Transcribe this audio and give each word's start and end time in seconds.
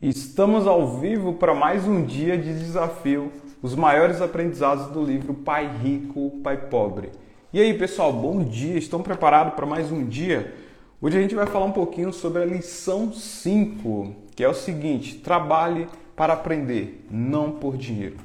Estamos 0.00 0.64
ao 0.64 1.00
vivo 1.00 1.32
para 1.32 1.52
mais 1.52 1.84
um 1.84 2.04
dia 2.04 2.38
de 2.38 2.56
desafio, 2.56 3.32
os 3.60 3.74
maiores 3.74 4.20
aprendizados 4.20 4.86
do 4.92 5.02
livro 5.02 5.34
Pai 5.34 5.66
Rico, 5.76 6.38
Pai 6.40 6.56
Pobre. 6.56 7.10
E 7.52 7.60
aí, 7.60 7.76
pessoal, 7.76 8.12
bom 8.12 8.44
dia. 8.44 8.78
Estão 8.78 9.02
preparados 9.02 9.54
para 9.54 9.66
mais 9.66 9.90
um 9.90 10.06
dia? 10.06 10.54
Hoje 11.02 11.18
a 11.18 11.20
gente 11.20 11.34
vai 11.34 11.46
falar 11.46 11.64
um 11.64 11.72
pouquinho 11.72 12.12
sobre 12.12 12.42
a 12.42 12.46
lição 12.46 13.12
5, 13.12 14.14
que 14.36 14.44
é 14.44 14.48
o 14.48 14.54
seguinte: 14.54 15.16
trabalhe 15.16 15.88
para 16.14 16.34
aprender, 16.34 17.04
não 17.10 17.50
por 17.50 17.76
dinheiro. 17.76 18.18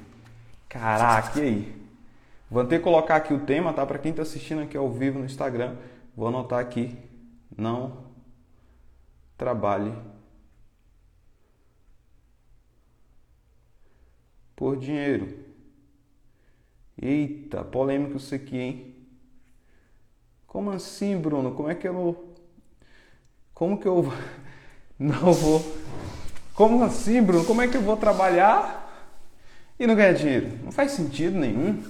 Caraca, 0.69 1.39
e 1.39 1.41
aí? 1.41 1.75
Vou 2.51 2.63
ter 2.65 2.77
que 2.77 2.83
colocar 2.83 3.15
aqui 3.15 3.33
o 3.33 3.39
tema, 3.39 3.73
tá? 3.73 3.83
Para 3.83 3.97
quem 3.97 4.11
está 4.11 4.21
assistindo 4.21 4.61
aqui 4.61 4.77
ao 4.77 4.91
vivo 4.91 5.17
no 5.17 5.25
Instagram, 5.25 5.73
vou 6.15 6.27
anotar 6.27 6.59
aqui: 6.59 6.95
não 7.57 8.03
trabalhe 9.35 9.91
por 14.63 14.77
dinheiro. 14.77 15.27
Eita, 16.97 17.65
polêmico 17.65 18.15
isso 18.15 18.33
aqui, 18.33 18.57
hein? 18.57 18.95
Como 20.47 20.69
assim, 20.69 21.17
Bruno? 21.17 21.51
Como 21.51 21.69
é 21.69 21.75
que 21.75 21.85
eu 21.85 22.33
Como 23.53 23.77
que 23.77 23.85
eu 23.85 24.09
não 24.97 25.33
vou 25.33 25.61
Como 26.53 26.81
assim, 26.81 27.21
Bruno? 27.21 27.43
Como 27.43 27.61
é 27.61 27.67
que 27.67 27.75
eu 27.75 27.81
vou 27.81 27.97
trabalhar 27.97 29.11
e 29.77 29.85
não 29.85 29.95
ganhar 29.95 30.13
dinheiro? 30.13 30.57
Não 30.63 30.71
faz 30.71 30.91
sentido 30.91 31.37
nenhum. 31.37 31.83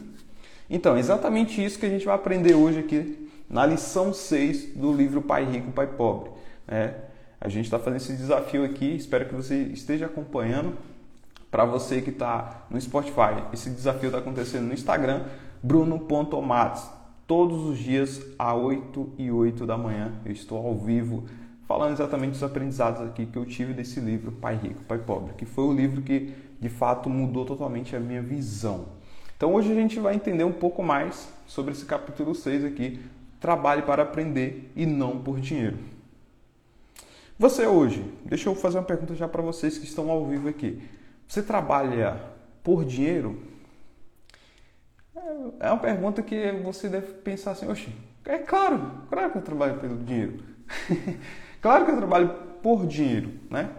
Então, 0.67 0.97
exatamente 0.97 1.63
isso 1.63 1.77
que 1.77 1.85
a 1.85 1.89
gente 1.89 2.05
vai 2.05 2.15
aprender 2.15 2.55
hoje 2.55 2.79
aqui 2.79 3.29
na 3.47 3.67
lição 3.67 4.11
6 4.11 4.73
do 4.73 4.91
livro 4.91 5.21
Pai 5.21 5.45
Rico, 5.45 5.71
Pai 5.71 5.85
Pobre. 5.85 6.31
É, 6.67 6.95
a 7.39 7.47
gente 7.49 7.65
está 7.65 7.77
fazendo 7.77 7.97
esse 7.97 8.17
desafio 8.17 8.65
aqui, 8.65 8.95
espero 8.95 9.27
que 9.27 9.35
você 9.35 9.61
esteja 9.65 10.07
acompanhando 10.07 10.75
para 11.53 11.65
você 11.65 12.01
que 12.01 12.09
está 12.09 12.65
no 12.67 12.81
Spotify, 12.81 13.43
esse 13.53 13.69
desafio 13.69 14.07
está 14.07 14.17
acontecendo 14.17 14.65
no 14.65 14.73
Instagram, 14.73 15.25
bruno.matos. 15.61 16.83
Todos 17.27 17.63
os 17.65 17.77
dias, 17.77 18.25
às 18.39 18.57
8 18.57 19.13
e 19.19 19.29
8 19.29 19.63
da 19.63 19.77
manhã, 19.77 20.13
eu 20.25 20.31
estou 20.31 20.57
ao 20.57 20.75
vivo 20.75 21.25
falando 21.67 21.93
exatamente 21.93 22.31
dos 22.31 22.41
aprendizados 22.41 23.03
aqui 23.03 23.27
que 23.27 23.37
eu 23.37 23.45
tive 23.45 23.71
desse 23.71 23.99
livro, 23.99 24.31
Pai 24.31 24.55
Rico, 24.55 24.83
Pai 24.85 24.97
Pobre, 24.97 25.35
que 25.35 25.45
foi 25.45 25.65
o 25.65 25.71
livro 25.71 26.01
que 26.01 26.33
de 26.59 26.69
fato 26.69 27.07
mudou 27.07 27.45
totalmente 27.45 27.95
a 27.95 27.99
minha 27.99 28.23
visão. 28.23 28.87
Então 29.37 29.53
hoje 29.53 29.71
a 29.71 29.75
gente 29.75 29.99
vai 29.99 30.15
entender 30.15 30.45
um 30.45 30.51
pouco 30.51 30.81
mais 30.81 31.31
sobre 31.45 31.73
esse 31.73 31.85
capítulo 31.85 32.33
6 32.33 32.65
aqui, 32.65 32.99
trabalhe 33.39 33.83
para 33.83 34.01
aprender 34.01 34.71
e 34.75 34.87
não 34.87 35.19
por 35.19 35.39
dinheiro. 35.39 35.77
Você 37.37 37.67
hoje, 37.67 38.03
deixa 38.25 38.49
eu 38.49 38.55
fazer 38.55 38.79
uma 38.79 38.83
pergunta 38.83 39.13
já 39.13 39.27
para 39.27 39.43
vocês 39.43 39.77
que 39.77 39.85
estão 39.85 40.09
ao 40.09 40.25
vivo 40.25 40.49
aqui. 40.49 40.81
Você 41.33 41.41
trabalha 41.41 42.21
por 42.61 42.85
dinheiro? 42.85 43.41
É 45.59 45.67
uma 45.67 45.79
pergunta 45.79 46.21
que 46.21 46.51
você 46.63 46.87
deve 46.87 47.11
pensar 47.11 47.53
assim, 47.53 47.67
oxe, 47.67 47.89
é 48.23 48.37
claro, 48.37 49.01
claro 49.09 49.31
que 49.31 49.39
eu 49.39 49.41
trabalho 49.41 49.79
pelo 49.79 49.97
dinheiro. 49.97 50.43
claro 51.59 51.85
que 51.85 51.91
eu 51.91 51.97
trabalho 51.97 52.29
por 52.61 52.85
dinheiro, 52.85 53.31
né? 53.49 53.71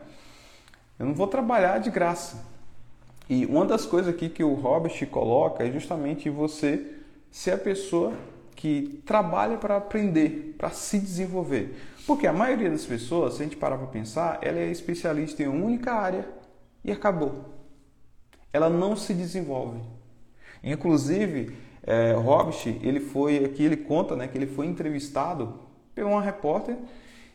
Eu 0.98 1.06
não 1.06 1.14
vou 1.14 1.28
trabalhar 1.28 1.78
de 1.78 1.90
graça. 1.90 2.44
E 3.30 3.46
uma 3.46 3.64
das 3.64 3.86
coisas 3.86 4.12
aqui 4.12 4.28
que 4.28 4.42
o 4.42 4.54
Robert 4.54 5.06
coloca 5.06 5.62
é 5.62 5.70
justamente 5.70 6.28
você 6.28 6.84
ser 7.30 7.52
a 7.52 7.58
pessoa 7.58 8.14
que 8.56 9.00
trabalha 9.06 9.58
para 9.58 9.76
aprender, 9.76 10.56
para 10.58 10.70
se 10.70 10.98
desenvolver. 10.98 11.80
Porque 12.04 12.26
a 12.26 12.32
maioria 12.32 12.68
das 12.68 12.84
pessoas, 12.84 13.34
se 13.34 13.42
a 13.42 13.44
gente 13.44 13.56
parar 13.56 13.78
para 13.78 13.86
pensar, 13.86 14.40
ela 14.42 14.58
é 14.58 14.72
especialista 14.72 15.40
em 15.44 15.46
uma 15.46 15.64
única 15.64 15.92
área 15.92 16.33
e 16.84 16.92
acabou. 16.92 17.46
Ela 18.52 18.68
não 18.68 18.94
se 18.94 19.14
desenvolve. 19.14 19.80
Inclusive, 20.62 21.56
é, 21.82 22.12
Hobbes, 22.12 22.66
ele 22.82 23.00
foi 23.00 23.44
aqui, 23.44 23.64
ele 23.64 23.76
conta, 23.76 24.14
né, 24.14 24.28
que 24.28 24.38
ele 24.38 24.46
foi 24.46 24.66
entrevistado 24.66 25.60
por 25.94 26.04
uma 26.04 26.20
repórter 26.20 26.76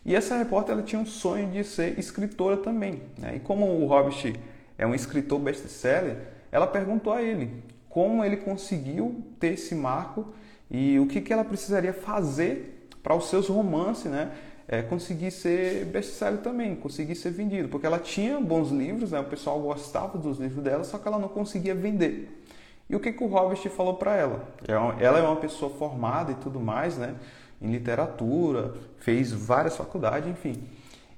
e 0.05 0.15
essa 0.15 0.37
repórter 0.37 0.73
ela 0.73 0.83
tinha 0.83 1.01
um 1.01 1.05
sonho 1.05 1.49
de 1.51 1.63
ser 1.63 1.99
escritora 1.99 2.57
também. 2.57 3.01
Né? 3.17 3.35
E 3.35 3.39
como 3.39 3.65
o 3.65 3.85
Hobbes 3.85 4.33
é 4.77 4.87
um 4.87 4.95
escritor 4.95 5.39
best-seller, 5.39 6.17
ela 6.51 6.65
perguntou 6.65 7.13
a 7.13 7.21
ele 7.21 7.63
como 7.89 8.23
ele 8.23 8.37
conseguiu 8.37 9.23
ter 9.39 9.53
esse 9.53 9.75
marco 9.75 10.27
e 10.69 10.99
o 10.99 11.07
que, 11.07 11.21
que 11.21 11.33
ela 11.33 11.43
precisaria 11.43 11.93
fazer 11.93 12.87
para 13.01 13.15
os 13.15 13.29
seus 13.29 13.47
romances, 13.47 14.11
né? 14.11 14.31
É, 14.71 14.83
conseguir 14.83 15.31
ser 15.31 15.83
best-seller 15.85 16.41
também, 16.41 16.75
conseguir 16.75 17.15
ser 17.15 17.31
vendido, 17.31 17.67
porque 17.69 17.87
ela 17.87 17.97
tinha 17.97 18.39
bons 18.39 18.69
livros, 18.69 19.11
né, 19.11 19.19
o 19.19 19.23
pessoal 19.23 19.59
gostava 19.59 20.15
dos 20.15 20.37
livros 20.37 20.63
dela, 20.63 20.83
só 20.83 20.99
que 20.99 21.07
ela 21.07 21.17
não 21.17 21.27
conseguia 21.27 21.73
vender. 21.73 22.39
E 22.87 22.95
o 22.95 22.99
que, 22.99 23.11
que 23.11 23.23
o 23.23 23.27
Robert 23.27 23.57
falou 23.71 23.95
para 23.95 24.15
ela? 24.15 24.47
É 24.67 25.03
ela 25.03 25.17
é 25.17 25.23
uma 25.23 25.37
pessoa 25.37 25.71
formada 25.71 26.31
e 26.31 26.35
tudo 26.35 26.59
mais, 26.59 26.99
né, 26.99 27.15
em 27.59 27.71
literatura, 27.71 28.75
fez 28.99 29.31
várias 29.31 29.75
faculdades, 29.75 30.29
enfim. 30.29 30.63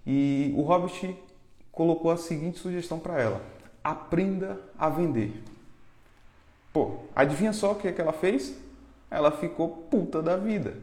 E 0.07 0.53
o 0.56 0.62
Robert 0.62 1.13
colocou 1.73 2.09
a 2.09 2.18
seguinte 2.18 2.57
sugestão 2.57 3.00
para 3.00 3.22
ela: 3.22 3.41
aprenda 3.83 4.59
a 4.79 4.88
vender. 4.88 5.44
Pô, 6.72 7.00
adivinha 7.13 7.51
só 7.51 7.73
o 7.73 7.75
que, 7.75 7.91
que 7.91 8.01
ela 8.01 8.13
fez? 8.13 8.56
Ela 9.09 9.29
ficou 9.29 9.68
puta 9.91 10.22
da 10.22 10.38
vida. 10.38 10.73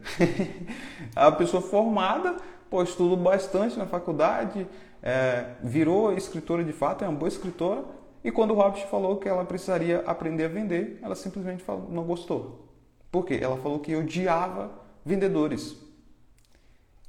a 1.17 1.33
pessoa 1.33 1.63
formada 1.63 2.37
pô, 2.71 2.83
estudo 2.83 3.17
bastante 3.17 3.79
na 3.79 3.87
faculdade, 3.87 4.67
é, 5.03 5.55
virou 5.63 6.13
escritora 6.13 6.65
de 6.65 6.73
fato, 6.73 7.05
é 7.05 7.09
uma 7.09 7.19
boa 7.19 7.29
escritora, 7.29 7.85
e 8.23 8.31
quando 8.31 8.51
o 8.51 8.55
Robert 8.55 8.87
falou 8.89 9.17
que 9.17 9.29
ela 9.29 9.45
precisaria 9.45 10.03
aprender 10.07 10.45
a 10.45 10.49
vender, 10.49 10.99
ela 11.03 11.15
simplesmente 11.15 11.63
falou, 11.63 11.89
não 11.91 12.05
gostou. 12.05 12.69
Por 13.11 13.25
quê? 13.25 13.39
Ela 13.41 13.57
falou 13.57 13.79
que 13.79 13.95
odiava 13.95 14.71
vendedores. 15.05 15.77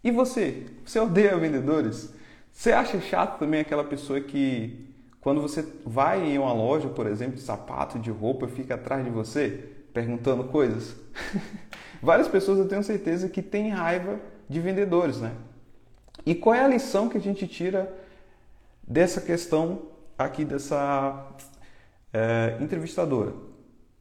E 0.04 0.12
você? 0.12 0.66
Você 0.86 1.00
odeia 1.00 1.36
vendedores? 1.38 2.14
Você 2.52 2.72
acha 2.72 3.02
chato 3.02 3.40
também 3.40 3.60
aquela 3.60 3.84
pessoa 3.84 4.22
que, 4.22 4.94
quando 5.20 5.42
você 5.42 5.66
vai 5.86 6.26
em 6.26 6.38
uma 6.38 6.54
loja, 6.54 6.88
por 6.88 7.06
exemplo, 7.06 7.36
de 7.36 7.42
sapato, 7.42 8.00
de 8.00 8.10
roupa, 8.10 8.48
fica 8.48 8.76
atrás 8.76 9.04
de 9.04 9.10
você 9.10 9.72
perguntando 9.94 10.46
coisas? 10.46 10.96
Várias 12.02 12.28
pessoas 12.28 12.60
eu 12.60 12.68
tenho 12.68 12.84
certeza 12.84 13.28
que 13.28 13.42
têm 13.42 13.70
raiva 13.70 14.20
de 14.48 14.60
vendedores, 14.62 15.20
né? 15.20 15.34
E 16.26 16.36
qual 16.36 16.56
é 16.56 16.64
a 16.64 16.68
lição 16.68 17.10
que 17.10 17.18
a 17.18 17.22
gente 17.22 17.48
tira 17.48 17.94
dessa 18.84 19.22
questão 19.22 19.84
aqui 20.18 20.44
dessa 20.44 21.28
é, 22.14 22.58
entrevistadora? 22.60 23.34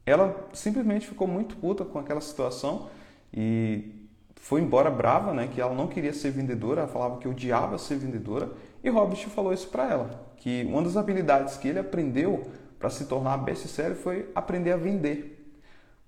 Ela 0.04 0.48
simplesmente 0.52 1.06
ficou 1.06 1.28
muito 1.28 1.56
puta 1.56 1.84
com 1.84 1.98
aquela 1.98 2.20
situação 2.20 2.88
e 3.32 3.98
foi 4.36 4.60
embora 4.60 4.90
brava, 4.90 5.34
né? 5.34 5.48
Que 5.52 5.60
ela 5.60 5.74
não 5.74 5.86
queria 5.86 6.12
ser 6.12 6.30
vendedora, 6.30 6.82
ela 6.82 6.88
falava 6.88 7.18
que 7.18 7.28
odiava 7.28 7.76
ser 7.76 7.96
vendedora. 7.96 8.50
E 8.82 8.88
Robert 8.88 9.28
falou 9.28 9.52
isso 9.52 9.68
para 9.68 9.90
ela, 9.90 10.32
que 10.36 10.64
uma 10.64 10.82
das 10.82 10.96
habilidades 10.96 11.56
que 11.56 11.68
ele 11.68 11.78
aprendeu 11.78 12.50
para 12.78 12.88
se 12.88 13.04
tornar 13.06 13.36
best-seller 13.38 13.96
foi 13.96 14.30
aprender 14.34 14.72
a 14.72 14.76
vender. 14.76 15.34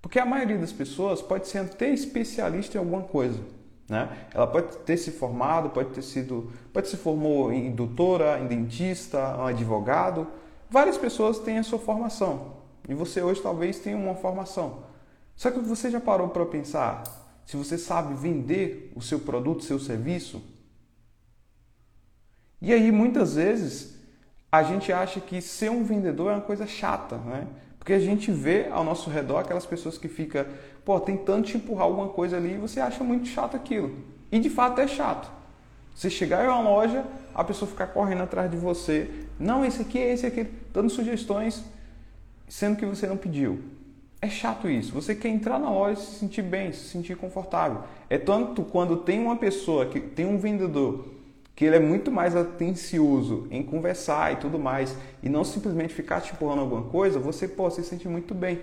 Porque 0.00 0.18
a 0.18 0.24
maioria 0.24 0.56
das 0.56 0.72
pessoas 0.72 1.20
pode 1.20 1.48
ser 1.48 1.58
até 1.58 1.90
especialista 1.90 2.78
em 2.78 2.80
alguma 2.80 3.02
coisa, 3.02 3.40
né? 3.90 4.08
Ela 4.32 4.46
pode 4.46 4.76
ter 4.78 4.96
se 4.96 5.10
formado, 5.10 5.70
pode 5.70 5.90
ter 5.90 6.02
sido, 6.02 6.52
pode 6.72 6.88
se 6.88 6.96
formou 6.96 7.52
em 7.52 7.72
doutora, 7.72 8.38
em 8.38 8.46
dentista, 8.46 9.36
um 9.36 9.46
advogado. 9.46 10.28
Várias 10.70 10.96
pessoas 10.96 11.40
têm 11.40 11.58
a 11.58 11.64
sua 11.64 11.80
formação 11.80 12.52
e 12.88 12.94
você 12.94 13.20
hoje 13.20 13.42
talvez 13.42 13.80
tenha 13.80 13.96
uma 13.96 14.14
formação. 14.14 14.84
Só 15.34 15.50
que 15.50 15.58
você 15.58 15.90
já 15.90 16.00
parou 16.00 16.28
para 16.28 16.46
pensar 16.46 17.02
se 17.44 17.56
você 17.56 17.76
sabe 17.76 18.14
vender 18.14 18.92
o 18.94 19.02
seu 19.02 19.18
produto, 19.18 19.64
seu 19.64 19.80
serviço? 19.80 20.40
E 22.62 22.72
aí 22.72 22.92
muitas 22.92 23.34
vezes 23.34 23.98
a 24.52 24.62
gente 24.62 24.92
acha 24.92 25.20
que 25.20 25.42
ser 25.42 25.70
um 25.70 25.82
vendedor 25.82 26.30
é 26.30 26.34
uma 26.34 26.40
coisa 26.40 26.64
chata, 26.64 27.16
né? 27.16 27.48
Porque 27.76 27.94
a 27.94 27.98
gente 27.98 28.30
vê 28.30 28.68
ao 28.70 28.84
nosso 28.84 29.08
redor 29.08 29.38
aquelas 29.38 29.64
pessoas 29.64 29.96
que 29.96 30.06
ficam, 30.06 30.44
pô, 30.84 30.98
tentando 31.00 31.44
te 31.44 31.56
empurrar 31.56 31.84
alguma 31.84 32.08
coisa 32.08 32.36
ali 32.36 32.54
e 32.54 32.58
você 32.58 32.80
acha 32.80 33.02
muito 33.04 33.28
chato 33.28 33.56
aquilo. 33.56 33.94
E 34.30 34.38
de 34.38 34.50
fato 34.50 34.80
é 34.80 34.86
chato. 34.86 35.30
Você 35.94 36.08
chegar 36.08 36.44
em 36.44 36.48
uma 36.48 36.60
loja, 36.60 37.04
a 37.34 37.44
pessoa 37.44 37.70
ficar 37.70 37.88
correndo 37.88 38.22
atrás 38.22 38.50
de 38.50 38.56
você, 38.56 39.10
não, 39.38 39.64
esse 39.64 39.82
aqui, 39.82 39.98
esse 39.98 40.26
aqui, 40.26 40.46
dando 40.72 40.90
sugestões, 40.90 41.64
sendo 42.48 42.76
que 42.76 42.86
você 42.86 43.06
não 43.06 43.16
pediu. 43.16 43.60
É 44.22 44.28
chato 44.28 44.68
isso. 44.68 44.92
Você 44.92 45.14
quer 45.14 45.28
entrar 45.28 45.58
na 45.58 45.70
loja 45.70 46.00
e 46.00 46.04
se 46.04 46.18
sentir 46.18 46.42
bem, 46.42 46.72
se 46.72 46.88
sentir 46.88 47.16
confortável. 47.16 47.82
É 48.08 48.18
tanto 48.18 48.62
quando 48.62 48.98
tem 48.98 49.18
uma 49.20 49.36
pessoa 49.36 49.86
que 49.86 49.98
tem 49.98 50.26
um 50.26 50.38
vendedor 50.38 51.04
que 51.60 51.66
ele 51.66 51.76
é 51.76 51.80
muito 51.80 52.10
mais 52.10 52.34
atencioso 52.34 53.46
em 53.50 53.62
conversar 53.62 54.32
e 54.32 54.36
tudo 54.36 54.58
mais, 54.58 54.96
e 55.22 55.28
não 55.28 55.44
simplesmente 55.44 55.92
ficar 55.92 56.22
te 56.22 56.32
empurrando 56.32 56.60
alguma 56.60 56.84
coisa, 56.84 57.18
você 57.18 57.46
pô, 57.46 57.70
se 57.70 57.84
sente 57.84 58.08
muito 58.08 58.34
bem. 58.34 58.62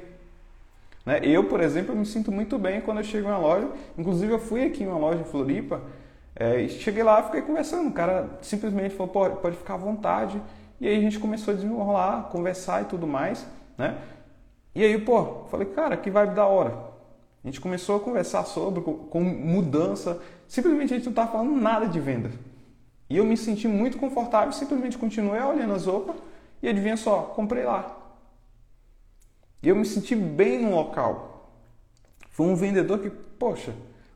Né? 1.07 1.21
Eu, 1.23 1.45
por 1.45 1.61
exemplo, 1.61 1.93
eu 1.93 1.97
me 1.97 2.05
sinto 2.05 2.33
muito 2.33 2.59
bem 2.59 2.81
quando 2.81 2.97
eu 2.97 3.03
chego 3.05 3.29
em 3.29 3.31
uma 3.31 3.37
loja. 3.37 3.69
Inclusive, 3.97 4.33
eu 4.33 4.39
fui 4.39 4.65
aqui 4.65 4.83
em 4.83 4.87
uma 4.87 4.97
loja 4.97 5.21
em 5.21 5.23
Floripa, 5.23 5.81
é, 6.35 6.59
e 6.59 6.69
cheguei 6.69 7.01
lá, 7.01 7.23
fiquei 7.23 7.41
conversando. 7.41 7.87
O 7.87 7.93
cara 7.93 8.29
simplesmente 8.41 8.93
falou: 8.93 9.13
pode, 9.13 9.37
pode 9.37 9.55
ficar 9.55 9.75
à 9.75 9.77
vontade. 9.77 10.41
E 10.81 10.85
aí 10.85 10.97
a 10.97 10.99
gente 10.99 11.17
começou 11.17 11.53
a 11.53 11.55
desenrolar, 11.55 12.23
conversar 12.23 12.81
e 12.81 12.85
tudo 12.85 13.07
mais, 13.07 13.47
né? 13.77 13.97
E 14.75 14.83
aí, 14.83 14.99
pô, 14.99 15.45
falei, 15.49 15.67
cara, 15.67 15.95
que 15.95 16.11
vibe 16.11 16.35
da 16.35 16.45
hora. 16.45 16.77
A 17.41 17.47
gente 17.47 17.61
começou 17.61 17.95
a 17.95 17.99
conversar 18.01 18.43
sobre 18.43 18.81
com 18.81 19.21
mudança. 19.23 20.21
Simplesmente 20.45 20.93
a 20.93 20.97
gente 20.97 21.05
não 21.05 21.13
estava 21.13 21.31
falando 21.31 21.55
nada 21.55 21.87
de 21.87 22.01
venda. 22.01 22.31
E 23.09 23.15
eu 23.15 23.23
me 23.23 23.37
senti 23.37 23.65
muito 23.65 23.97
confortável, 23.97 24.51
simplesmente 24.51 24.97
continuei 24.97 25.39
olhando 25.39 25.73
as 25.73 25.85
roupas 25.85 26.17
e 26.61 26.67
adivinha 26.67 26.97
só, 26.97 27.21
comprei 27.21 27.63
lá. 27.63 27.96
E 29.61 29.69
eu 29.69 29.75
me 29.75 29.85
senti 29.85 30.15
bem 30.15 30.61
no 30.61 30.75
local. 30.75 31.51
Foi 32.29 32.45
um 32.45 32.55
vendedor 32.55 32.99
que, 32.99 33.09
poxa, 33.09 33.73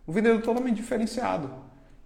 um 0.07 0.11
vendedor 0.11 0.41
totalmente 0.41 0.75
diferenciado. 0.75 1.49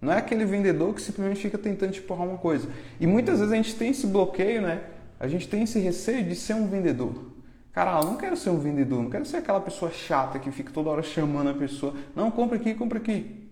Não 0.00 0.12
é 0.12 0.18
aquele 0.18 0.44
vendedor 0.44 0.94
que 0.94 1.02
simplesmente 1.02 1.40
fica 1.40 1.58
tentando 1.58 1.92
te 1.92 2.00
empurrar 2.00 2.26
uma 2.26 2.38
coisa. 2.38 2.68
E 3.00 3.06
muitas 3.06 3.38
vezes 3.38 3.52
a 3.52 3.56
gente 3.56 3.74
tem 3.74 3.90
esse 3.90 4.06
bloqueio, 4.06 4.62
né? 4.62 4.82
A 5.18 5.26
gente 5.26 5.48
tem 5.48 5.62
esse 5.62 5.78
receio 5.78 6.24
de 6.24 6.34
ser 6.34 6.54
um 6.54 6.66
vendedor. 6.66 7.32
Cara, 7.72 7.98
eu 8.00 8.04
não 8.04 8.16
quero 8.16 8.36
ser 8.36 8.50
um 8.50 8.58
vendedor, 8.58 9.02
não 9.02 9.10
quero 9.10 9.26
ser 9.26 9.38
aquela 9.38 9.60
pessoa 9.60 9.90
chata 9.90 10.38
que 10.38 10.50
fica 10.50 10.72
toda 10.72 10.88
hora 10.88 11.02
chamando 11.02 11.50
a 11.50 11.54
pessoa. 11.54 11.94
Não, 12.14 12.30
compra 12.30 12.56
aqui, 12.56 12.74
compra 12.74 12.98
aqui. 12.98 13.50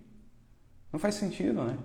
Não 0.91 0.99
faz 0.99 1.15
sentido, 1.15 1.63
né? 1.63 1.77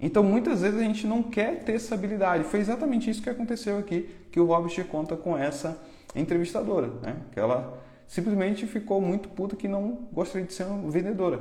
Então 0.00 0.22
muitas 0.22 0.62
vezes 0.62 0.78
a 0.78 0.82
gente 0.82 1.06
não 1.06 1.22
quer 1.22 1.64
ter 1.64 1.72
essa 1.72 1.94
habilidade. 1.94 2.44
Foi 2.44 2.60
exatamente 2.60 3.10
isso 3.10 3.20
que 3.20 3.28
aconteceu 3.28 3.78
aqui, 3.78 4.08
que 4.30 4.38
o 4.38 4.46
Robert 4.46 4.84
conta 4.86 5.16
com 5.16 5.36
essa 5.36 5.78
entrevistadora, 6.14 6.88
né? 7.02 7.22
Que 7.32 7.40
ela 7.40 7.82
simplesmente 8.06 8.66
ficou 8.66 9.00
muito 9.00 9.28
puta 9.28 9.54
que 9.56 9.68
não 9.68 10.08
gostaria 10.12 10.46
de 10.46 10.52
ser 10.52 10.64
uma 10.64 10.90
vendedora. 10.90 11.40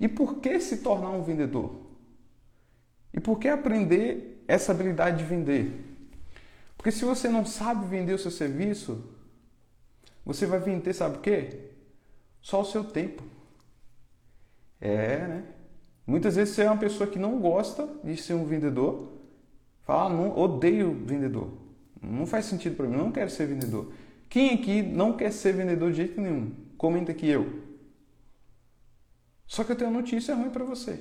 E 0.00 0.08
por 0.08 0.36
que 0.36 0.58
se 0.60 0.78
tornar 0.78 1.10
um 1.10 1.22
vendedor? 1.22 1.80
E 3.12 3.20
por 3.20 3.38
que 3.38 3.48
aprender 3.48 4.44
essa 4.48 4.72
habilidade 4.72 5.18
de 5.18 5.24
vender? 5.24 5.84
Porque 6.76 6.90
se 6.90 7.04
você 7.04 7.28
não 7.28 7.46
sabe 7.46 7.86
vender 7.86 8.12
o 8.12 8.18
seu 8.18 8.30
serviço, 8.30 9.02
você 10.24 10.46
vai 10.46 10.58
vender, 10.58 10.92
sabe 10.92 11.18
o 11.18 11.20
quê? 11.20 11.70
Só 12.42 12.60
o 12.60 12.64
seu 12.64 12.84
tempo. 12.84 13.22
É, 14.80 15.18
né? 15.26 15.44
Muitas 16.06 16.36
vezes 16.36 16.54
você 16.54 16.62
é 16.62 16.70
uma 16.70 16.76
pessoa 16.76 17.08
que 17.08 17.18
não 17.18 17.40
gosta 17.40 17.88
de 18.02 18.16
ser 18.16 18.34
um 18.34 18.44
vendedor, 18.44 19.12
fala, 19.82 20.06
ah, 20.06 20.08
não, 20.10 20.38
odeio 20.38 20.92
vendedor. 20.92 21.63
Não 22.04 22.26
faz 22.26 22.46
sentido 22.46 22.76
para 22.76 22.86
mim, 22.86 22.96
não 22.96 23.12
quero 23.12 23.30
ser 23.30 23.46
vendedor. 23.46 23.92
Quem 24.28 24.54
aqui 24.54 24.82
não 24.82 25.16
quer 25.16 25.32
ser 25.32 25.52
vendedor 25.52 25.90
de 25.90 25.98
jeito 25.98 26.20
nenhum? 26.20 26.52
Comenta 26.76 27.12
aqui 27.12 27.28
eu. 27.28 27.62
Só 29.46 29.62
que 29.62 29.72
eu 29.72 29.76
tenho 29.76 29.90
notícia 29.90 30.34
ruim 30.34 30.50
para 30.50 30.64
você. 30.64 30.98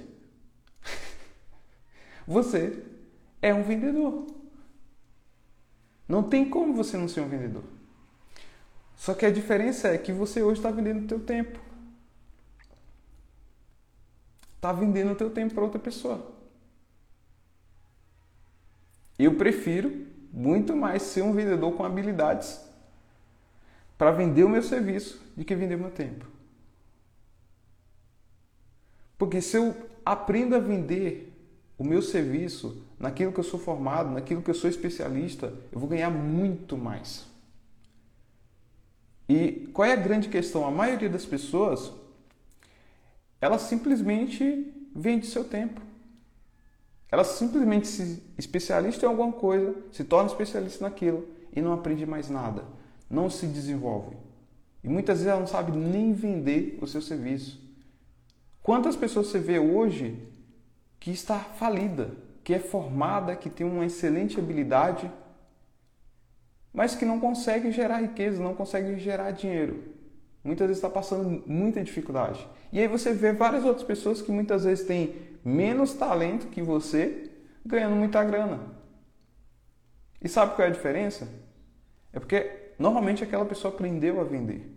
Você 2.27 2.83
é 3.41 3.53
um 3.53 3.63
vendedor. 3.63 4.27
Não 6.07 6.21
tem 6.23 6.49
como 6.49 6.73
você 6.73 6.97
não 6.97 7.07
ser 7.07 7.21
um 7.21 7.29
vendedor. 7.29 7.63
Só 8.95 9.13
que 9.13 9.25
a 9.25 9.31
diferença 9.31 9.87
é 9.87 9.97
que 9.97 10.11
você 10.11 10.43
hoje 10.43 10.59
está 10.59 10.69
vendendo 10.69 11.05
o 11.05 11.07
teu 11.07 11.19
tempo 11.19 11.59
está 14.63 14.71
vendendo 14.71 15.11
o 15.11 15.15
teu 15.15 15.29
tempo 15.29 15.53
para 15.53 15.63
outra 15.63 15.79
pessoa. 15.79 16.33
Eu 19.19 19.35
prefiro 19.35 20.07
muito 20.33 20.75
mais 20.75 21.03
ser 21.03 21.21
um 21.21 21.31
vendedor 21.31 21.73
com 21.73 21.83
habilidades 21.83 22.59
para 23.97 24.09
vender 24.09 24.43
o 24.43 24.49
meu 24.49 24.63
serviço 24.63 25.21
do 25.37 25.45
que 25.45 25.55
vender 25.55 25.77
meu 25.77 25.91
tempo. 25.91 26.25
Porque 29.17 29.39
se 29.39 29.55
eu 29.55 29.75
aprendo 30.03 30.55
a 30.55 30.59
vender 30.59 31.31
o 31.77 31.83
meu 31.83 32.01
serviço 32.01 32.83
naquilo 32.99 33.31
que 33.31 33.39
eu 33.39 33.43
sou 33.43 33.59
formado, 33.59 34.09
naquilo 34.09 34.41
que 34.41 34.49
eu 34.49 34.55
sou 34.55 34.69
especialista, 34.69 35.53
eu 35.71 35.79
vou 35.79 35.87
ganhar 35.87 36.09
muito 36.09 36.75
mais. 36.75 37.25
E 39.29 39.69
qual 39.71 39.87
é 39.87 39.93
a 39.93 39.97
grande 39.97 40.29
questão? 40.29 40.65
A 40.65 40.71
maioria 40.71 41.09
das 41.09 41.25
pessoas 41.25 41.93
ela 43.39 43.59
simplesmente 43.59 44.73
vende 44.95 45.27
seu 45.27 45.43
tempo. 45.43 45.81
Ela 47.13 47.23
simplesmente 47.23 47.87
se 47.87 48.23
especialista 48.39 49.05
em 49.05 49.07
alguma 49.07 49.31
coisa, 49.31 49.75
se 49.91 50.03
torna 50.03 50.31
especialista 50.31 50.83
naquilo 50.83 51.27
e 51.55 51.61
não 51.61 51.71
aprende 51.71 52.07
mais 52.07 52.27
nada, 52.27 52.63
não 53.07 53.29
se 53.29 53.45
desenvolve. 53.45 54.17
E 54.83 54.87
muitas 54.89 55.19
vezes 55.19 55.31
ela 55.31 55.39
não 55.39 55.45
sabe 55.45 55.71
nem 55.77 56.11
vender 56.11 56.79
o 56.81 56.87
seu 56.87 57.03
serviço. 57.03 57.61
Quantas 58.63 58.95
pessoas 58.95 59.27
você 59.27 59.37
vê 59.37 59.59
hoje 59.59 60.27
que 60.99 61.11
está 61.11 61.37
falida, 61.37 62.09
que 62.43 62.51
é 62.51 62.57
formada, 62.57 63.35
que 63.35 63.47
tem 63.47 63.63
uma 63.63 63.85
excelente 63.85 64.39
habilidade, 64.39 65.07
mas 66.73 66.95
que 66.95 67.05
não 67.05 67.19
consegue 67.19 67.71
gerar 67.71 68.01
riqueza, 68.01 68.41
não 68.41 68.55
consegue 68.55 68.97
gerar 68.97 69.29
dinheiro? 69.29 69.83
Muitas 70.43 70.65
vezes 70.65 70.79
está 70.79 70.89
passando 70.89 71.43
muita 71.45 71.83
dificuldade. 71.83 72.43
E 72.71 72.79
aí 72.79 72.87
você 72.87 73.13
vê 73.13 73.31
várias 73.33 73.63
outras 73.63 73.85
pessoas 73.85 74.19
que 74.19 74.31
muitas 74.31 74.63
vezes 74.63 74.87
têm 74.87 75.31
menos 75.43 75.93
talento 75.93 76.47
que 76.47 76.61
você, 76.61 77.31
ganhando 77.65 77.95
muita 77.95 78.23
grana. 78.23 78.59
E 80.21 80.29
sabe 80.29 80.55
qual 80.55 80.65
é 80.65 80.69
a 80.69 80.73
diferença? 80.73 81.27
É 82.13 82.19
porque 82.19 82.71
normalmente 82.79 83.23
aquela 83.23 83.45
pessoa 83.45 83.73
aprendeu 83.73 84.21
a 84.21 84.23
vender. 84.23 84.71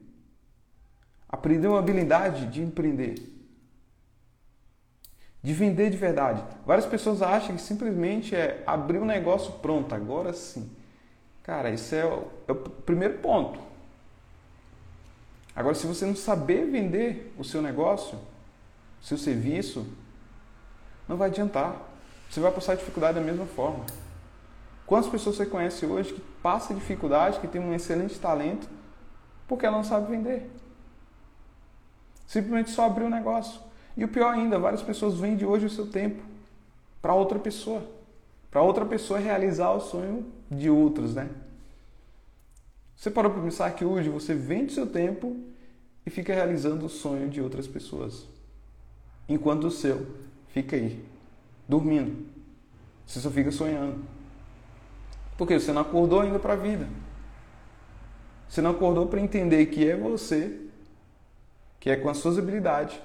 Aprendeu 1.28 1.76
a 1.76 1.78
habilidade 1.78 2.46
de 2.46 2.62
empreender. 2.62 3.14
De 5.42 5.52
vender 5.52 5.90
de 5.90 5.96
verdade. 5.96 6.42
Várias 6.64 6.86
pessoas 6.86 7.22
acham 7.22 7.54
que 7.54 7.62
simplesmente 7.62 8.34
é 8.34 8.62
abrir 8.66 8.98
um 8.98 9.04
negócio 9.04 9.52
pronto, 9.54 9.94
agora 9.94 10.32
sim. 10.32 10.70
Cara, 11.42 11.70
isso 11.70 11.94
é 11.94 12.04
o, 12.04 12.26
é 12.48 12.52
o 12.52 12.56
primeiro 12.56 13.18
ponto. 13.18 13.60
Agora, 15.54 15.74
se 15.74 15.86
você 15.86 16.04
não 16.04 16.16
saber 16.16 16.66
vender 16.66 17.32
o 17.38 17.44
seu 17.44 17.62
negócio, 17.62 18.18
o 19.00 19.04
seu 19.04 19.16
serviço, 19.16 19.86
não 21.08 21.16
vai 21.16 21.28
adiantar. 21.28 21.76
Você 22.28 22.40
vai 22.40 22.50
passar 22.52 22.76
dificuldade 22.76 23.18
da 23.18 23.24
mesma 23.24 23.46
forma. 23.46 23.84
Quantas 24.86 25.10
pessoas 25.10 25.36
você 25.36 25.46
conhece 25.46 25.84
hoje 25.84 26.12
que 26.12 26.20
passa 26.42 26.74
dificuldade, 26.74 27.40
que 27.40 27.48
tem 27.48 27.60
um 27.60 27.74
excelente 27.74 28.18
talento, 28.18 28.68
porque 29.48 29.66
ela 29.66 29.76
não 29.76 29.84
sabe 29.84 30.10
vender? 30.10 30.50
Simplesmente 32.26 32.70
só 32.70 32.86
abriu 32.86 33.06
o 33.06 33.10
negócio. 33.10 33.60
E 33.96 34.04
o 34.04 34.08
pior 34.08 34.34
ainda, 34.34 34.58
várias 34.58 34.82
pessoas 34.82 35.14
vendem 35.14 35.46
hoje 35.46 35.66
o 35.66 35.70
seu 35.70 35.86
tempo 35.86 36.22
para 37.00 37.14
outra 37.14 37.38
pessoa. 37.38 37.82
Para 38.50 38.62
outra 38.62 38.84
pessoa 38.84 39.18
realizar 39.18 39.70
o 39.70 39.80
sonho 39.80 40.26
de 40.50 40.70
outros, 40.70 41.14
né? 41.14 41.30
Você 42.96 43.10
parou 43.10 43.30
para 43.30 43.42
pensar 43.42 43.70
que 43.72 43.84
hoje 43.84 44.08
você 44.08 44.34
vende 44.34 44.72
seu 44.72 44.86
tempo 44.86 45.36
e 46.04 46.10
fica 46.10 46.32
realizando 46.32 46.86
o 46.86 46.88
sonho 46.88 47.28
de 47.28 47.40
outras 47.40 47.66
pessoas, 47.66 48.26
enquanto 49.28 49.64
o 49.64 49.70
seu 49.70 50.06
fica 50.56 50.76
aí, 50.76 51.04
dormindo. 51.68 52.26
Você 53.06 53.20
só 53.20 53.30
fica 53.30 53.50
sonhando. 53.50 54.02
Porque 55.36 55.58
você 55.58 55.72
não 55.72 55.82
acordou 55.82 56.20
ainda 56.20 56.38
para 56.38 56.54
a 56.54 56.56
vida. 56.56 56.88
Você 58.48 58.62
não 58.62 58.70
acordou 58.70 59.06
para 59.06 59.20
entender 59.20 59.66
que 59.66 59.88
é 59.88 59.94
você, 59.94 60.60
que 61.78 61.90
é 61.90 61.96
com 61.96 62.08
as 62.08 62.16
suas 62.16 62.38
habilidades, 62.38 62.98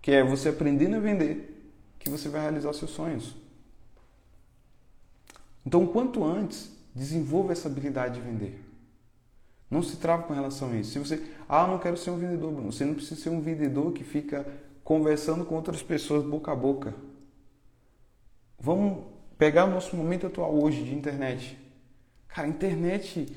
que 0.00 0.10
é 0.10 0.24
você 0.24 0.48
aprendendo 0.48 0.96
a 0.96 1.00
vender, 1.00 1.70
que 1.98 2.08
você 2.08 2.28
vai 2.30 2.40
realizar 2.40 2.72
seus 2.72 2.92
sonhos. 2.92 3.36
Então, 5.66 5.86
quanto 5.86 6.24
antes 6.24 6.78
Desenvolva 6.98 7.52
essa 7.52 7.68
habilidade 7.68 8.14
de 8.14 8.20
vender. 8.20 8.60
Não 9.70 9.82
se 9.82 9.96
trava 9.98 10.24
com 10.24 10.32
relação 10.34 10.72
a 10.72 10.76
isso. 10.76 10.92
Se 10.92 10.98
você, 10.98 11.22
ah, 11.48 11.64
não 11.64 11.78
quero 11.78 11.96
ser 11.96 12.10
um 12.10 12.18
vendedor, 12.18 12.50
Bruno. 12.50 12.72
Você 12.72 12.84
não 12.84 12.94
precisa 12.94 13.20
ser 13.20 13.28
um 13.28 13.40
vendedor 13.40 13.92
que 13.92 14.02
fica 14.02 14.44
conversando 14.88 15.44
com 15.44 15.54
outras 15.54 15.82
pessoas 15.82 16.24
boca 16.24 16.50
a 16.50 16.56
boca. 16.56 16.94
Vamos 18.58 19.04
pegar 19.36 19.66
o 19.66 19.70
nosso 19.70 19.94
momento 19.94 20.26
atual 20.26 20.58
hoje 20.58 20.82
de 20.82 20.94
internet. 20.94 21.58
Cara, 22.26 22.48
internet, 22.48 23.30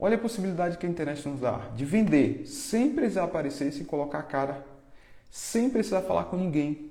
olha 0.00 0.16
a 0.16 0.18
possibilidade 0.18 0.76
que 0.76 0.84
a 0.84 0.88
internet 0.88 1.28
nos 1.28 1.38
dá 1.38 1.70
de 1.76 1.84
vender 1.84 2.44
sem 2.44 2.92
precisar 2.92 3.22
aparecer, 3.22 3.72
sem 3.72 3.84
colocar 3.84 4.18
a 4.18 4.24
cara, 4.24 4.66
sem 5.30 5.70
precisar 5.70 6.02
falar 6.02 6.24
com 6.24 6.36
ninguém, 6.36 6.90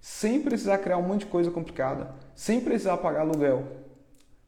sem 0.00 0.42
precisar 0.42 0.78
criar 0.78 0.96
um 0.96 1.02
monte 1.02 1.20
de 1.20 1.26
coisa 1.26 1.48
complicada, 1.48 2.12
sem 2.34 2.60
precisar 2.60 2.96
pagar 2.96 3.20
aluguel 3.20 3.86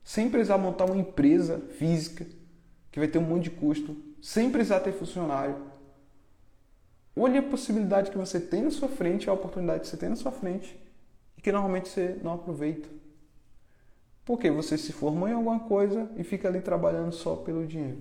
sem 0.02 0.30
precisar 0.30 0.56
montar 0.56 0.86
uma 0.86 0.96
empresa 0.96 1.60
física 1.78 2.26
que 2.90 2.98
vai 2.98 3.06
ter 3.06 3.18
um 3.18 3.22
monte 3.22 3.44
de 3.44 3.50
custo, 3.50 3.94
sem 4.22 4.50
precisar 4.50 4.80
ter 4.80 4.92
funcionário. 4.92 5.67
Olhe 7.18 7.36
a 7.36 7.42
possibilidade 7.42 8.10
que 8.10 8.16
você 8.16 8.38
tem 8.38 8.62
na 8.62 8.70
sua 8.70 8.88
frente, 8.88 9.28
a 9.28 9.32
oportunidade 9.32 9.80
que 9.80 9.88
você 9.88 9.96
tem 9.96 10.08
na 10.08 10.16
sua 10.16 10.30
frente 10.30 10.78
e 11.36 11.42
que 11.42 11.50
normalmente 11.50 11.88
você 11.88 12.16
não 12.22 12.34
aproveita. 12.34 12.88
Porque 14.24 14.50
você 14.50 14.78
se 14.78 14.92
formou 14.92 15.28
em 15.28 15.32
alguma 15.32 15.60
coisa 15.60 16.08
e 16.16 16.22
fica 16.22 16.46
ali 16.46 16.60
trabalhando 16.60 17.12
só 17.12 17.34
pelo 17.34 17.66
dinheiro. 17.66 17.98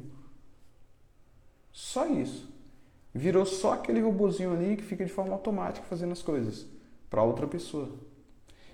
Só 1.71 2.05
isso. 2.05 2.47
Virou 3.13 3.45
só 3.45 3.73
aquele 3.73 4.01
robozinho 4.01 4.53
ali 4.53 4.77
que 4.77 4.83
fica 4.83 5.03
de 5.03 5.11
forma 5.11 5.33
automática 5.33 5.85
fazendo 5.87 6.11
as 6.11 6.21
coisas 6.21 6.67
para 7.09 7.23
outra 7.23 7.47
pessoa. 7.47 7.89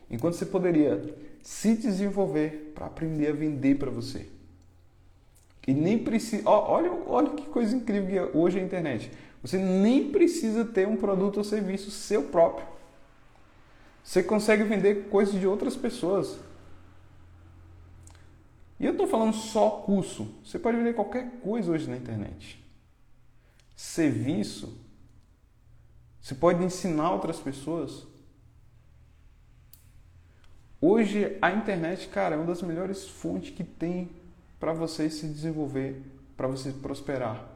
Enquanto 0.10 0.34
você 0.34 0.46
poderia 0.46 1.16
se 1.42 1.76
desenvolver 1.76 2.72
para 2.74 2.88
aprender 2.88 3.28
a 3.28 3.34
vender 3.34 3.76
para 3.78 3.92
você. 3.92 4.28
E 5.68 5.74
nem 5.74 5.98
precisa. 5.98 6.48
Olha, 6.50 6.92
olha 7.08 7.30
que 7.30 7.46
coisa 7.46 7.76
incrível 7.76 8.10
que 8.10 8.18
é 8.18 8.38
hoje 8.38 8.60
a 8.60 8.64
internet. 8.64 9.12
Você 9.44 9.58
nem 9.58 10.10
precisa 10.10 10.64
ter 10.64 10.88
um 10.88 10.96
produto 10.96 11.38
ou 11.38 11.44
serviço 11.44 11.92
seu 11.92 12.24
próprio. 12.24 12.66
Você 14.02 14.24
consegue 14.24 14.64
vender 14.64 15.10
coisas 15.10 15.38
de 15.38 15.46
outras 15.46 15.76
pessoas. 15.76 16.40
E 18.80 18.86
eu 18.86 18.94
estou 18.94 19.06
falando 19.06 19.34
só 19.34 19.70
curso. 19.70 20.34
Você 20.44 20.58
pode 20.58 20.78
vender 20.78 20.94
qualquer 20.94 21.40
coisa 21.42 21.72
hoje 21.72 21.90
na 21.90 21.98
internet. 21.98 22.64
Serviço. 23.76 24.78
Você 26.22 26.36
pode 26.36 26.64
ensinar 26.64 27.12
outras 27.12 27.40
pessoas. 27.40 28.08
Hoje 30.80 31.38
a 31.42 31.52
internet, 31.52 32.08
cara, 32.08 32.36
é 32.36 32.38
uma 32.38 32.48
das 32.48 32.62
melhores 32.62 33.08
fontes 33.08 33.52
que 33.52 33.64
tem 33.64 34.10
para 34.60 34.74
você 34.74 35.10
se 35.10 35.28
desenvolver, 35.28 36.02
para 36.36 36.48
você 36.48 36.72
prosperar, 36.72 37.53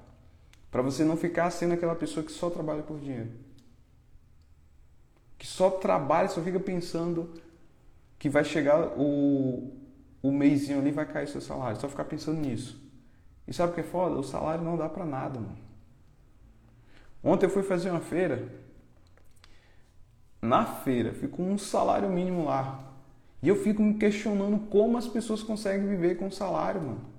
para 0.72 0.82
você 0.82 1.04
não 1.04 1.18
ficar 1.18 1.50
sendo 1.52 1.74
aquela 1.74 1.96
pessoa 1.96 2.26
que 2.26 2.32
só 2.32 2.50
trabalha 2.50 2.84
por 2.84 3.00
dinheiro 3.00 3.48
que 5.38 5.46
só 5.46 5.70
trabalha, 5.70 6.28
só 6.30 6.42
fica 6.42 6.60
pensando 6.60 7.30
que 8.18 8.30
vai 8.30 8.44
chegar 8.44 8.94
o, 8.98 9.72
o 10.22 10.32
mêsinho 10.32 10.80
ali 10.80 10.92
vai 10.92 11.06
cair 11.06 11.28
seu 11.28 11.42
salário, 11.42 11.80
só 11.80 11.88
ficar 11.88 12.06
pensando 12.06 12.40
nisso. 12.40 12.82
E 13.48 13.54
sabe 13.54 13.72
o 13.72 13.76
que 13.76 13.82
é 13.82 13.84
foda? 13.84 14.16
O 14.16 14.24
salário 14.24 14.64
não 14.64 14.76
dá 14.76 14.90
para 14.90 15.06
nada, 15.06 15.40
mano. 15.40 15.58
Ontem 17.24 17.46
eu 17.46 17.50
fui 17.50 17.64
fazer 17.64 17.92
uma 17.92 18.00
feira. 18.00 18.48
Na 20.42 20.66
feira, 20.66 21.14
ficou 21.14 21.46
um 21.46 21.58
salário 21.58 22.10
mínimo 22.10 22.46
lá. 22.46 22.84
E 23.42 23.48
eu 23.48 23.56
fico 23.56 23.82
me 23.82 23.94
questionando 23.94 24.68
como 24.68 24.98
as 24.98 25.08
pessoas 25.08 25.44
conseguem 25.44 25.88
viver 25.88 26.16
com 26.16 26.32
salário, 26.32 26.82
mano. 26.82 27.17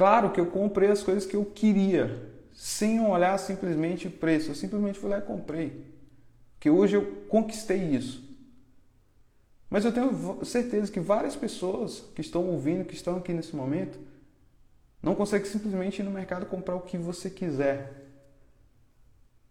Claro 0.00 0.30
que 0.30 0.40
eu 0.40 0.46
comprei 0.46 0.90
as 0.90 1.02
coisas 1.02 1.26
que 1.26 1.36
eu 1.36 1.44
queria, 1.44 2.32
sem 2.54 3.04
olhar 3.04 3.36
simplesmente 3.36 4.08
o 4.08 4.10
preço. 4.10 4.50
Eu 4.50 4.54
simplesmente 4.54 4.98
fui 4.98 5.10
lá 5.10 5.18
e 5.18 5.20
comprei 5.20 5.92
que 6.58 6.70
hoje 6.70 6.96
eu 6.96 7.04
conquistei 7.28 7.94
isso. 7.94 8.26
Mas 9.68 9.84
eu 9.84 9.92
tenho 9.92 10.42
certeza 10.42 10.90
que 10.90 11.00
várias 11.00 11.36
pessoas 11.36 12.00
que 12.14 12.22
estão 12.22 12.48
ouvindo, 12.48 12.86
que 12.86 12.94
estão 12.94 13.18
aqui 13.18 13.34
nesse 13.34 13.54
momento, 13.54 13.98
não 15.02 15.14
conseguem 15.14 15.46
simplesmente 15.46 16.00
ir 16.00 16.04
no 16.04 16.10
mercado 16.10 16.46
comprar 16.46 16.76
o 16.76 16.80
que 16.80 16.96
você 16.96 17.28
quiser. 17.28 18.06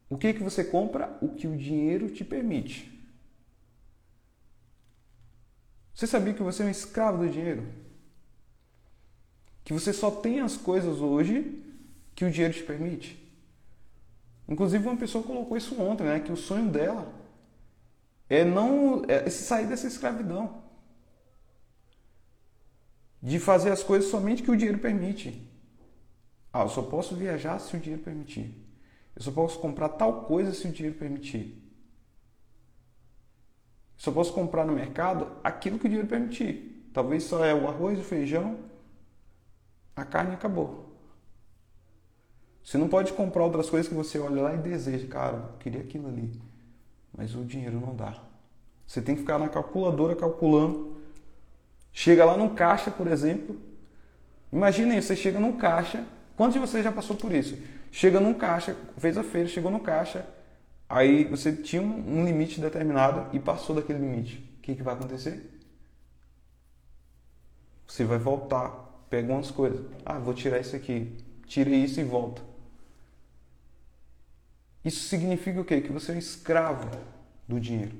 O 0.09 0.17
que 0.17 0.33
que 0.33 0.41
você 0.41 0.63
compra? 0.63 1.15
O 1.21 1.29
que 1.29 1.45
o 1.45 1.55
dinheiro 1.55 2.09
te 2.09 2.25
permite. 2.25 2.91
Você 5.93 6.07
sabia 6.07 6.33
que 6.33 6.41
você 6.41 6.63
é 6.63 6.65
um 6.65 6.71
escravo 6.71 7.23
do 7.23 7.29
dinheiro? 7.29 7.88
Que 9.69 9.73
você 9.73 9.93
só 9.93 10.09
tem 10.09 10.39
as 10.39 10.57
coisas 10.57 10.99
hoje 10.99 11.63
que 12.15 12.25
o 12.25 12.31
dinheiro 12.31 12.55
te 12.55 12.63
permite? 12.63 13.23
Inclusive 14.47 14.87
uma 14.87 14.97
pessoa 14.97 15.23
colocou 15.23 15.55
isso 15.55 15.79
ontem, 15.79 16.05
né? 16.05 16.19
Que 16.19 16.31
o 16.31 16.35
sonho 16.35 16.71
dela 16.71 17.13
é 18.27 18.43
não 18.43 19.03
é 19.07 19.29
sair 19.29 19.67
dessa 19.67 19.85
escravidão. 19.85 20.63
De 23.21 23.37
fazer 23.37 23.69
as 23.69 23.83
coisas 23.83 24.09
somente 24.09 24.41
que 24.41 24.49
o 24.49 24.57
dinheiro 24.57 24.79
permite. 24.79 25.47
Ah, 26.51 26.61
eu 26.63 26.69
só 26.69 26.81
posso 26.81 27.15
viajar 27.15 27.59
se 27.59 27.77
o 27.77 27.79
dinheiro 27.79 28.01
permitir. 28.01 28.51
Eu 29.15 29.21
só 29.21 29.31
posso 29.31 29.59
comprar 29.59 29.89
tal 29.89 30.23
coisa 30.23 30.51
se 30.51 30.67
o 30.67 30.71
dinheiro 30.71 30.97
permitir. 30.97 31.61
Eu 33.99 33.99
só 33.99 34.11
posso 34.11 34.33
comprar 34.33 34.65
no 34.65 34.73
mercado 34.73 35.31
aquilo 35.43 35.77
que 35.77 35.85
o 35.85 35.89
dinheiro 35.89 36.09
permitir. 36.09 36.89
Talvez 36.91 37.25
só 37.25 37.45
é 37.45 37.53
o 37.53 37.67
arroz, 37.67 37.99
o 37.99 38.03
feijão, 38.03 38.67
a 39.99 40.05
carne 40.05 40.33
acabou. 40.33 40.89
Você 42.63 42.77
não 42.77 42.87
pode 42.87 43.13
comprar 43.13 43.43
outras 43.43 43.69
coisas 43.69 43.87
que 43.87 43.95
você 43.95 44.19
olha 44.19 44.41
lá 44.41 44.53
e 44.53 44.57
deseja. 44.57 45.07
Cara, 45.07 45.37
eu 45.37 45.57
queria 45.59 45.81
aquilo 45.81 46.07
ali. 46.07 46.31
Mas 47.15 47.35
o 47.35 47.43
dinheiro 47.43 47.79
não 47.79 47.95
dá. 47.95 48.15
Você 48.85 49.01
tem 49.01 49.15
que 49.15 49.21
ficar 49.21 49.39
na 49.39 49.49
calculadora 49.49 50.15
calculando. 50.15 50.97
Chega 51.91 52.25
lá 52.25 52.37
no 52.37 52.51
caixa, 52.51 52.91
por 52.91 53.07
exemplo. 53.07 53.59
Imaginem, 54.51 55.01
você 55.01 55.15
chega 55.15 55.39
num 55.39 55.57
caixa. 55.57 56.05
Quantos 56.35 56.53
de 56.53 56.59
vocês 56.59 56.83
já 56.83 56.91
passou 56.91 57.15
por 57.15 57.31
isso? 57.33 57.57
Chega 57.91 58.19
num 58.19 58.33
caixa, 58.33 58.75
fez 58.97 59.17
a 59.17 59.23
feira, 59.23 59.47
chegou 59.47 59.71
no 59.71 59.79
caixa. 59.79 60.25
Aí 60.87 61.23
você 61.23 61.51
tinha 61.51 61.81
um 61.81 62.25
limite 62.25 62.59
determinado 62.59 63.35
e 63.35 63.39
passou 63.39 63.75
daquele 63.75 63.99
limite. 63.99 64.37
O 64.57 64.61
que, 64.61 64.75
que 64.75 64.83
vai 64.83 64.93
acontecer? 64.93 65.59
Você 67.85 68.03
vai 68.03 68.17
voltar, 68.17 68.88
pega 69.09 69.33
umas 69.33 69.51
coisas. 69.51 69.85
Ah, 70.05 70.19
vou 70.19 70.33
tirar 70.33 70.59
isso 70.59 70.75
aqui. 70.75 71.11
Tire 71.45 71.75
isso 71.75 71.99
e 71.99 72.03
volta. 72.03 72.41
Isso 74.83 75.07
significa 75.07 75.59
o 75.59 75.65
quê? 75.65 75.81
Que 75.81 75.91
você 75.91 76.11
é 76.11 76.15
um 76.15 76.19
escravo 76.19 76.89
do 77.47 77.59
dinheiro. 77.59 77.95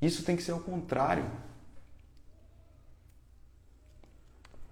Isso 0.00 0.24
tem 0.24 0.36
que 0.36 0.42
ser 0.42 0.52
ao 0.52 0.60
contrário. 0.60 1.24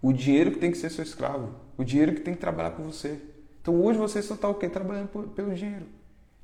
O 0.02 0.12
dinheiro 0.12 0.52
que 0.52 0.58
tem 0.58 0.70
que 0.70 0.78
ser 0.78 0.90
seu 0.90 1.04
escravo. 1.04 1.54
O 1.76 1.84
dinheiro 1.84 2.14
que 2.14 2.20
tem 2.20 2.34
que 2.34 2.40
trabalhar 2.40 2.72
por 2.72 2.84
você. 2.84 3.20
Então 3.60 3.80
hoje 3.82 3.98
você 3.98 4.22
só 4.22 4.34
está 4.34 4.48
o 4.48 4.54
quê? 4.54 4.68
Trabalhando 4.68 5.08
por, 5.08 5.28
pelo 5.28 5.54
dinheiro. 5.54 5.86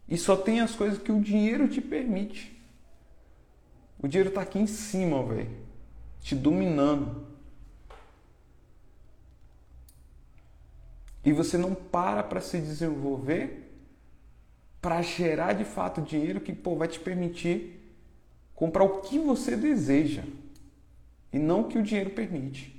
E 0.09 0.17
só 0.17 0.37
tem 0.37 0.61
as 0.61 0.75
coisas 0.75 0.99
que 0.99 1.11
o 1.11 1.21
dinheiro 1.21 1.69
te 1.69 1.81
permite. 1.81 2.57
O 3.99 4.07
dinheiro 4.07 4.29
está 4.29 4.43
aqui 4.43 4.59
em 4.59 4.67
cima, 4.67 5.23
velho. 5.25 5.51
Te 6.21 6.35
dominando. 6.35 7.36
E 11.27 11.33
você 11.33 11.59
não 11.59 11.75
para 11.75 12.23
para 12.23 12.41
se 12.41 12.59
desenvolver 12.59 13.65
para 14.81 15.03
gerar 15.03 15.53
de 15.53 15.65
fato 15.65 16.01
dinheiro 16.01 16.41
que 16.41 16.53
pô, 16.53 16.77
vai 16.77 16.87
te 16.87 17.01
permitir 17.01 17.93
comprar 18.55 18.85
o 18.85 19.01
que 19.01 19.19
você 19.19 19.57
deseja 19.57 20.23
e 21.33 21.41
não 21.41 21.63
o 21.63 21.65
que 21.65 21.77
o 21.77 21.83
dinheiro 21.83 22.11
permite. 22.11 22.73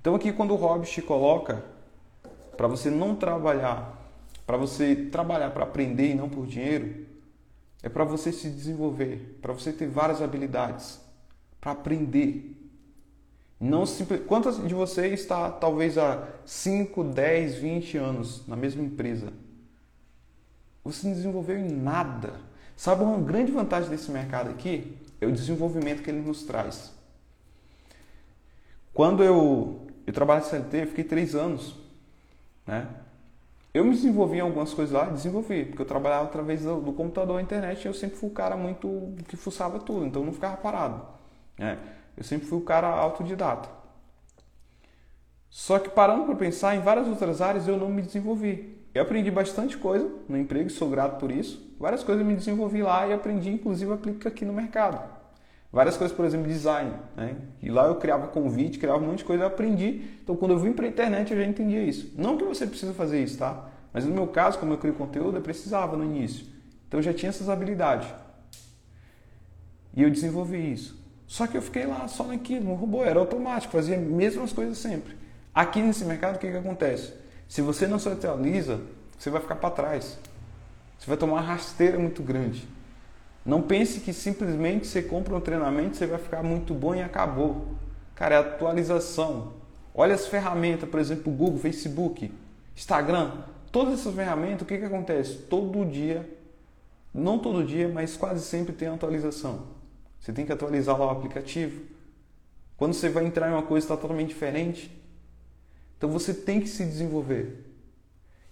Então 0.00 0.14
aqui 0.14 0.32
quando 0.32 0.52
o 0.52 0.56
Hobbes 0.56 0.88
te 0.88 1.02
coloca 1.02 1.62
para 2.56 2.66
você 2.66 2.88
não 2.88 3.14
trabalhar, 3.14 4.02
para 4.46 4.56
você 4.56 4.96
trabalhar 5.12 5.50
para 5.50 5.64
aprender 5.64 6.12
e 6.12 6.14
não 6.14 6.30
por 6.30 6.46
dinheiro, 6.46 7.06
é 7.82 7.90
para 7.90 8.04
você 8.04 8.32
se 8.32 8.48
desenvolver, 8.48 9.38
para 9.42 9.52
você 9.52 9.74
ter 9.74 9.88
várias 9.88 10.22
habilidades, 10.22 10.98
para 11.60 11.72
aprender 11.72 12.55
não. 13.60 13.84
Quantos 14.26 14.66
de 14.66 14.74
vocês 14.74 15.20
está 15.20 15.50
talvez 15.50 15.96
há 15.96 16.28
5, 16.44 17.02
10, 17.04 17.54
20 17.56 17.96
anos 17.96 18.46
na 18.46 18.56
mesma 18.56 18.82
empresa? 18.82 19.32
Você 20.84 21.06
não 21.06 21.14
desenvolveu 21.14 21.58
em 21.58 21.68
nada. 21.68 22.34
Sabe 22.76 23.02
uma 23.02 23.18
grande 23.18 23.50
vantagem 23.50 23.88
desse 23.90 24.10
mercado 24.10 24.50
aqui? 24.50 24.96
É 25.20 25.26
o 25.26 25.32
desenvolvimento 25.32 26.02
que 26.02 26.10
ele 26.10 26.20
nos 26.20 26.42
traz. 26.42 26.92
Quando 28.92 29.24
eu, 29.24 29.86
eu 30.06 30.12
trabalho 30.12 30.44
em 30.44 30.48
CLT, 30.48 30.82
eu 30.82 30.86
fiquei 30.86 31.04
três 31.04 31.34
anos. 31.34 31.74
Né? 32.66 32.86
Eu 33.72 33.84
me 33.84 33.90
desenvolvi 33.90 34.38
em 34.38 34.40
algumas 34.40 34.72
coisas 34.72 34.94
lá, 34.94 35.04
desenvolvi, 35.06 35.64
porque 35.64 35.82
eu 35.82 35.86
trabalhava 35.86 36.24
através 36.24 36.62
do, 36.62 36.80
do 36.80 36.92
computador, 36.92 37.40
internet, 37.40 37.84
e 37.84 37.88
eu 37.88 37.94
sempre 37.94 38.16
fui 38.16 38.28
o 38.28 38.32
cara 38.32 38.56
muito 38.56 39.14
que 39.28 39.36
fuçava 39.36 39.78
tudo, 39.78 40.06
então 40.06 40.22
eu 40.22 40.26
não 40.26 40.32
ficava 40.32 40.56
parado. 40.56 41.02
Né? 41.58 41.78
Eu 42.16 42.24
sempre 42.24 42.46
fui 42.46 42.58
o 42.58 42.62
cara 42.62 42.88
autodidata. 42.88 43.68
Só 45.50 45.78
que 45.78 45.88
parando 45.88 46.24
para 46.24 46.34
pensar, 46.34 46.74
em 46.74 46.80
várias 46.80 47.06
outras 47.06 47.40
áreas 47.40 47.66
eu 47.66 47.76
não 47.76 47.90
me 47.90 48.02
desenvolvi. 48.02 48.76
Eu 48.94 49.02
aprendi 49.02 49.30
bastante 49.30 49.76
coisa 49.76 50.10
no 50.28 50.36
emprego, 50.36 50.70
sou 50.70 50.88
grato 50.88 51.18
por 51.18 51.30
isso. 51.30 51.74
Várias 51.78 52.02
coisas 52.02 52.22
eu 52.22 52.26
me 52.26 52.34
desenvolvi 52.34 52.82
lá 52.82 53.06
e 53.06 53.12
aprendi, 53.12 53.50
inclusive 53.50 53.92
aplico 53.92 54.26
aqui 54.26 54.44
no 54.44 54.52
mercado. 54.52 54.98
Várias 55.70 55.96
coisas, 55.96 56.16
por 56.16 56.24
exemplo, 56.24 56.48
design. 56.48 56.92
Né? 57.16 57.36
E 57.62 57.70
lá 57.70 57.86
eu 57.86 57.96
criava 57.96 58.28
convite, 58.28 58.78
criava 58.78 58.98
um 58.98 59.08
monte 59.08 59.18
de 59.18 59.24
coisa, 59.24 59.42
eu 59.42 59.46
aprendi. 59.46 60.02
Então 60.22 60.36
quando 60.36 60.52
eu 60.52 60.58
vim 60.58 60.72
para 60.72 60.86
a 60.86 60.88
internet 60.88 61.30
eu 61.32 61.38
já 61.38 61.44
entendia 61.44 61.82
isso. 61.82 62.14
Não 62.16 62.36
que 62.38 62.44
você 62.44 62.66
precisa 62.66 62.94
fazer 62.94 63.22
isso, 63.22 63.38
tá? 63.38 63.68
Mas 63.92 64.04
no 64.04 64.14
meu 64.14 64.26
caso, 64.26 64.58
como 64.58 64.72
eu 64.72 64.78
crio 64.78 64.94
conteúdo, 64.94 65.36
eu 65.36 65.42
precisava 65.42 65.96
no 65.96 66.04
início. 66.04 66.46
Então 66.88 67.00
eu 67.00 67.02
já 67.02 67.12
tinha 67.12 67.28
essas 67.28 67.48
habilidades. 67.48 68.08
E 69.94 70.02
eu 70.02 70.10
desenvolvi 70.10 70.72
isso. 70.72 71.05
Só 71.26 71.46
que 71.46 71.56
eu 71.56 71.62
fiquei 71.62 71.86
lá 71.86 72.06
só 72.08 72.24
naquilo, 72.24 72.66
no 72.66 72.74
robô, 72.74 73.04
era 73.04 73.18
automático, 73.18 73.72
fazia 73.72 73.96
as 73.96 74.02
mesmas 74.02 74.52
coisas 74.52 74.78
sempre. 74.78 75.16
Aqui 75.54 75.80
nesse 75.82 76.04
mercado, 76.04 76.36
o 76.36 76.38
que, 76.38 76.50
que 76.50 76.56
acontece? 76.56 77.12
Se 77.48 77.62
você 77.62 77.86
não 77.86 77.98
se 77.98 78.08
atualiza, 78.08 78.80
você 79.18 79.30
vai 79.30 79.40
ficar 79.40 79.56
para 79.56 79.70
trás. 79.70 80.18
Você 80.98 81.06
vai 81.06 81.16
tomar 81.16 81.34
uma 81.34 81.40
rasteira 81.40 81.98
muito 81.98 82.22
grande. 82.22 82.66
Não 83.44 83.62
pense 83.62 84.00
que 84.00 84.12
simplesmente 84.12 84.86
você 84.86 85.02
compra 85.02 85.34
um 85.34 85.40
treinamento, 85.40 85.96
você 85.96 86.06
vai 86.06 86.18
ficar 86.18 86.42
muito 86.42 86.74
bom 86.74 86.94
e 86.94 87.02
acabou. 87.02 87.74
Cara, 88.14 88.34
é 88.34 88.38
atualização. 88.38 89.54
Olha 89.94 90.14
as 90.14 90.26
ferramentas, 90.26 90.88
por 90.88 91.00
exemplo, 91.00 91.32
Google, 91.32 91.58
Facebook, 91.58 92.32
Instagram. 92.74 93.32
Todas 93.72 94.00
essas 94.00 94.14
ferramentas, 94.14 94.62
o 94.62 94.64
que, 94.64 94.78
que 94.78 94.84
acontece? 94.84 95.34
Todo 95.48 95.84
dia 95.84 96.26
não 97.16 97.38
todo 97.38 97.64
dia, 97.64 97.88
mas 97.88 98.14
quase 98.14 98.44
sempre 98.44 98.74
tem 98.74 98.88
atualização. 98.88 99.62
Você 100.26 100.32
tem 100.32 100.44
que 100.44 100.50
atualizar 100.50 100.98
lá 100.98 101.06
o 101.06 101.10
aplicativo. 101.10 101.84
Quando 102.76 102.94
você 102.94 103.08
vai 103.08 103.24
entrar 103.24 103.48
em 103.48 103.52
uma 103.52 103.62
coisa 103.62 103.84
está 103.84 103.96
totalmente 103.96 104.30
diferente. 104.30 104.90
Então 105.96 106.10
você 106.10 106.34
tem 106.34 106.60
que 106.60 106.66
se 106.66 106.84
desenvolver. 106.84 107.64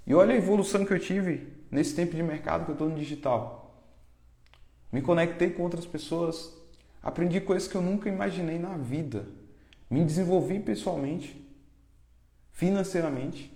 E 0.06 0.14
olha 0.14 0.34
a 0.34 0.36
evolução 0.36 0.84
que 0.86 0.92
eu 0.92 1.00
tive 1.00 1.52
nesse 1.72 1.92
tempo 1.96 2.14
de 2.14 2.22
mercado 2.22 2.64
que 2.64 2.70
eu 2.70 2.74
estou 2.74 2.88
no 2.88 2.96
digital. 2.96 3.84
Me 4.92 5.02
conectei 5.02 5.50
com 5.50 5.64
outras 5.64 5.84
pessoas, 5.84 6.56
aprendi 7.02 7.40
coisas 7.40 7.66
que 7.66 7.74
eu 7.74 7.82
nunca 7.82 8.08
imaginei 8.08 8.56
na 8.56 8.76
vida. 8.76 9.26
Me 9.90 10.04
desenvolvi 10.04 10.60
pessoalmente, 10.60 11.44
financeiramente. 12.52 13.52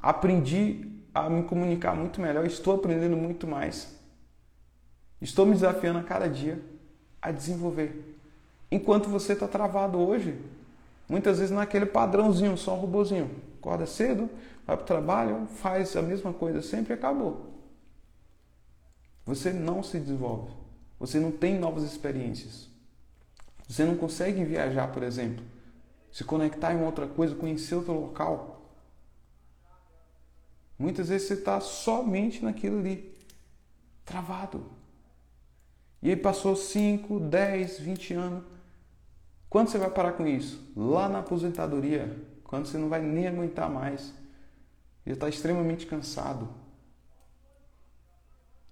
Aprendi 0.00 1.00
a 1.14 1.30
me 1.30 1.44
comunicar 1.44 1.94
muito 1.94 2.20
melhor, 2.20 2.44
estou 2.44 2.74
aprendendo 2.74 3.16
muito 3.16 3.46
mais. 3.46 3.93
Estou 5.24 5.46
me 5.46 5.54
desafiando 5.54 5.98
a 6.00 6.02
cada 6.02 6.28
dia 6.28 6.62
a 7.20 7.30
desenvolver. 7.30 8.14
Enquanto 8.70 9.08
você 9.08 9.32
está 9.32 9.48
travado 9.48 9.98
hoje, 9.98 10.38
muitas 11.08 11.38
vezes 11.38 11.50
naquele 11.50 11.86
padrãozinho, 11.86 12.58
só 12.58 12.74
um 12.74 12.80
robozinho. 12.80 13.30
Acorda 13.58 13.86
cedo, 13.86 14.28
vai 14.66 14.76
para 14.76 14.84
o 14.84 14.86
trabalho, 14.86 15.46
faz 15.46 15.96
a 15.96 16.02
mesma 16.02 16.30
coisa 16.34 16.60
sempre 16.60 16.92
e 16.92 16.94
acabou. 16.94 17.54
Você 19.24 19.50
não 19.50 19.82
se 19.82 19.98
desenvolve. 19.98 20.52
Você 21.00 21.18
não 21.18 21.32
tem 21.32 21.58
novas 21.58 21.84
experiências. 21.84 22.68
Você 23.66 23.82
não 23.82 23.96
consegue 23.96 24.44
viajar, 24.44 24.92
por 24.92 25.02
exemplo, 25.02 25.42
se 26.12 26.22
conectar 26.22 26.74
em 26.74 26.84
outra 26.84 27.06
coisa, 27.06 27.34
conhecer 27.34 27.76
outro 27.76 27.94
local. 27.94 28.60
Muitas 30.78 31.08
vezes 31.08 31.28
você 31.28 31.34
está 31.34 31.60
somente 31.60 32.44
naquilo 32.44 32.78
ali, 32.78 33.16
travado. 34.04 34.83
E 36.04 36.10
aí 36.10 36.16
passou 36.16 36.54
5, 36.54 37.18
10, 37.18 37.80
20 37.80 38.12
anos. 38.12 38.44
Quando 39.48 39.68
você 39.68 39.78
vai 39.78 39.88
parar 39.88 40.12
com 40.12 40.26
isso? 40.26 40.62
Lá 40.76 41.08
na 41.08 41.20
aposentadoria, 41.20 42.14
quando 42.44 42.66
você 42.66 42.76
não 42.76 42.90
vai 42.90 43.00
nem 43.00 43.26
aguentar 43.26 43.70
mais. 43.70 44.12
Já 45.06 45.14
está 45.14 45.30
extremamente 45.30 45.86
cansado. 45.86 46.50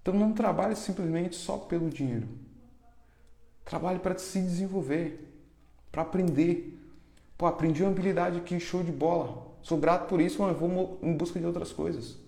Então 0.03 0.13
não 0.13 0.35
trabalhe 0.35 0.77
simplesmente 0.77 1.35
só 1.35 1.57
pelo 1.57 1.89
dinheiro. 1.89 2.29
Trabalhe 3.65 3.99
para 3.99 4.19
se 4.19 4.39
desenvolver, 4.39 5.43
para 5.91 6.03
aprender. 6.03 6.79
Pô, 7.39 7.47
aprendi 7.47 7.83
uma 7.83 7.93
habilidade 7.93 8.37
aqui, 8.37 8.61
show 8.61 8.83
de 8.83 8.93
bola. 8.93 9.57
Sou 9.63 9.79
grato 9.79 10.07
por 10.07 10.21
isso, 10.21 10.43
mas 10.43 10.55
vou 10.55 10.99
em 11.03 11.17
busca 11.17 11.41
de 11.41 11.47
outras 11.47 11.73
coisas. 11.73 12.22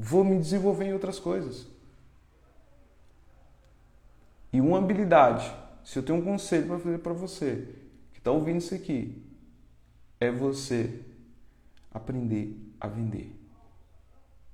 Vou 0.00 0.22
me 0.22 0.38
desenvolver 0.38 0.84
em 0.84 0.92
outras 0.92 1.18
coisas. 1.18 1.66
E 4.52 4.60
uma 4.60 4.78
habilidade, 4.78 5.52
se 5.84 5.98
eu 5.98 6.04
tenho 6.04 6.20
um 6.20 6.24
conselho 6.24 6.68
para 6.68 6.78
fazer 6.78 6.98
para 6.98 7.12
você, 7.12 7.74
que 8.12 8.20
está 8.20 8.30
ouvindo 8.30 8.58
isso 8.58 8.72
aqui, 8.76 9.20
é 10.20 10.30
você 10.30 11.00
aprender 11.90 12.56
a 12.80 12.86
vender. 12.86 13.34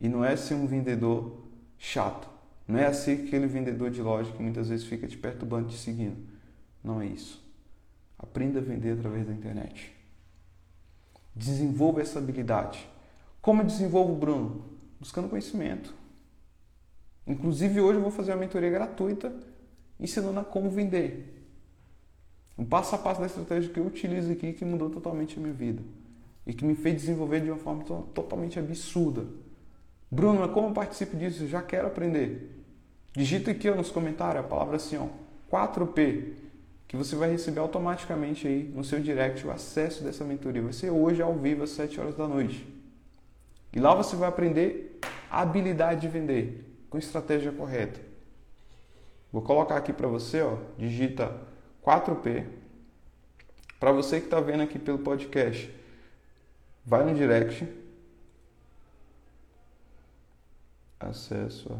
E 0.00 0.08
não 0.08 0.24
é 0.24 0.34
ser 0.34 0.54
um 0.54 0.66
vendedor 0.66 1.44
chato. 1.78 2.26
Não 2.66 2.78
é 2.78 2.90
ser 2.94 3.26
aquele 3.26 3.46
vendedor 3.46 3.90
de 3.90 4.00
loja 4.00 4.32
que 4.32 4.42
muitas 4.42 4.70
vezes 4.70 4.86
fica 4.86 5.06
te 5.06 5.18
perturbando, 5.18 5.68
te 5.68 5.76
seguindo. 5.76 6.16
Não 6.82 7.02
é 7.02 7.06
isso. 7.06 7.44
Aprenda 8.18 8.60
a 8.60 8.62
vender 8.62 8.92
através 8.92 9.26
da 9.26 9.32
internet. 9.34 9.94
Desenvolva 11.36 12.00
essa 12.00 12.18
habilidade. 12.18 12.88
Como 13.42 13.60
eu 13.60 13.66
desenvolvo, 13.66 14.14
Bruno? 14.14 14.73
Buscando 15.04 15.28
conhecimento. 15.28 15.94
Inclusive, 17.26 17.78
hoje 17.78 17.98
eu 17.98 18.02
vou 18.02 18.10
fazer 18.10 18.32
uma 18.32 18.38
mentoria 18.38 18.70
gratuita 18.70 19.30
ensinando 20.00 20.40
a 20.40 20.42
como 20.42 20.70
vender. 20.70 21.46
Um 22.56 22.64
passo 22.64 22.94
a 22.94 22.98
passo 22.98 23.20
da 23.20 23.26
estratégia 23.26 23.70
que 23.70 23.78
eu 23.78 23.84
utilizo 23.84 24.32
aqui 24.32 24.54
que 24.54 24.64
mudou 24.64 24.88
totalmente 24.88 25.38
a 25.38 25.42
minha 25.42 25.52
vida 25.52 25.82
e 26.46 26.54
que 26.54 26.64
me 26.64 26.74
fez 26.74 26.94
desenvolver 26.94 27.40
de 27.40 27.50
uma 27.50 27.58
forma 27.58 27.84
totalmente 28.14 28.58
absurda. 28.58 29.26
Bruno, 30.10 30.48
como 30.48 30.68
eu 30.68 30.72
participo 30.72 31.18
disso? 31.18 31.42
Eu 31.42 31.48
já 31.48 31.60
quero 31.60 31.86
aprender. 31.86 32.64
Digita 33.12 33.50
aqui 33.50 33.70
nos 33.70 33.90
comentários 33.90 34.42
a 34.42 34.48
palavra 34.48 34.76
assim, 34.76 34.96
ó, 34.96 35.08
4P, 35.54 36.32
que 36.88 36.96
você 36.96 37.14
vai 37.14 37.30
receber 37.30 37.60
automaticamente 37.60 38.48
aí 38.48 38.72
no 38.74 38.82
seu 38.82 39.00
direct 39.00 39.46
o 39.46 39.50
acesso 39.50 40.02
dessa 40.02 40.24
mentoria. 40.24 40.62
Vai 40.62 40.72
ser 40.72 40.88
hoje 40.88 41.20
ao 41.20 41.34
vivo 41.34 41.62
às 41.62 41.70
7 41.72 42.00
horas 42.00 42.16
da 42.16 42.26
noite. 42.26 42.73
E 43.74 43.80
lá 43.80 43.94
você 43.94 44.14
vai 44.14 44.28
aprender 44.28 45.00
a 45.28 45.40
habilidade 45.40 46.02
de 46.02 46.08
vender 46.08 46.64
com 46.88 46.96
estratégia 46.96 47.50
correta. 47.50 48.00
Vou 49.32 49.42
colocar 49.42 49.76
aqui 49.76 49.92
para 49.92 50.06
você, 50.06 50.42
ó, 50.42 50.58
digita 50.78 51.36
4P. 51.84 52.46
Para 53.80 53.90
você 53.90 54.20
que 54.20 54.26
está 54.26 54.40
vendo 54.40 54.62
aqui 54.62 54.78
pelo 54.78 55.00
podcast, 55.00 55.74
vai 56.86 57.04
no 57.04 57.14
direct. 57.14 57.66
Acesso 61.00 61.72
a. 61.72 61.78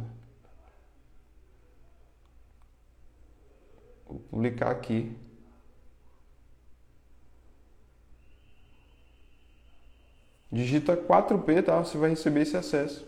Vou 4.06 4.18
publicar 4.30 4.70
aqui. 4.72 5.16
Digita 10.54 10.96
4P, 10.96 11.64
tá? 11.64 11.80
Você 11.80 11.98
vai 11.98 12.10
receber 12.10 12.42
esse 12.42 12.56
acesso. 12.56 13.04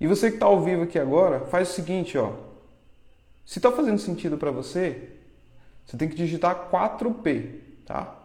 E 0.00 0.06
você 0.06 0.28
que 0.30 0.36
está 0.36 0.46
ao 0.46 0.62
vivo 0.62 0.84
aqui 0.84 0.96
agora, 0.96 1.40
faz 1.46 1.70
o 1.70 1.72
seguinte, 1.72 2.16
ó. 2.16 2.32
Se 3.44 3.58
está 3.58 3.72
fazendo 3.72 3.98
sentido 3.98 4.38
para 4.38 4.52
você, 4.52 5.08
você 5.84 5.96
tem 5.96 6.08
que 6.08 6.14
digitar 6.14 6.70
4P, 6.70 7.54
tá? 7.84 8.16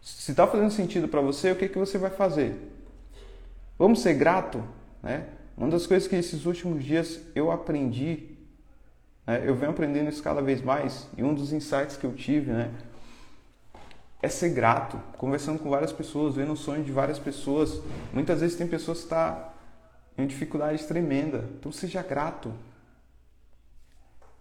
Se 0.00 0.30
está 0.30 0.46
fazendo 0.46 0.70
sentido 0.70 1.08
para 1.08 1.20
você, 1.20 1.50
o 1.52 1.56
que, 1.56 1.68
que 1.68 1.78
você 1.78 1.98
vai 1.98 2.10
fazer? 2.10 2.56
Vamos 3.78 4.00
ser 4.00 4.14
grato, 4.14 4.64
né? 5.02 5.26
Uma 5.54 5.68
das 5.68 5.86
coisas 5.86 6.08
que 6.08 6.16
esses 6.16 6.46
últimos 6.46 6.82
dias 6.82 7.20
eu 7.34 7.50
aprendi, 7.52 8.30
né? 9.26 9.42
eu 9.44 9.54
venho 9.54 9.72
aprendendo 9.72 10.08
isso 10.08 10.22
cada 10.22 10.40
vez 10.40 10.62
mais, 10.62 11.06
e 11.18 11.22
um 11.22 11.34
dos 11.34 11.52
insights 11.52 11.98
que 11.98 12.04
eu 12.04 12.14
tive, 12.14 12.50
né? 12.50 12.72
É 14.24 14.28
ser 14.30 14.48
grato, 14.48 14.98
conversando 15.18 15.58
com 15.58 15.68
várias 15.68 15.92
pessoas, 15.92 16.36
vendo 16.36 16.54
o 16.54 16.56
sonho 16.56 16.82
de 16.82 16.90
várias 16.90 17.18
pessoas. 17.18 17.82
Muitas 18.10 18.40
vezes 18.40 18.56
tem 18.56 18.66
pessoas 18.66 19.00
que 19.00 19.04
estão 19.04 19.18
tá 19.18 19.54
em 20.16 20.26
dificuldade 20.26 20.82
tremenda, 20.86 21.44
então 21.58 21.70
seja 21.70 22.02
grato, 22.02 22.50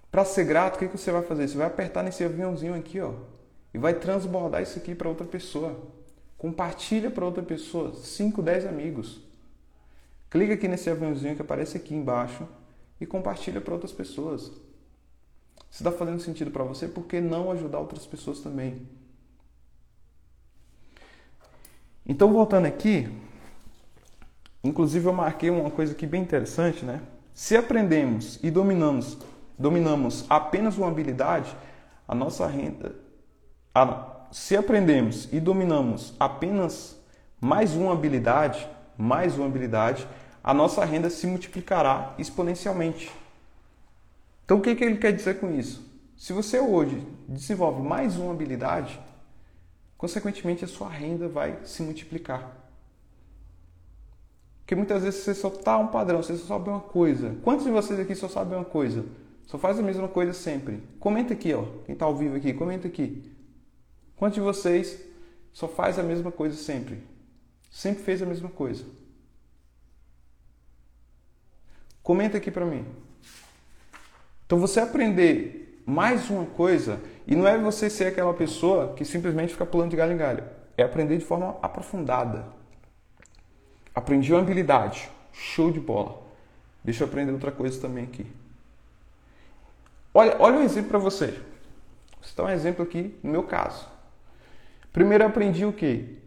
para 0.09 0.23
ser 0.23 0.45
grato, 0.45 0.77
o 0.77 0.79
que, 0.79 0.87
que 0.87 0.97
você 0.97 1.11
vai 1.11 1.21
fazer? 1.23 1.49
Você 1.49 1.57
vai 1.57 1.67
apertar 1.67 2.01
nesse 2.01 2.23
aviãozinho 2.23 2.73
aqui, 2.73 3.01
ó, 3.01 3.11
e 3.73 3.77
vai 3.77 3.93
transbordar 3.93 4.61
isso 4.61 4.79
aqui 4.79 4.95
para 4.95 5.09
outra 5.09 5.27
pessoa. 5.27 5.77
Compartilha 6.37 7.11
para 7.11 7.25
outra 7.25 7.43
pessoa, 7.43 7.93
5, 7.93 8.41
10 8.41 8.65
amigos. 8.67 9.19
Clica 10.29 10.53
aqui 10.53 10.69
nesse 10.69 10.89
aviãozinho 10.89 11.35
que 11.35 11.41
aparece 11.41 11.75
aqui 11.75 11.93
embaixo 11.93 12.47
e 13.01 13.05
compartilha 13.05 13.59
para 13.59 13.73
outras 13.73 13.91
pessoas. 13.91 14.43
Se 15.69 15.83
está 15.83 15.91
fazendo 15.91 16.21
sentido 16.21 16.51
para 16.51 16.63
você, 16.63 16.87
por 16.87 17.03
que 17.03 17.19
não 17.19 17.51
ajudar 17.51 17.79
outras 17.79 18.05
pessoas 18.05 18.39
também? 18.39 19.02
Então, 22.05 22.31
voltando 22.31 22.65
aqui, 22.65 23.09
inclusive 24.63 25.05
eu 25.05 25.13
marquei 25.13 25.49
uma 25.49 25.69
coisa 25.69 25.93
aqui 25.93 26.05
bem 26.05 26.21
interessante, 26.21 26.83
né? 26.83 27.01
Se 27.33 27.55
aprendemos 27.55 28.39
e 28.43 28.51
dominamos 28.51 29.17
dominamos 29.57 30.25
apenas 30.29 30.77
uma 30.77 30.87
habilidade, 30.87 31.55
a 32.07 32.15
nossa 32.15 32.47
renda. 32.47 32.95
Se 34.31 34.57
aprendemos 34.57 35.29
e 35.31 35.39
dominamos 35.39 36.13
apenas 36.19 36.99
mais 37.39 37.73
uma 37.75 37.93
habilidade, 37.93 38.67
mais 38.97 39.37
uma 39.37 39.45
habilidade, 39.45 40.07
a 40.43 40.53
nossa 40.53 40.83
renda 40.83 41.09
se 41.09 41.27
multiplicará 41.27 42.13
exponencialmente. 42.17 43.11
Então 44.43 44.57
o 44.57 44.61
que, 44.61 44.75
que 44.75 44.83
ele 44.83 44.97
quer 44.97 45.13
dizer 45.13 45.39
com 45.39 45.51
isso? 45.51 45.89
Se 46.17 46.33
você 46.33 46.59
hoje 46.59 47.05
desenvolve 47.27 47.81
mais 47.81 48.17
uma 48.17 48.33
habilidade, 48.33 48.99
consequentemente 50.03 50.65
a 50.65 50.67
sua 50.67 50.89
renda 50.89 51.29
vai 51.29 51.57
se 51.63 51.81
multiplicar. 51.81 52.53
Porque 54.59 54.75
muitas 54.75 55.01
vezes 55.01 55.21
você 55.21 55.33
só 55.33 55.47
está 55.47 55.77
um 55.77 55.87
padrão, 55.87 56.21
você 56.21 56.35
só 56.35 56.45
sabe 56.45 56.67
uma 56.67 56.81
coisa. 56.81 57.37
Quantos 57.41 57.63
de 57.63 57.71
vocês 57.71 57.97
aqui 57.97 58.13
só 58.13 58.27
sabem 58.27 58.57
uma 58.57 58.65
coisa? 58.65 59.05
Só 59.47 59.57
faz 59.57 59.79
a 59.79 59.81
mesma 59.81 60.09
coisa 60.09 60.33
sempre. 60.33 60.83
Comenta 60.99 61.33
aqui, 61.33 61.53
ó. 61.53 61.63
Quem 61.85 61.93
está 61.93 62.03
ao 62.03 62.17
vivo 62.17 62.35
aqui, 62.35 62.51
comenta 62.51 62.85
aqui. 62.85 63.31
Quantos 64.17 64.35
de 64.35 64.41
vocês 64.41 64.99
só 65.53 65.69
faz 65.69 65.97
a 65.97 66.03
mesma 66.03 66.33
coisa 66.33 66.57
sempre? 66.57 67.01
Sempre 67.71 68.03
fez 68.03 68.21
a 68.21 68.25
mesma 68.25 68.49
coisa. 68.49 68.83
Comenta 72.01 72.39
aqui 72.39 72.51
para 72.51 72.65
mim. 72.65 72.85
Então 74.45 74.59
você 74.59 74.81
aprender 74.81 75.81
mais 75.85 76.29
uma 76.29 76.45
coisa 76.45 76.99
e 77.25 77.35
não 77.35 77.47
é 77.47 77.57
você 77.57 77.89
ser 77.89 78.05
aquela 78.05 78.33
pessoa 78.33 78.93
que 78.93 79.05
simplesmente 79.05 79.53
fica 79.53 79.65
pulando 79.65 79.91
de 79.91 79.95
galho 79.95 80.13
em 80.13 80.17
galho. 80.17 80.43
é 80.75 80.83
aprender 80.83 81.17
de 81.17 81.25
forma 81.25 81.55
aprofundada. 81.61 82.45
Aprendi 83.93 84.33
uma 84.33 84.41
habilidade, 84.41 85.09
show 85.31 85.71
de 85.71 85.79
bola. 85.79 86.23
Deixa 86.83 87.03
eu 87.03 87.07
aprender 87.07 87.31
outra 87.31 87.51
coisa 87.51 87.79
também 87.79 88.05
aqui. 88.05 88.25
Olha, 90.13 90.35
olha 90.39 90.57
um 90.57 90.63
exemplo 90.63 90.89
para 90.89 90.99
você. 90.99 91.27
Vou 91.27 92.23
citar 92.23 92.45
um 92.47 92.49
exemplo 92.49 92.83
aqui 92.83 93.15
no 93.23 93.31
meu 93.31 93.43
caso. 93.43 93.87
Primeiro 94.91 95.23
eu 95.23 95.27
aprendi 95.27 95.63
o 95.65 95.71
quê? 95.71 96.17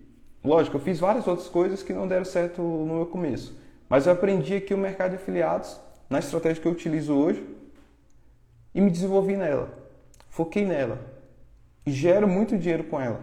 Lógico, 0.44 0.76
eu 0.76 0.80
fiz 0.80 1.00
várias 1.00 1.26
outras 1.26 1.48
coisas 1.48 1.82
que 1.82 1.92
não 1.92 2.06
deram 2.06 2.24
certo 2.24 2.62
no 2.62 2.94
meu 2.94 3.06
começo. 3.06 3.59
Mas 3.88 4.06
eu 4.06 4.12
aprendi 4.12 4.54
aqui 4.54 4.72
o 4.72 4.78
mercado 4.78 5.11
de 5.11 5.16
afiliados 5.16 5.78
na 6.09 6.20
estratégia 6.20 6.62
que 6.62 6.68
eu 6.68 6.72
utilizo 6.72 7.14
hoje 7.14 7.44
e 8.74 8.80
me 8.80 8.90
desenvolvi 8.90 9.37
nela. 9.37 9.86
Foquei 10.37 10.66
nela 10.66 10.99
e 11.87 11.90
gero 11.90 12.29
muito 12.29 12.59
dinheiro 12.59 12.85
com 12.85 13.01
ela. 13.01 13.20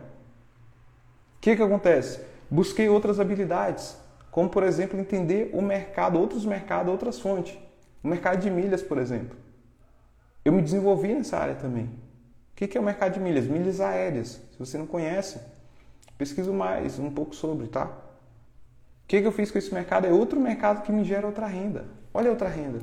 O 1.37 1.41
que, 1.41 1.55
que 1.55 1.61
acontece? 1.61 2.19
Busquei 2.49 2.89
outras 2.89 3.19
habilidades, 3.19 3.95
como 4.31 4.49
por 4.49 4.63
exemplo 4.63 4.99
entender 4.99 5.51
o 5.53 5.61
mercado, 5.61 6.19
outros 6.19 6.43
mercados, 6.43 6.91
outras 6.91 7.19
fontes. 7.19 7.55
O 8.03 8.07
mercado 8.07 8.41
de 8.41 8.49
milhas, 8.49 8.81
por 8.81 8.97
exemplo. 8.97 9.37
Eu 10.43 10.51
me 10.53 10.63
desenvolvi 10.63 11.13
nessa 11.13 11.37
área 11.37 11.53
também. 11.53 11.85
O 11.85 12.55
que 12.55 12.75
é 12.75 12.81
o 12.81 12.83
mercado 12.83 13.13
de 13.13 13.19
milhas? 13.19 13.45
Milhas 13.45 13.79
aéreas. 13.79 14.41
Se 14.51 14.57
você 14.57 14.79
não 14.79 14.87
conhece, 14.87 15.39
pesquiso 16.17 16.51
mais 16.51 16.97
um 16.97 17.11
pouco 17.11 17.35
sobre, 17.35 17.67
tá? 17.67 17.85
O 17.85 19.05
que 19.05 19.17
eu 19.17 19.31
fiz 19.31 19.51
com 19.51 19.59
esse 19.59 19.71
mercado? 19.71 20.07
É 20.07 20.11
outro 20.11 20.39
mercado 20.39 20.81
que 20.81 20.91
me 20.91 21.03
gera 21.03 21.27
outra 21.27 21.45
renda. 21.45 21.85
Olha 22.11 22.31
outra 22.31 22.49
renda. 22.49 22.79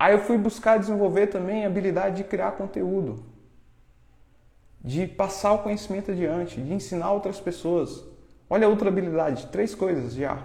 Aí 0.00 0.14
eu 0.14 0.20
fui 0.20 0.38
buscar 0.38 0.78
desenvolver 0.78 1.26
também 1.26 1.62
a 1.62 1.66
habilidade 1.66 2.16
de 2.16 2.24
criar 2.24 2.52
conteúdo, 2.52 3.22
de 4.82 5.06
passar 5.06 5.52
o 5.52 5.58
conhecimento 5.58 6.10
adiante, 6.10 6.58
de 6.58 6.72
ensinar 6.72 7.12
outras 7.12 7.38
pessoas. 7.38 8.02
Olha 8.48 8.66
outra 8.66 8.88
habilidade, 8.88 9.48
três 9.48 9.74
coisas 9.74 10.14
já. 10.14 10.36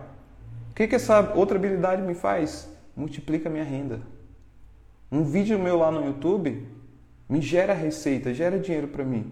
O 0.72 0.74
que, 0.76 0.86
que 0.90 0.96
essa 0.96 1.32
outra 1.34 1.58
habilidade 1.58 2.02
me 2.02 2.14
faz? 2.14 2.70
Multiplica 2.98 3.50
minha 3.50 3.64
renda. 3.64 4.02
Um 5.10 5.24
vídeo 5.24 5.58
meu 5.58 5.78
lá 5.78 5.90
no 5.90 6.06
YouTube 6.06 6.68
me 7.30 7.42
gera 7.42 7.74
receita, 7.74 8.34
gera 8.34 8.60
dinheiro 8.60 8.90
para 8.90 9.06
mim. 9.06 9.32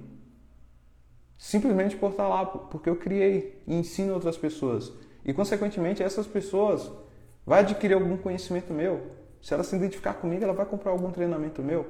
Simplesmente 1.37 1.97
por 1.97 2.11
estar 2.11 2.29
lá, 2.29 2.45
porque 2.45 2.89
eu 2.89 2.95
criei 2.95 3.61
e 3.67 3.75
ensino 3.75 4.13
outras 4.13 4.37
pessoas. 4.37 4.89
E, 5.25 5.33
consequentemente, 5.33 6.01
essas 6.01 6.25
pessoas 6.25 6.89
vão 7.45 7.57
adquirir 7.57 7.95
algum 7.95 8.15
conhecimento 8.15 8.71
meu. 8.71 9.22
Se 9.43 9.53
ela 9.53 9.61
se 9.61 9.75
identificar 9.75 10.13
comigo, 10.13 10.41
ela 10.41 10.53
vai 10.53 10.65
comprar 10.65 10.91
algum 10.91 11.11
treinamento 11.11 11.61
meu. 11.61 11.85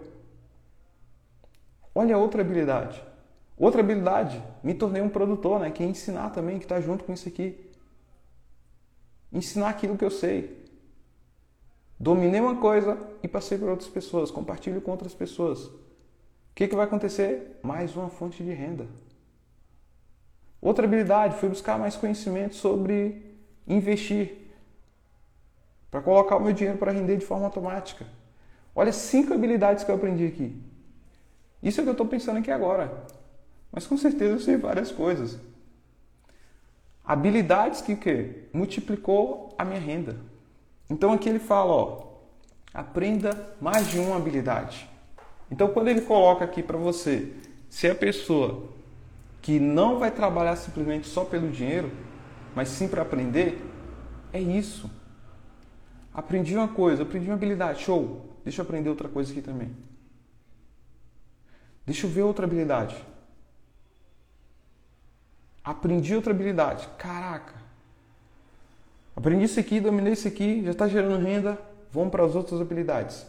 Olha 1.94 2.18
outra 2.18 2.42
habilidade. 2.42 3.02
Outra 3.56 3.82
habilidade, 3.82 4.44
me 4.64 4.74
tornei 4.74 5.04
um 5.04 5.08
produtor, 5.08 5.60
né? 5.60 5.70
Que 5.70 5.84
é 5.84 5.86
ensinar 5.86 6.32
também, 6.32 6.58
que 6.58 6.66
está 6.66 6.82
junto 6.82 7.04
com 7.04 7.14
isso 7.14 7.30
aqui. 7.30 7.70
Ensinar 9.32 9.70
aquilo 9.70 9.96
que 9.96 10.04
eu 10.04 10.10
sei. 10.10 10.66
Dominei 12.00 12.42
uma 12.42 12.56
coisa 12.56 12.98
e 13.22 13.28
passei 13.28 13.60
para 13.60 13.70
outras 13.70 13.88
pessoas, 13.88 14.32
compartilho 14.32 14.82
com 14.82 14.90
outras 14.90 15.14
pessoas. 15.14 15.66
O 15.68 15.74
que, 16.56 16.68
que 16.68 16.76
vai 16.76 16.86
acontecer? 16.86 17.60
Mais 17.62 17.96
uma 17.96 18.10
fonte 18.10 18.44
de 18.44 18.52
renda. 18.52 18.88
Outra 20.60 20.86
habilidade, 20.86 21.38
fui 21.38 21.50
buscar 21.50 21.78
mais 21.78 21.96
conhecimento 21.96 22.56
sobre 22.56 23.38
investir. 23.68 24.43
Para 25.94 26.02
colocar 26.02 26.38
o 26.38 26.40
meu 26.40 26.54
dinheiro 26.54 26.80
para 26.80 26.92
render 26.92 27.18
de 27.18 27.26
forma 27.28 27.46
automática. 27.46 28.04
Olha 28.76 28.92
cinco 28.92 29.32
habilidades 29.32 29.84
que 29.84 29.92
eu 29.92 29.96
aprendi 29.96 30.26
aqui. 30.26 30.60
Isso 31.62 31.80
é 31.80 31.82
o 31.82 31.86
que 31.86 31.90
eu 31.90 31.92
estou 31.92 32.08
pensando 32.08 32.40
aqui 32.40 32.50
agora. 32.50 33.06
Mas 33.72 33.86
com 33.86 33.96
certeza 33.96 34.34
eu 34.34 34.40
sei 34.40 34.58
várias 34.58 34.92
coisas. 34.92 35.40
Habilidades 37.06 37.80
que, 37.82 37.96
que 37.96 38.48
multiplicou 38.52 39.54
a 39.56 39.64
minha 39.64 39.80
renda. 39.80 40.18
Então 40.90 41.14
aqui 41.14 41.30
ele 41.30 41.38
fala, 41.38 41.72
ó, 41.72 42.08
aprenda 42.74 43.56
mais 43.62 43.88
de 43.88 44.00
uma 44.00 44.16
habilidade. 44.16 44.90
Então, 45.52 45.68
quando 45.68 45.90
ele 45.90 46.02
coloca 46.02 46.44
aqui 46.44 46.64
para 46.64 46.76
você 46.76 47.32
ser 47.70 47.92
a 47.92 47.96
pessoa 47.96 48.64
que 49.44 49.60
não 49.60 50.00
vai 50.00 50.10
trabalhar 50.10 50.56
simplesmente 50.56 51.08
só 51.08 51.24
pelo 51.24 51.52
dinheiro, 51.52 51.92
mas 52.56 52.70
sim 52.70 52.88
para 52.88 53.04
aprender, 53.04 53.64
é 54.34 54.40
isso. 54.42 54.90
Aprendi 56.14 56.56
uma 56.56 56.68
coisa, 56.68 57.04
aprendi 57.04 57.28
uma 57.28 57.36
habilidade, 57.36 57.82
show. 57.82 58.30
Deixa 58.44 58.62
eu 58.62 58.66
aprender 58.66 58.90
outra 58.90 59.10
coisa 59.10 59.32
aqui 59.32 59.42
também. 59.42 59.76
Deixa 61.86 62.06
eu 62.06 62.10
ver 62.10 62.22
outra 62.22 62.46
habilidade. 62.46 62.96
Aprendi 65.64 66.16
outra 66.16 66.32
habilidade. 66.32 66.88
Caraca. 66.98 67.56
Aprendi 69.16 69.46
isso 69.46 69.60
aqui, 69.60 69.80
dominei 69.80 70.14
isso 70.14 70.28
aqui, 70.28 70.64
já 70.64 70.72
está 70.72 70.88
gerando 70.88 71.24
renda. 71.24 71.58
Vamos 71.92 72.12
para 72.12 72.26
as 72.26 72.36
outras 72.36 72.60
habilidades. 72.60 73.26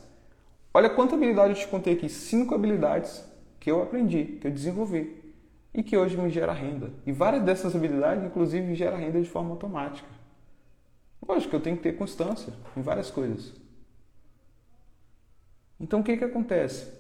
Olha 0.73 0.91
quanta 0.91 1.15
habilidade 1.15 1.55
eu 1.55 1.61
te 1.61 1.69
contei 1.69 1.95
aqui. 1.95 2.09
Cinco 2.09 2.55
habilidades 2.55 3.25
que 3.61 3.71
eu 3.71 3.83
aprendi, 3.83 4.39
que 4.41 4.47
eu 4.47 4.51
desenvolvi 4.51 5.23
e 5.73 5.83
que 5.83 5.97
hoje 5.97 6.17
me 6.17 6.31
gera 6.31 6.53
renda. 6.53 6.91
E 7.07 7.13
várias 7.13 7.43
dessas 7.43 7.75
habilidades, 7.75 8.25
inclusive, 8.25 8.75
gera 8.75 8.97
renda 8.97 9.21
de 9.21 9.29
forma 9.29 9.51
automática. 9.51 10.09
Lógico 11.27 11.51
que 11.51 11.57
eu 11.57 11.61
tenho 11.61 11.77
que 11.77 11.83
ter 11.83 11.97
constância 11.97 12.53
em 12.77 12.83
várias 12.83 13.11
coisas. 13.11 13.53
Então 15.81 16.01
o 16.01 16.05
que, 16.05 16.17
que 16.17 16.25
acontece? 16.25 16.93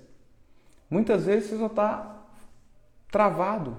Muitas 0.88 1.26
vezes 1.26 1.50
você 1.50 1.58
só 1.58 1.66
está 1.66 2.24
travado. 3.10 3.76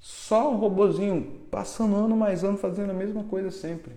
Só 0.00 0.52
um 0.52 0.56
robozinho 0.56 1.46
passando 1.50 1.94
ano 1.96 2.16
mais 2.16 2.42
ano 2.42 2.58
fazendo 2.58 2.90
a 2.90 2.94
mesma 2.94 3.24
coisa 3.24 3.50
sempre. 3.50 3.94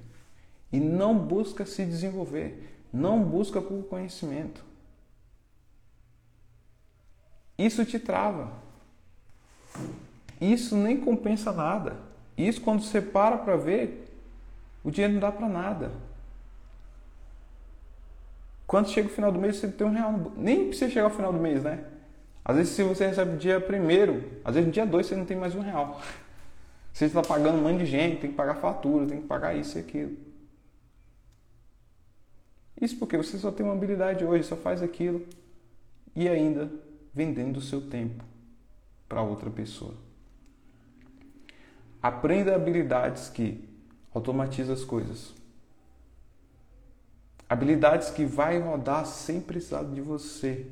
E 0.71 0.79
não 0.79 1.17
busca 1.17 1.65
se 1.65 1.85
desenvolver 1.85 2.75
não 2.95 3.21
busca 3.21 3.61
por 3.61 3.83
conhecimento. 3.83 4.63
Isso 7.57 7.85
te 7.85 7.99
trava. 7.99 8.53
Isso 10.39 10.75
nem 10.75 10.97
compensa 10.97 11.51
nada. 11.51 11.97
Isso 12.37 12.61
quando 12.61 12.81
você 12.81 13.01
para 13.01 13.37
para 13.37 13.57
ver, 13.57 14.14
o 14.85 14.91
dinheiro 14.91 15.13
não 15.13 15.19
dá 15.19 15.31
para 15.31 15.49
nada. 15.49 15.91
Quando 18.67 18.87
chega 18.87 19.07
o 19.07 19.11
final 19.11 19.31
do 19.31 19.39
mês, 19.39 19.57
você 19.57 19.67
tem 19.67 19.85
um 19.85 19.91
real. 19.91 20.11
No... 20.11 20.31
Nem 20.37 20.67
precisa 20.67 20.91
chegar 20.91 21.05
ao 21.05 21.11
final 21.11 21.33
do 21.33 21.39
mês, 21.39 21.63
né? 21.63 21.83
Às 22.43 22.55
vezes, 22.55 22.73
se 22.73 22.83
você 22.83 23.07
recebe 23.07 23.35
dia 23.37 23.59
primeiro, 23.59 24.39
às 24.45 24.53
vezes 24.53 24.67
no 24.67 24.71
dia 24.71 24.85
dois 24.85 25.07
você 25.07 25.15
não 25.15 25.25
tem 25.25 25.35
mais 25.35 25.55
um 25.55 25.59
real. 25.59 25.99
Você 26.93 27.05
está 27.05 27.23
pagando 27.23 27.57
um 27.57 27.63
monte 27.63 27.79
de 27.79 27.87
gente, 27.87 28.21
tem 28.21 28.29
que 28.29 28.35
pagar 28.35 28.55
fatura, 28.55 29.07
tem 29.07 29.21
que 29.21 29.27
pagar 29.27 29.55
isso 29.55 29.75
e 29.77 29.81
aquilo. 29.81 30.15
Isso 32.79 32.97
porque 32.97 33.17
você 33.17 33.39
só 33.39 33.51
tem 33.51 33.65
uma 33.65 33.73
habilidade 33.73 34.23
hoje, 34.23 34.43
só 34.43 34.55
faz 34.55 34.83
aquilo 34.83 35.25
e 36.15 36.29
ainda 36.29 36.71
vendendo 37.11 37.57
o 37.57 37.61
seu 37.61 37.81
tempo 37.89 38.23
para 39.09 39.23
outra 39.23 39.49
pessoa. 39.49 39.95
Aprenda 42.03 42.55
habilidades 42.55 43.29
que 43.29 43.67
automatizam 44.15 44.73
as 44.73 44.85
coisas. 44.85 45.33
Habilidades 47.49 48.09
que 48.09 48.25
vai 48.25 48.59
rodar 48.59 49.05
sem 49.05 49.41
precisar 49.41 49.83
de 49.83 50.01
você, 50.01 50.65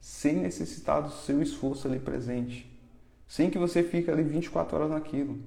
sem 0.00 0.36
necessitar 0.36 1.02
do 1.02 1.10
seu 1.10 1.42
esforço 1.42 1.86
ali 1.86 2.00
presente, 2.00 2.68
sem 3.28 3.50
que 3.50 3.58
você 3.58 3.82
fique 3.82 4.10
ali 4.10 4.22
24 4.22 4.76
horas 4.76 4.90
naquilo. 4.90 5.38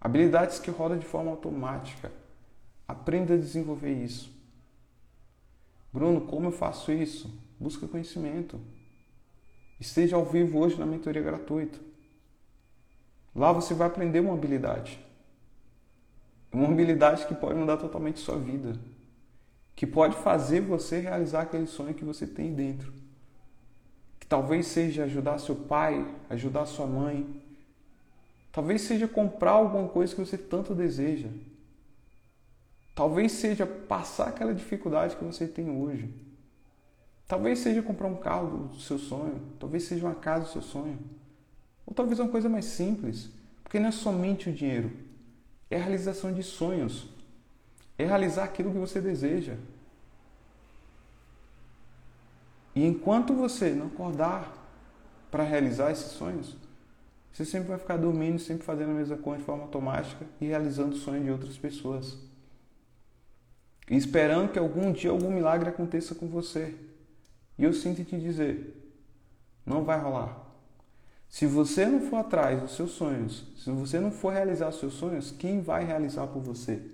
Habilidades 0.00 0.60
que 0.60 0.70
rodam 0.70 0.98
de 0.98 1.04
forma 1.04 1.32
automática. 1.32 2.10
Aprenda 2.88 3.34
a 3.34 3.36
desenvolver 3.36 3.92
isso. 3.92 4.32
Bruno, 5.92 6.22
como 6.22 6.46
eu 6.46 6.52
faço 6.52 6.92
isso? 6.92 7.30
Busca 7.58 7.86
conhecimento. 7.86 8.58
Esteja 9.78 10.16
ao 10.16 10.24
vivo 10.24 10.58
hoje 10.58 10.78
na 10.78 10.86
mentoria 10.86 11.20
gratuita. 11.20 11.89
Lá 13.34 13.52
você 13.52 13.74
vai 13.74 13.86
aprender 13.86 14.20
uma 14.20 14.34
habilidade. 14.34 14.98
Uma 16.52 16.68
habilidade 16.68 17.26
que 17.26 17.34
pode 17.34 17.54
mudar 17.54 17.76
totalmente 17.76 18.18
sua 18.18 18.38
vida. 18.38 18.78
Que 19.76 19.86
pode 19.86 20.16
fazer 20.16 20.60
você 20.60 20.98
realizar 20.98 21.42
aquele 21.42 21.66
sonho 21.66 21.94
que 21.94 22.04
você 22.04 22.26
tem 22.26 22.52
dentro. 22.52 22.92
Que 24.18 24.26
talvez 24.26 24.66
seja 24.66 25.04
ajudar 25.04 25.38
seu 25.38 25.54
pai, 25.54 26.06
ajudar 26.28 26.66
sua 26.66 26.86
mãe. 26.86 27.40
Talvez 28.52 28.82
seja 28.82 29.06
comprar 29.06 29.52
alguma 29.52 29.88
coisa 29.88 30.14
que 30.14 30.20
você 30.20 30.36
tanto 30.36 30.74
deseja. 30.74 31.28
Talvez 32.94 33.32
seja 33.32 33.64
passar 33.64 34.28
aquela 34.28 34.52
dificuldade 34.52 35.16
que 35.16 35.24
você 35.24 35.46
tem 35.46 35.70
hoje. 35.70 36.12
Talvez 37.28 37.60
seja 37.60 37.80
comprar 37.80 38.08
um 38.08 38.16
carro 38.16 38.66
do 38.66 38.80
seu 38.80 38.98
sonho. 38.98 39.40
Talvez 39.58 39.84
seja 39.84 40.04
uma 40.04 40.16
casa 40.16 40.46
do 40.46 40.50
seu 40.50 40.62
sonho. 40.62 40.98
Ou 41.90 41.94
talvez 41.94 42.18
uma 42.20 42.30
coisa 42.30 42.48
mais 42.48 42.64
simples. 42.64 43.28
Porque 43.62 43.78
não 43.78 43.88
é 43.88 43.92
somente 43.92 44.48
o 44.48 44.52
dinheiro. 44.52 44.90
É 45.68 45.76
a 45.76 45.80
realização 45.80 46.32
de 46.32 46.42
sonhos. 46.42 47.08
É 47.98 48.06
realizar 48.06 48.44
aquilo 48.44 48.70
que 48.70 48.78
você 48.78 49.00
deseja. 49.00 49.56
E 52.74 52.86
enquanto 52.86 53.34
você 53.34 53.70
não 53.70 53.88
acordar 53.88 54.56
para 55.30 55.42
realizar 55.42 55.90
esses 55.90 56.12
sonhos, 56.12 56.56
você 57.32 57.44
sempre 57.44 57.68
vai 57.68 57.78
ficar 57.78 57.96
dormindo, 57.96 58.38
sempre 58.38 58.64
fazendo 58.64 58.90
a 58.90 58.94
mesma 58.94 59.16
coisa 59.16 59.40
de 59.40 59.44
forma 59.44 59.64
automática 59.64 60.24
e 60.40 60.46
realizando 60.46 60.94
o 60.94 60.98
sonho 60.98 61.22
de 61.22 61.30
outras 61.30 61.58
pessoas. 61.58 62.16
E 63.88 63.96
esperando 63.96 64.52
que 64.52 64.58
algum 64.58 64.92
dia 64.92 65.10
algum 65.10 65.30
milagre 65.30 65.68
aconteça 65.68 66.14
com 66.14 66.28
você. 66.28 66.74
E 67.58 67.64
eu 67.64 67.72
sinto 67.72 68.04
te 68.04 68.18
dizer, 68.18 68.92
não 69.66 69.84
vai 69.84 70.00
rolar. 70.00 70.49
Se 71.30 71.46
você 71.46 71.86
não 71.86 72.00
for 72.00 72.16
atrás 72.16 72.60
dos 72.60 72.72
seus 72.72 72.90
sonhos, 72.90 73.46
se 73.56 73.70
você 73.70 74.00
não 74.00 74.10
for 74.10 74.32
realizar 74.32 74.68
os 74.68 74.80
seus 74.80 74.94
sonhos, 74.94 75.30
quem 75.30 75.62
vai 75.62 75.84
realizar 75.84 76.26
por 76.26 76.42
você? 76.42 76.90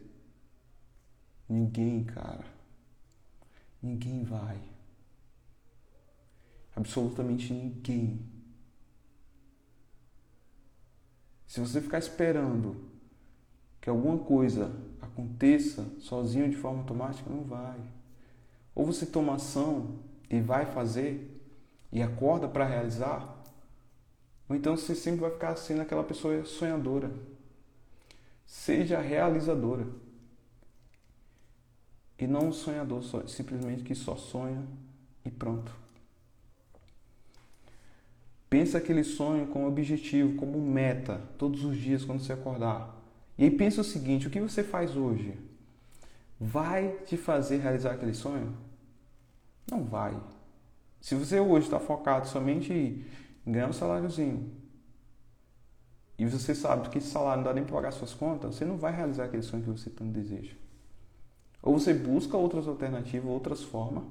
Ninguém, 1.49 2.05
cara. 2.05 2.45
Ninguém 3.83 4.23
vai. 4.25 4.61
Absolutamente 6.77 7.55
ninguém. 7.55 8.21
Se 11.47 11.59
você 11.59 11.81
ficar 11.81 11.99
esperando 11.99 12.77
que 13.81 13.89
alguma 13.89 14.19
coisa 14.19 14.71
aconteça 15.01 15.83
sozinho 15.99 16.51
de 16.51 16.57
forma 16.57 16.81
automática, 16.81 17.31
não 17.31 17.43
vai. 17.43 17.81
Ou 18.75 18.85
você 18.85 19.07
toma 19.07 19.37
ação 19.37 20.01
e 20.29 20.41
vai 20.41 20.67
fazer 20.67 21.41
e 21.91 22.03
acorda 22.03 22.47
para 22.47 22.67
realizar, 22.67 23.36
ou 24.49 24.55
então 24.55 24.77
você 24.77 24.95
sempre 24.95 25.21
vai 25.21 25.31
ficar 25.31 25.57
sendo 25.57 25.83
aquela 25.83 26.05
pessoa 26.05 26.45
sonhadora. 26.45 27.11
Seja 28.45 29.01
realizadora. 29.01 29.87
E 32.19 32.27
não 32.27 32.49
um 32.49 32.53
sonhador 32.53 33.03
só, 33.03 33.27
simplesmente 33.27 33.83
que 33.83 33.95
só 33.95 34.17
sonha 34.17 34.65
e 35.25 35.31
pronto. 35.31 35.75
Pensa 38.49 38.79
aquele 38.79 39.03
sonho 39.03 39.49
como 39.49 39.67
objetivo, 39.67 40.37
como 40.37 40.59
meta, 40.61 41.21
todos 41.37 41.65
os 41.65 41.77
dias 41.77 42.05
quando 42.05 42.21
você 42.21 42.33
acordar. 42.33 42.97
E 43.37 43.45
aí 43.45 43.51
pensa 43.51 43.81
o 43.81 43.85
seguinte: 43.85 44.29
o 44.29 44.31
que 44.31 44.41
você 44.41 44.63
faz 44.63 44.97
hoje 44.97 45.37
vai 46.41 46.91
te 47.05 47.17
fazer 47.17 47.59
realizar 47.59 47.93
aquele 47.93 48.15
sonho? 48.15 48.57
Não 49.71 49.85
vai. 49.85 50.17
Se 51.01 51.15
você 51.15 51.41
hoje 51.41 51.67
está 51.67 51.81
focado 51.81 52.29
somente 52.29 53.05
ganhar 53.47 53.69
um 53.69 53.73
saláriozinho 53.73 54.53
e 56.19 56.25
você 56.25 56.55
sabe 56.55 56.89
que 56.89 56.99
esse 56.99 57.09
salário 57.09 57.43
não 57.43 57.45
dá 57.45 57.55
nem 57.55 57.65
para 57.65 57.75
pagar 57.75 57.93
suas 57.93 58.15
contas, 58.15 58.55
você 58.55 58.65
não 58.65 58.79
vai 58.79 58.95
realizar 58.95 59.25
aquele 59.25 59.43
sonho 59.43 59.63
que 59.63 59.71
você 59.71 59.91
tanto 59.91 60.13
deseja. 60.13 60.55
Ou 61.63 61.79
você 61.79 61.93
busca 61.93 62.37
outras 62.37 62.67
alternativas, 62.67 63.29
outras 63.29 63.63
formas 63.63 64.05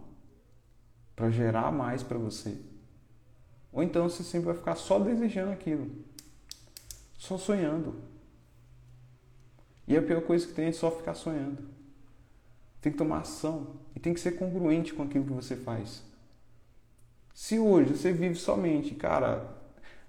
para 1.16 1.32
gerar 1.32 1.72
mais 1.72 2.04
para 2.04 2.18
você. 2.18 2.58
Ou 3.72 3.82
então 3.82 4.08
você 4.08 4.24
sempre 4.24 4.48
vai 4.48 4.56
ficar 4.56 4.76
só 4.76 5.00
desejando 5.00 5.52
aquilo, 5.52 5.90
só 7.18 7.38
sonhando. 7.38 7.96
E 9.88 9.98
a 9.98 10.02
pior 10.02 10.22
coisa 10.22 10.46
que 10.46 10.54
tem 10.54 10.68
é 10.68 10.72
só 10.72 10.92
ficar 10.92 11.16
sonhando. 11.16 11.64
Tem 12.82 12.92
que 12.92 12.98
tomar 12.98 13.22
ação 13.22 13.78
e 13.96 14.00
tem 14.00 14.14
que 14.14 14.20
ser 14.20 14.34
congruente 14.34 14.94
com 14.94 15.04
aquilo 15.04 15.26
que 15.26 15.34
você 15.34 15.56
faz. 15.56 16.04
Se 17.36 17.60
hoje 17.60 17.98
você 17.98 18.14
vive 18.14 18.36
somente, 18.36 18.96
cara, 18.96 19.46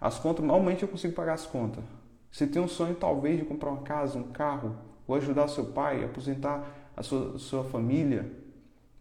as 0.01 0.17
contas, 0.17 0.45
normalmente 0.45 0.85
eu 0.85 0.89
consigo 0.89 1.13
pagar 1.13 1.35
as 1.35 1.45
contas. 1.45 1.83
Você 2.31 2.47
tem 2.47 2.63
um 2.63 2.69
sonho 2.69 2.95
talvez 2.95 3.37
de 3.41 3.45
comprar 3.45 3.71
uma 3.71 3.83
casa, 3.83 4.17
um 4.17 4.31
carro, 4.31 4.79
ou 5.09 5.17
ajudar 5.17 5.49
seu 5.49 5.73
pai, 5.73 6.05
aposentar 6.05 6.65
a 6.97 7.03
sua, 7.03 7.37
sua 7.37 7.65
família, 7.65 8.31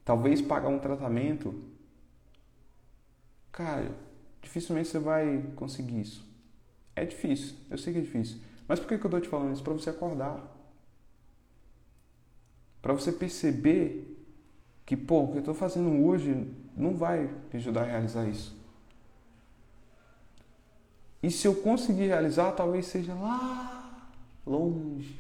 talvez 0.04 0.42
pagar 0.42 0.70
um 0.70 0.80
tratamento. 0.80 1.54
Cara, 3.52 3.92
dificilmente 4.42 4.88
você 4.88 4.98
vai 4.98 5.44
conseguir 5.56 6.02
isso. 6.02 6.28
É 6.96 7.06
difícil, 7.06 7.56
eu 7.70 7.78
sei 7.78 7.94
que 7.94 8.00
é 8.00 8.02
difícil. 8.02 8.40
Mas 8.68 8.80
por 8.80 8.88
que, 8.88 8.98
que 8.98 9.06
eu 9.06 9.08
estou 9.08 9.22
te 9.22 9.30
falando 9.30 9.54
isso? 9.54 9.64
Para 9.64 9.74
você 9.74 9.92
acordar. 9.92 10.44
Para 12.82 12.94
você 12.94 13.12
perceber 13.12 14.18
que, 14.84 14.98
pô, 14.98 15.22
o 15.22 15.28
que 15.28 15.36
eu 15.36 15.40
estou 15.40 15.54
fazendo 15.54 16.04
hoje 16.04 16.65
não 16.76 16.96
vai 16.96 17.24
me 17.24 17.60
ajudar 17.60 17.82
a 17.82 17.86
realizar 17.86 18.26
isso. 18.26 18.56
E 21.24 21.32
se 21.32 21.48
eu 21.48 21.56
conseguir 21.56 22.08
realizar, 22.08 22.52
talvez 22.52 22.86
seja 22.86 23.14
lá 23.14 24.12
longe. 24.46 25.20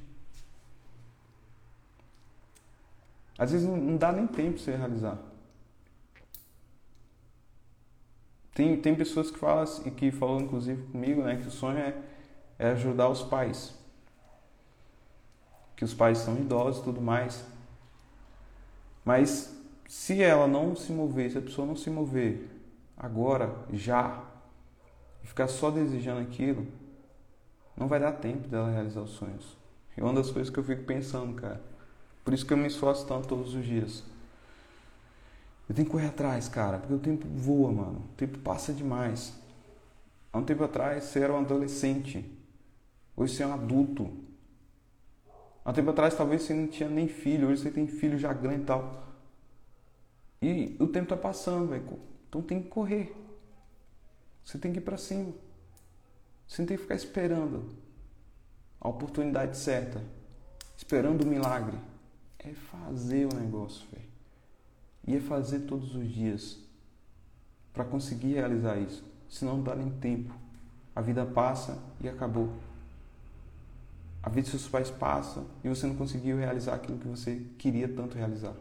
Às 3.37 3.51
vezes 3.51 3.67
não 3.67 3.97
dá 3.97 4.11
nem 4.11 4.27
tempo 4.27 4.59
você 4.59 4.75
realizar. 4.75 5.17
Tem, 8.53 8.79
tem 8.79 8.95
pessoas 8.95 9.31
que 9.31 9.37
falam 9.37 9.65
e 9.85 9.91
que 9.91 10.11
falam 10.11 10.41
inclusive 10.41 10.81
comigo, 10.91 11.23
né, 11.23 11.35
que 11.35 11.47
o 11.47 11.51
sonho 11.51 11.77
é, 11.77 11.97
é 12.57 12.69
ajudar 12.69 13.09
os 13.09 13.23
pais. 13.23 13.73
Que 15.75 15.83
os 15.83 15.93
pais 15.93 16.19
são 16.19 16.37
idosos 16.37 16.81
e 16.81 16.83
tudo 16.85 17.01
mais. 17.01 17.45
Mas 19.03 19.54
se 19.87 20.21
ela 20.21 20.47
não 20.47 20.75
se 20.75 20.91
mover, 20.91 21.31
se 21.31 21.37
a 21.37 21.41
pessoa 21.41 21.67
não 21.67 21.75
se 21.75 21.89
mover 21.89 22.49
agora, 22.97 23.55
já, 23.71 24.23
e 25.23 25.27
ficar 25.27 25.47
só 25.47 25.69
desejando 25.69 26.21
aquilo, 26.21 26.65
não 27.75 27.87
vai 27.87 27.99
dar 27.99 28.13
tempo 28.13 28.47
dela 28.47 28.71
realizar 28.71 29.01
os 29.01 29.11
sonhos. 29.11 29.57
É 29.97 30.03
uma 30.03 30.13
das 30.13 30.31
coisas 30.31 30.51
que 30.51 30.59
eu 30.59 30.63
fico 30.63 30.83
pensando, 30.83 31.33
cara. 31.33 31.61
Por 32.23 32.33
isso 32.33 32.45
que 32.45 32.53
eu 32.53 32.57
me 32.57 32.67
esforço 32.67 33.05
tanto 33.05 33.27
todos 33.27 33.53
os 33.53 33.65
dias. 33.65 34.03
Eu 35.67 35.75
tenho 35.75 35.85
que 35.85 35.91
correr 35.91 36.07
atrás, 36.07 36.47
cara, 36.47 36.77
porque 36.77 36.93
o 36.93 36.99
tempo 36.99 37.27
voa, 37.27 37.71
mano. 37.71 38.03
O 38.11 38.15
tempo 38.15 38.37
passa 38.39 38.73
demais. 38.73 39.33
Há 40.31 40.37
um 40.37 40.43
tempo 40.43 40.63
atrás 40.63 41.05
você 41.05 41.19
era 41.19 41.33
um 41.33 41.39
adolescente. 41.39 42.29
Hoje 43.15 43.35
você 43.35 43.43
é 43.43 43.47
um 43.47 43.53
adulto. 43.53 44.11
Há 45.63 45.71
um 45.71 45.73
tempo 45.73 45.89
atrás 45.89 46.15
talvez 46.15 46.43
você 46.43 46.53
não 46.53 46.67
tinha 46.67 46.89
nem 46.89 47.07
filho. 47.07 47.47
Hoje 47.47 47.61
você 47.61 47.71
tem 47.71 47.87
filho 47.87 48.17
já 48.17 48.33
grande 48.33 48.61
e 48.61 48.65
tal. 48.65 49.04
E 50.45 50.77
o 50.79 50.85
tempo 50.85 51.05
está 51.05 51.17
passando, 51.17 51.69
velho. 51.69 51.99
Então 52.29 52.39
tem 52.39 52.61
que 52.61 52.69
correr. 52.69 53.15
Você 54.43 54.59
tem 54.59 54.71
que 54.71 54.77
ir 54.77 54.81
para 54.83 54.95
cima. 54.95 55.33
Você 56.47 56.61
não 56.61 56.67
tem 56.67 56.77
que 56.77 56.83
ficar 56.83 56.93
esperando 56.93 57.73
a 58.79 58.87
oportunidade 58.87 59.57
certa, 59.57 60.03
esperando 60.77 61.23
o 61.23 61.25
milagre. 61.25 61.75
É 62.37 62.53
fazer 62.53 63.25
o 63.25 63.35
negócio, 63.35 63.87
velho. 63.91 64.05
E 65.07 65.15
é 65.15 65.19
fazer 65.19 65.61
todos 65.61 65.95
os 65.95 66.07
dias 66.07 66.59
para 67.73 67.83
conseguir 67.83 68.33
realizar 68.33 68.77
isso. 68.77 69.03
Senão 69.27 69.57
não 69.57 69.63
dá 69.63 69.73
nem 69.73 69.89
tempo. 69.89 70.31
A 70.95 71.01
vida 71.01 71.25
passa 71.25 71.79
e 71.99 72.07
acabou. 72.07 72.53
A 74.21 74.29
vida 74.29 74.43
dos 74.43 74.51
seus 74.51 74.67
pais 74.67 74.91
passa 74.91 75.43
e 75.63 75.69
você 75.69 75.87
não 75.87 75.95
conseguiu 75.95 76.37
realizar 76.37 76.75
aquilo 76.75 76.99
que 76.99 77.07
você 77.07 77.43
queria 77.57 77.87
tanto 77.87 78.15
realizar. 78.15 78.53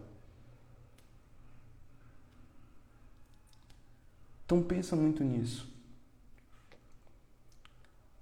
Então 4.45 4.63
pensa 4.63 4.95
muito 4.95 5.25
nisso. 5.25 5.73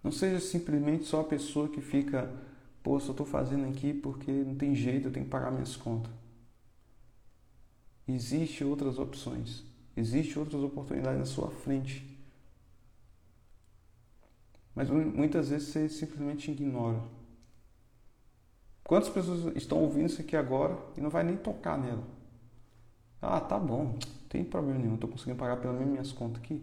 Não 0.03 0.11
seja 0.11 0.41
simplesmente 0.41 1.05
só 1.05 1.21
a 1.21 1.25
pessoa 1.25 1.69
que 1.69 1.81
fica, 1.81 2.33
pô, 2.83 2.99
só 2.99 3.13
estou 3.13 3.27
fazendo 3.27 3.69
aqui 3.69 3.93
porque 3.95 4.31
não 4.31 4.55
tem 4.55 4.75
jeito, 4.75 5.09
eu 5.09 5.13
tenho 5.13 5.27
que 5.27 5.31
pagar 5.31 5.51
minhas 5.51 5.77
contas. 5.77 6.13
Existem 8.07 8.67
outras 8.67 8.99
opções. 8.99 9.63
Existem 9.97 10.39
outras 10.39 10.63
oportunidades 10.63 11.19
na 11.19 11.27
sua 11.27 11.51
frente. 11.51 12.09
Mas 14.75 14.89
muitas 14.89 15.51
vezes 15.51 15.69
você 15.69 15.89
simplesmente 15.89 16.51
ignora. 16.51 17.03
Quantas 18.83 19.11
pessoas 19.11 19.55
estão 19.57 19.79
ouvindo 19.79 20.07
isso 20.07 20.21
aqui 20.21 20.37
agora 20.37 20.79
e 20.97 21.01
não 21.01 21.11
vai 21.11 21.23
nem 21.23 21.37
tocar 21.37 21.79
nela? 21.79 22.05
Ah, 23.21 23.41
tá 23.41 23.59
bom, 23.59 23.97
tem 24.33 24.43
problema 24.43 24.79
nenhum, 24.79 24.95
estou 24.95 25.11
conseguindo 25.11 25.39
pagar 25.39 25.59
pelo 25.59 25.75
menos 25.75 25.91
minhas 25.91 26.11
contas 26.11 26.43
aqui. 26.43 26.59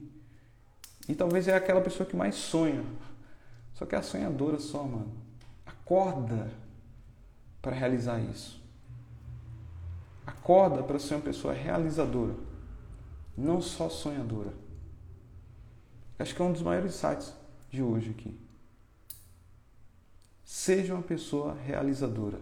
E 1.08 1.14
talvez 1.14 1.48
é 1.48 1.56
aquela 1.56 1.80
pessoa 1.82 2.10
que 2.10 2.16
mais 2.16 2.34
sonha. 2.34 2.84
Só 3.76 3.86
que 3.86 3.94
é 3.94 4.00
a 4.00 4.02
sonhadora 4.02 4.58
só, 4.58 4.84
mano. 4.84 5.16
Acorda 5.64 6.52
para 7.62 7.76
realizar 7.76 8.20
isso. 8.22 8.60
Acorda 10.26 10.82
para 10.82 10.98
ser 10.98 11.14
uma 11.14 11.22
pessoa 11.22 11.54
realizadora, 11.54 12.34
não 13.38 13.62
só 13.62 13.88
sonhadora. 13.88 14.52
Acho 16.18 16.34
que 16.34 16.42
é 16.42 16.46
um 16.46 16.52
dos 16.52 16.64
maiores 16.64 16.96
insights 16.96 17.36
de 17.70 17.84
hoje 17.84 18.10
aqui. 18.10 18.36
Seja 20.44 20.96
uma 20.96 21.04
pessoa 21.04 21.54
realizadora. 21.54 22.42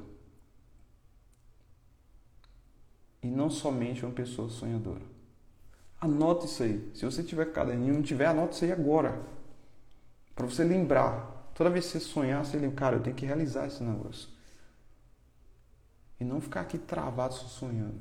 E 3.22 3.28
não 3.28 3.50
somente 3.50 4.06
uma 4.06 4.14
pessoa 4.14 4.50
sonhadora. 4.50 5.17
Anota 6.00 6.46
isso 6.46 6.64
aí. 6.64 6.92
Se 6.94 7.06
você 7.06 7.24
tiver 7.24 7.52
caderninho, 7.52 7.94
não 7.94 8.02
tiver, 8.02 8.28
anota 8.28 8.54
isso 8.54 8.66
aí 8.66 8.72
agora. 8.72 9.22
Para 10.36 10.46
você 10.46 10.64
lembrar. 10.64 11.36
Toda 11.54 11.70
vez 11.70 11.86
que 11.86 11.94
você 11.94 12.00
sonhar, 12.00 12.46
você 12.46 12.58
lembra, 12.58 12.76
cara, 12.76 12.96
eu 12.98 13.02
tenho 13.02 13.16
que 13.16 13.26
realizar 13.26 13.66
esse 13.66 13.84
negócio. 13.84 14.30
E 16.20 16.24
não 16.24 16.40
ficar 16.40 16.62
aqui 16.62 16.78
travado 16.78 17.34
só 17.34 17.48
sonhando. 17.48 18.00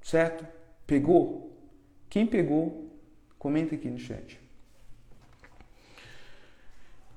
Certo? 0.00 0.46
Pegou? 0.86 1.54
Quem 2.08 2.26
pegou, 2.26 2.84
Comenta 3.44 3.74
aqui 3.74 3.90
no 3.90 3.98
chat. 3.98 4.40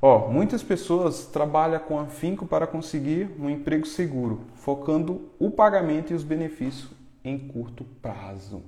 Ó, 0.02 0.28
muitas 0.30 0.62
pessoas 0.62 1.26
trabalham 1.26 1.80
com 1.80 1.98
afinco 1.98 2.46
para 2.46 2.68
conseguir 2.68 3.34
um 3.40 3.50
emprego 3.50 3.86
seguro, 3.86 4.42
focando 4.56 5.32
o 5.40 5.50
pagamento 5.50 6.12
e 6.12 6.16
os 6.18 6.26
benefícios 6.26 6.92
em 7.30 7.48
curto 7.48 7.84
prazo. 8.02 8.64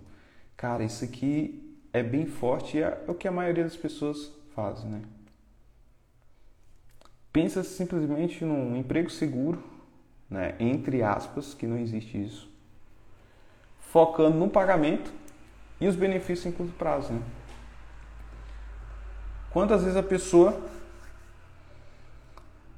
Cara, 0.55 0.83
isso 0.83 1.03
aqui 1.03 1.77
é 1.93 2.03
bem 2.03 2.25
forte 2.25 2.77
e 2.77 2.81
é 2.81 3.03
o 3.07 3.13
que 3.13 3.27
a 3.27 3.31
maioria 3.31 3.63
das 3.63 3.77
pessoas 3.77 4.31
faz, 4.55 4.83
né? 4.83 5.01
Pensa 7.31 7.63
simplesmente 7.63 8.43
num 8.43 8.75
emprego 8.75 9.09
seguro, 9.09 9.63
né? 10.29 10.55
entre 10.59 11.01
aspas, 11.03 11.53
que 11.53 11.67
não 11.67 11.77
existe 11.77 12.21
isso, 12.21 12.49
focando 13.79 14.37
no 14.37 14.49
pagamento 14.49 15.11
e 15.79 15.87
os 15.87 15.95
benefícios 15.95 16.47
em 16.47 16.51
curto 16.51 16.73
prazo. 16.73 17.13
Né? 17.13 17.21
Quantas 19.51 19.81
vezes 19.81 19.97
a 19.97 20.03
pessoa 20.03 20.59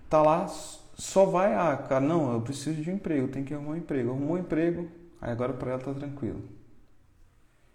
tá 0.10 0.22
lá, 0.22 0.48
só 0.96 1.26
vai, 1.26 1.54
ah, 1.54 1.78
cara, 1.78 2.02
não, 2.02 2.34
eu 2.34 2.41
preciso 2.41 2.82
de 2.82 2.91
um 2.91 2.96
emprego, 2.96 3.28
tem 3.30 3.44
que 3.44 3.54
arrumar 3.54 3.72
um 3.72 3.78
emprego. 3.78 4.12
Arrumou 4.12 4.36
um 4.36 4.39
emprego, 4.39 4.89
aí 5.22 5.32
agora 5.32 5.54
para 5.54 5.72
ela 5.72 5.80
tá 5.80 5.94
tranquilo. 5.94 6.42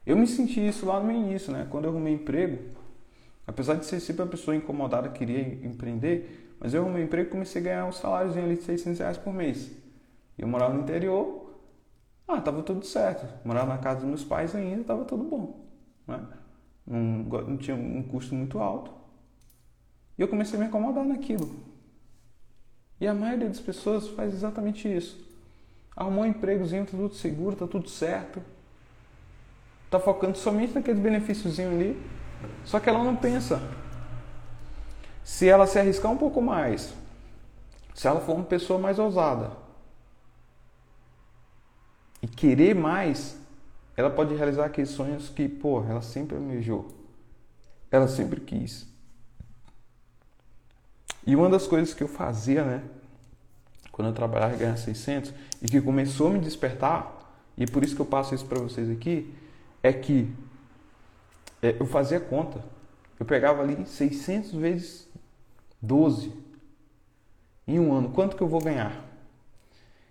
Eu 0.04 0.16
me 0.16 0.26
senti 0.26 0.66
isso 0.66 0.84
lá 0.86 1.00
no 1.00 1.10
início, 1.10 1.52
né? 1.52 1.66
Quando 1.70 1.84
eu 1.84 1.90
arrumei 1.90 2.14
emprego, 2.14 2.58
apesar 3.46 3.74
de 3.74 3.86
ser 3.86 4.00
sempre 4.00 4.22
uma 4.22 4.28
pessoa 4.28 4.56
incomodada, 4.56 5.08
queria 5.08 5.40
empreender, 5.66 6.54
mas 6.60 6.74
eu 6.74 6.82
arrumei 6.82 7.04
emprego 7.04 7.28
e 7.28 7.30
comecei 7.30 7.60
a 7.60 7.64
ganhar 7.64 7.86
um 7.86 7.92
salário 7.92 8.30
ali 8.32 8.56
de 8.56 8.62
600 8.62 8.98
reais 8.98 9.18
por 9.18 9.32
mês. 9.32 9.70
Eu 10.36 10.46
morava 10.46 10.74
no 10.74 10.82
interior, 10.82 11.46
ah, 12.28 12.40
tava 12.40 12.62
tudo 12.62 12.84
certo. 12.84 13.26
Morava 13.44 13.68
na 13.68 13.78
casa 13.78 14.00
dos 14.00 14.08
meus 14.08 14.24
pais 14.24 14.54
ainda, 14.54 14.84
tava 14.84 15.04
tudo 15.04 15.24
bom. 15.24 15.66
Né? 16.06 16.26
Não, 16.86 16.98
não 16.98 17.56
tinha 17.56 17.76
um 17.76 18.02
custo 18.02 18.34
muito 18.34 18.58
alto. 18.58 18.92
E 20.18 20.22
eu 20.22 20.28
comecei 20.28 20.58
a 20.58 20.62
me 20.62 20.68
incomodar 20.68 21.04
naquilo. 21.04 21.50
E 23.00 23.06
a 23.06 23.14
maioria 23.14 23.48
das 23.48 23.60
pessoas 23.60 24.08
faz 24.08 24.32
exatamente 24.32 24.88
isso. 24.88 25.25
Arrumou 25.96 26.24
um 26.24 26.26
empregozinho, 26.26 26.84
tá 26.84 26.90
tudo 26.90 27.14
seguro, 27.14 27.56
tá 27.56 27.66
tudo 27.66 27.88
certo. 27.88 28.42
Tá 29.90 29.98
focando 29.98 30.36
somente 30.36 30.74
naqueles 30.74 31.00
benefícios 31.00 31.58
ali. 31.58 32.00
Só 32.64 32.78
que 32.78 32.88
ela 32.88 33.02
não 33.02 33.16
pensa. 33.16 33.62
Se 35.24 35.48
ela 35.48 35.66
se 35.66 35.78
arriscar 35.78 36.12
um 36.12 36.16
pouco 36.16 36.42
mais, 36.42 36.92
se 37.94 38.06
ela 38.06 38.20
for 38.20 38.36
uma 38.36 38.44
pessoa 38.44 38.78
mais 38.78 38.98
ousada 38.98 39.50
e 42.20 42.28
querer 42.28 42.74
mais, 42.74 43.38
ela 43.96 44.10
pode 44.10 44.34
realizar 44.34 44.66
aqueles 44.66 44.90
sonhos 44.90 45.28
que, 45.30 45.48
pô, 45.48 45.82
ela 45.82 46.02
sempre 46.02 46.36
almejou. 46.36 46.88
Ela 47.90 48.06
sempre 48.06 48.40
quis. 48.40 48.86
E 51.26 51.34
uma 51.34 51.48
das 51.48 51.66
coisas 51.66 51.94
que 51.94 52.02
eu 52.02 52.08
fazia, 52.08 52.64
né, 52.64 52.82
quando 53.96 54.08
eu 54.08 54.12
trabalhava 54.12 54.54
e 54.54 54.58
ganhava 54.58 54.76
600, 54.76 55.32
e 55.62 55.66
que 55.66 55.80
começou 55.80 56.26
a 56.26 56.30
me 56.30 56.38
despertar, 56.38 57.32
e 57.56 57.62
é 57.62 57.66
por 57.66 57.82
isso 57.82 57.96
que 57.96 58.02
eu 58.02 58.04
passo 58.04 58.34
isso 58.34 58.44
para 58.44 58.58
vocês 58.58 58.90
aqui, 58.90 59.34
é 59.82 59.90
que 59.90 60.30
é, 61.62 61.74
eu 61.80 61.86
fazia 61.86 62.20
conta. 62.20 62.62
Eu 63.18 63.24
pegava 63.24 63.62
ali 63.62 63.86
600 63.86 64.52
vezes 64.52 65.08
12 65.80 66.30
em 67.66 67.80
um 67.80 67.90
ano. 67.94 68.10
Quanto 68.10 68.36
que 68.36 68.42
eu 68.42 68.48
vou 68.48 68.60
ganhar? 68.60 69.02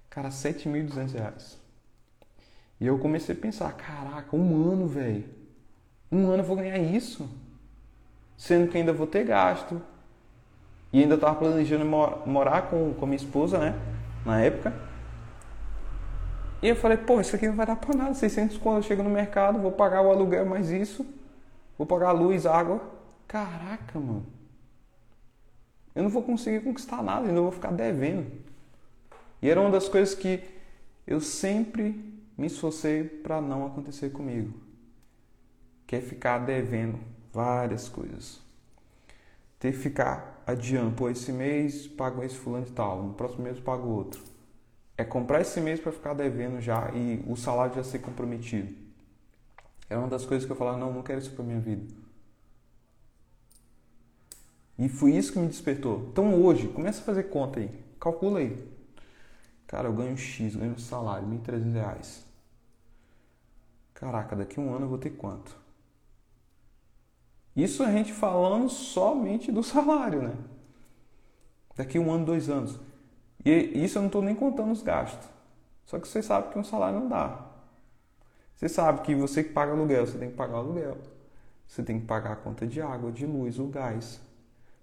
Cara, 0.09 0.29
7.200 0.29 1.11
reais. 1.13 1.59
E 2.81 2.87
eu 2.87 2.97
comecei 2.97 3.35
a 3.35 3.37
pensar, 3.37 3.71
caraca, 3.73 4.35
um 4.35 4.71
ano, 4.71 4.87
velho. 4.87 5.25
Um 6.11 6.25
ano 6.31 6.41
eu 6.41 6.47
vou 6.47 6.55
ganhar 6.55 6.79
isso. 6.79 7.29
Sendo 8.35 8.67
que 8.71 8.79
ainda 8.79 8.91
vou 8.91 9.05
ter 9.05 9.25
gasto, 9.25 9.79
e 10.95 11.01
ainda 11.01 11.15
estava 11.15 11.35
planejando 11.35 11.83
morar 12.25 12.69
com, 12.69 12.93
com 12.93 13.05
minha 13.05 13.17
esposa, 13.17 13.57
né? 13.57 13.77
Na 14.25 14.39
época. 14.39 14.73
E 16.61 16.69
eu 16.69 16.75
falei, 16.77 16.95
pô, 16.95 17.19
isso 17.19 17.35
aqui 17.35 17.49
não 17.49 17.55
vai 17.55 17.65
dar 17.65 17.75
para 17.75 17.93
nada. 17.93 18.13
600 18.13 18.57
quando 18.59 18.77
eu 18.77 18.81
chego 18.81 19.03
no 19.03 19.09
mercado, 19.09 19.59
vou 19.59 19.73
pagar 19.73 20.01
o 20.01 20.09
aluguel 20.09 20.45
mais 20.45 20.69
isso. 20.69 21.05
Vou 21.77 21.85
pagar 21.85 22.07
a 22.07 22.11
luz, 22.13 22.45
água. 22.45 22.79
Caraca, 23.27 23.99
mano. 23.99 24.25
Eu 25.93 26.03
não 26.03 26.09
vou 26.09 26.23
conseguir 26.23 26.61
conquistar 26.61 27.03
nada, 27.03 27.27
ainda 27.27 27.41
vou 27.41 27.51
ficar 27.51 27.73
devendo. 27.73 28.31
E 29.41 29.49
era 29.49 29.59
uma 29.59 29.71
das 29.71 29.89
coisas 29.89 30.15
que 30.15 30.41
eu 31.05 31.19
sempre 31.19 32.23
me 32.37 32.47
esforcei 32.47 33.03
para 33.03 33.41
não 33.41 33.65
acontecer 33.65 34.11
comigo. 34.11 34.57
Que 35.85 35.97
é 35.97 35.99
ficar 35.99 36.37
devendo 36.37 36.97
várias 37.33 37.89
coisas. 37.89 38.39
Ter 39.59 39.73
que 39.73 39.77
ficar 39.77 40.34
adiando, 40.45 40.95
pô, 40.95 41.09
esse 41.09 41.31
mês 41.31 41.87
pago 41.87 42.23
esse 42.23 42.35
fulano 42.35 42.65
de 42.65 42.71
tal, 42.71 43.03
no 43.03 43.13
próximo 43.13 43.43
mês 43.43 43.59
pago 43.59 43.87
outro. 43.87 44.21
É 44.97 45.03
comprar 45.03 45.41
esse 45.41 45.59
mês 45.59 45.79
para 45.79 45.91
ficar 45.91 46.13
devendo 46.13 46.61
já 46.61 46.91
e 46.93 47.23
o 47.27 47.35
salário 47.35 47.75
já 47.75 47.83
ser 47.83 47.99
comprometido. 47.99 48.73
É 49.89 49.97
uma 49.97 50.07
das 50.07 50.25
coisas 50.25 50.45
que 50.45 50.51
eu 50.51 50.55
falava, 50.55 50.77
não, 50.77 50.93
não 50.93 51.03
quero 51.03 51.19
isso 51.19 51.31
para 51.31 51.43
minha 51.43 51.59
vida. 51.59 51.85
E 54.77 54.89
foi 54.89 55.11
isso 55.11 55.33
que 55.33 55.39
me 55.39 55.47
despertou. 55.47 56.07
Então 56.11 56.41
hoje, 56.41 56.67
começa 56.67 57.01
a 57.01 57.05
fazer 57.05 57.23
conta 57.23 57.59
aí. 57.59 57.69
Calcula 57.99 58.39
aí. 58.39 58.75
Cara, 59.67 59.87
eu 59.87 59.93
ganho 59.93 60.17
X, 60.17 60.55
ganho 60.55 60.73
um 60.73 60.77
salário, 60.77 61.27
1.300 61.27 61.73
reais. 61.73 62.25
Caraca, 63.93 64.35
daqui 64.35 64.59
a 64.59 64.63
um 64.63 64.73
ano 64.73 64.85
eu 64.85 64.89
vou 64.89 64.97
ter 64.97 65.11
quanto? 65.11 65.64
Isso 67.55 67.83
a 67.83 67.91
gente 67.91 68.11
falando 68.11 68.67
somente 68.67 69.51
do 69.51 69.63
salário, 69.63 70.21
né? 70.21 70.35
Daqui 71.75 71.97
um 71.97 72.11
ano, 72.11 72.25
dois 72.25 72.49
anos. 72.49 72.77
E 73.45 73.51
isso 73.83 73.97
eu 73.97 74.01
não 74.01 74.07
estou 74.07 74.21
nem 74.21 74.35
contando 74.35 74.71
os 74.71 74.81
gastos. 74.81 75.29
Só 75.85 75.99
que 75.99 76.07
você 76.07 76.21
sabe 76.21 76.51
que 76.51 76.59
um 76.59 76.63
salário 76.63 76.99
não 76.99 77.07
dá. 77.07 77.45
Você 78.55 78.67
sabe 78.67 79.01
que 79.01 79.15
você 79.15 79.43
que 79.43 79.53
paga 79.53 79.71
aluguel, 79.71 80.05
você 80.05 80.17
tem 80.17 80.29
que 80.29 80.35
pagar 80.35 80.55
o 80.55 80.57
aluguel. 80.57 80.97
Você 81.67 81.81
tem 81.81 81.99
que 81.99 82.05
pagar 82.05 82.33
a 82.33 82.35
conta 82.35 82.67
de 82.67 82.81
água, 82.81 83.11
de 83.11 83.25
luz, 83.25 83.57
o 83.57 83.67
gás. 83.67 84.19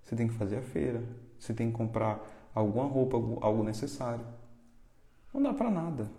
Você 0.03 0.17
tem 0.17 0.29
que 0.29 0.35
fazer 0.35 0.59
a 0.59 0.63
feira. 0.63 1.03
Você 1.39 1.53
tem 1.53 1.71
que 1.71 1.77
comprar 1.77 2.21
alguma 2.55 2.87
roupa, 2.87 3.17
algo 3.45 3.63
necessário. 3.63 4.25
Não 5.33 5.43
dá 5.43 5.53
para 5.53 5.71
nada. 5.71 6.11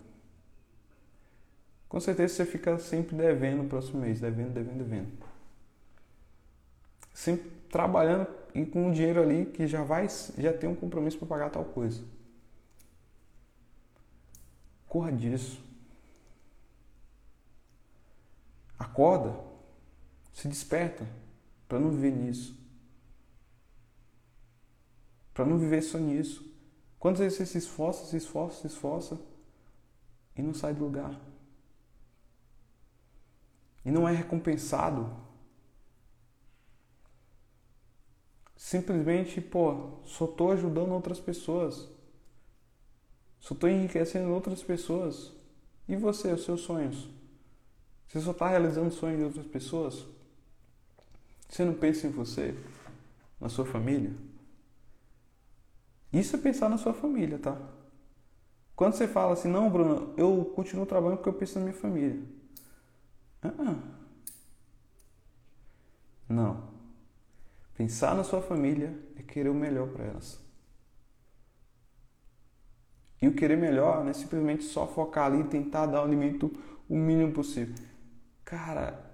Com 1.88 1.98
certeza 2.00 2.34
você 2.34 2.44
fica 2.44 2.78
sempre 2.78 3.16
devendo 3.16 3.62
no 3.62 3.68
próximo 3.68 4.00
mês, 4.00 4.20
devendo, 4.20 4.52
devendo, 4.52 4.78
devendo 4.78 5.33
sempre 7.14 7.48
trabalhando 7.70 8.26
e 8.52 8.66
com 8.66 8.88
um 8.88 8.92
dinheiro 8.92 9.22
ali 9.22 9.46
que 9.46 9.66
já 9.66 9.82
vai 9.84 10.08
já 10.36 10.52
tem 10.52 10.68
um 10.68 10.74
compromisso 10.74 11.16
para 11.18 11.28
pagar 11.28 11.50
tal 11.50 11.64
coisa. 11.64 12.04
Corra 14.88 15.12
disso. 15.12 15.62
Acorda, 18.78 19.34
se 20.32 20.48
desperta 20.48 21.06
para 21.68 21.78
não 21.78 21.90
viver 21.90 22.12
nisso. 22.12 22.56
Para 25.32 25.44
não 25.44 25.58
viver 25.58 25.82
só 25.82 25.98
nisso. 25.98 26.52
Quantas 26.98 27.20
vezes 27.20 27.38
você 27.38 27.46
se 27.46 27.58
esforça, 27.58 28.06
se 28.06 28.16
esforça, 28.16 28.60
se 28.60 28.66
esforça 28.66 29.20
e 30.36 30.42
não 30.42 30.54
sai 30.54 30.74
do 30.74 30.84
lugar? 30.84 31.20
E 33.84 33.90
não 33.90 34.08
é 34.08 34.12
recompensado 34.12 35.23
simplesmente, 38.56 39.40
pô, 39.40 39.98
só 40.04 40.24
estou 40.24 40.52
ajudando 40.52 40.92
outras 40.92 41.20
pessoas. 41.20 41.88
Só 43.40 43.54
estou 43.54 43.68
enriquecendo 43.68 44.32
outras 44.32 44.62
pessoas. 44.62 45.32
E 45.86 45.96
você, 45.96 46.32
os 46.32 46.44
seus 46.44 46.62
sonhos? 46.62 47.08
Você 48.08 48.20
só 48.20 48.30
está 48.30 48.48
realizando 48.48 48.90
sonhos 48.90 49.18
de 49.18 49.24
outras 49.24 49.46
pessoas? 49.46 50.06
Você 51.48 51.64
não 51.64 51.74
pensa 51.74 52.06
em 52.06 52.10
você, 52.10 52.56
na 53.40 53.48
sua 53.48 53.66
família? 53.66 54.12
Isso 56.12 56.36
é 56.36 56.38
pensar 56.38 56.68
na 56.68 56.78
sua 56.78 56.94
família, 56.94 57.38
tá? 57.38 57.60
Quando 58.76 58.94
você 58.94 59.06
fala 59.06 59.34
assim, 59.34 59.48
não, 59.48 59.70
Bruno, 59.70 60.14
eu 60.16 60.44
continuo 60.54 60.86
trabalhando 60.86 61.18
porque 61.18 61.28
eu 61.28 61.34
penso 61.34 61.58
na 61.58 61.64
minha 61.66 61.76
família. 61.76 62.20
Uh 63.42 63.48
-uh. 63.48 63.78
Não. 66.28 66.73
Pensar 67.76 68.14
na 68.14 68.22
sua 68.22 68.40
família 68.40 68.96
é 69.16 69.22
querer 69.22 69.48
o 69.48 69.54
melhor 69.54 69.88
para 69.88 70.04
elas. 70.04 70.38
E 73.20 73.26
o 73.26 73.34
querer 73.34 73.56
melhor 73.56 74.02
não 74.02 74.10
é 74.10 74.12
simplesmente 74.12 74.64
só 74.64 74.86
focar 74.86 75.26
ali 75.26 75.40
e 75.40 75.44
tentar 75.44 75.86
dar 75.86 76.02
o 76.04 76.06
limite 76.06 76.44
o 76.88 76.96
mínimo 76.96 77.32
possível. 77.32 77.74
Cara, 78.44 79.10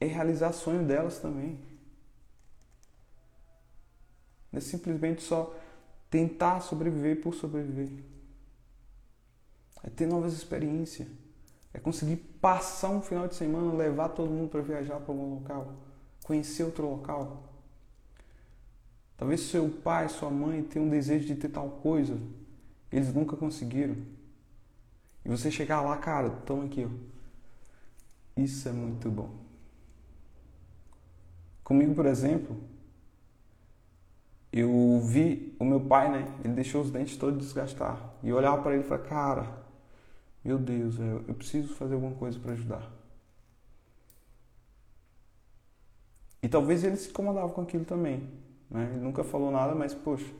é 0.00 0.06
realizar 0.06 0.52
sonho 0.52 0.84
delas 0.84 1.18
também. 1.18 1.58
Não 4.50 4.58
é 4.58 4.60
simplesmente 4.60 5.22
só 5.22 5.54
tentar 6.10 6.60
sobreviver 6.60 7.20
por 7.22 7.34
sobreviver. 7.34 8.04
É 9.82 9.90
ter 9.90 10.06
novas 10.06 10.32
experiências. 10.32 11.08
É 11.72 11.78
conseguir 11.78 12.16
passar 12.16 12.90
um 12.90 13.00
final 13.00 13.28
de 13.28 13.36
semana, 13.36 13.72
levar 13.72 14.08
todo 14.08 14.30
mundo 14.30 14.50
para 14.50 14.60
viajar 14.60 14.98
para 14.98 15.12
algum 15.12 15.34
local 15.34 15.76
conhecer 16.26 16.64
outro 16.64 16.90
local. 16.90 17.55
Talvez 19.16 19.40
seu 19.40 19.68
pai, 19.68 20.08
sua 20.08 20.30
mãe 20.30 20.62
tenham 20.62 20.86
um 20.86 20.90
desejo 20.90 21.26
de 21.26 21.34
ter 21.34 21.48
tal 21.48 21.70
coisa, 21.70 22.18
eles 22.92 23.12
nunca 23.14 23.36
conseguiram. 23.36 23.96
E 25.24 25.28
você 25.28 25.50
chegar 25.50 25.80
lá, 25.80 25.96
cara, 25.96 26.30
toma 26.30 26.64
aqui, 26.64 26.84
ó. 26.84 27.16
Isso 28.36 28.68
é 28.68 28.72
muito 28.72 29.10
bom. 29.10 29.30
Comigo, 31.64 31.94
por 31.94 32.06
exemplo, 32.06 32.56
eu 34.52 35.00
vi 35.02 35.56
o 35.58 35.64
meu 35.64 35.80
pai, 35.80 36.10
né? 36.10 36.32
Ele 36.44 36.54
deixou 36.54 36.82
os 36.82 36.90
dentes 36.90 37.16
todos 37.16 37.44
desgastar. 37.44 38.14
E 38.22 38.28
eu 38.28 38.36
olhava 38.36 38.62
para 38.62 38.74
ele 38.74 38.84
e 38.84 38.86
falava, 38.86 39.08
cara, 39.08 39.66
meu 40.44 40.58
Deus, 40.58 40.98
eu 40.98 41.34
preciso 41.34 41.74
fazer 41.74 41.94
alguma 41.94 42.14
coisa 42.14 42.38
para 42.38 42.52
ajudar. 42.52 42.92
E 46.42 46.48
talvez 46.48 46.84
ele 46.84 46.96
se 46.96 47.08
incomodava 47.08 47.48
com 47.48 47.62
aquilo 47.62 47.84
também. 47.84 48.30
Né? 48.70 48.90
Ele 48.92 49.00
nunca 49.00 49.24
falou 49.24 49.50
nada, 49.50 49.74
mas 49.74 49.94
poxa. 49.94 50.30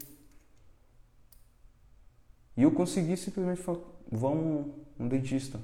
E 2.57 2.63
eu 2.63 2.73
consegui 2.73 3.17
simplesmente 3.17 3.61
falar, 3.61 3.81
vamos 4.11 4.73
um 4.99 5.07
dentista. 5.07 5.61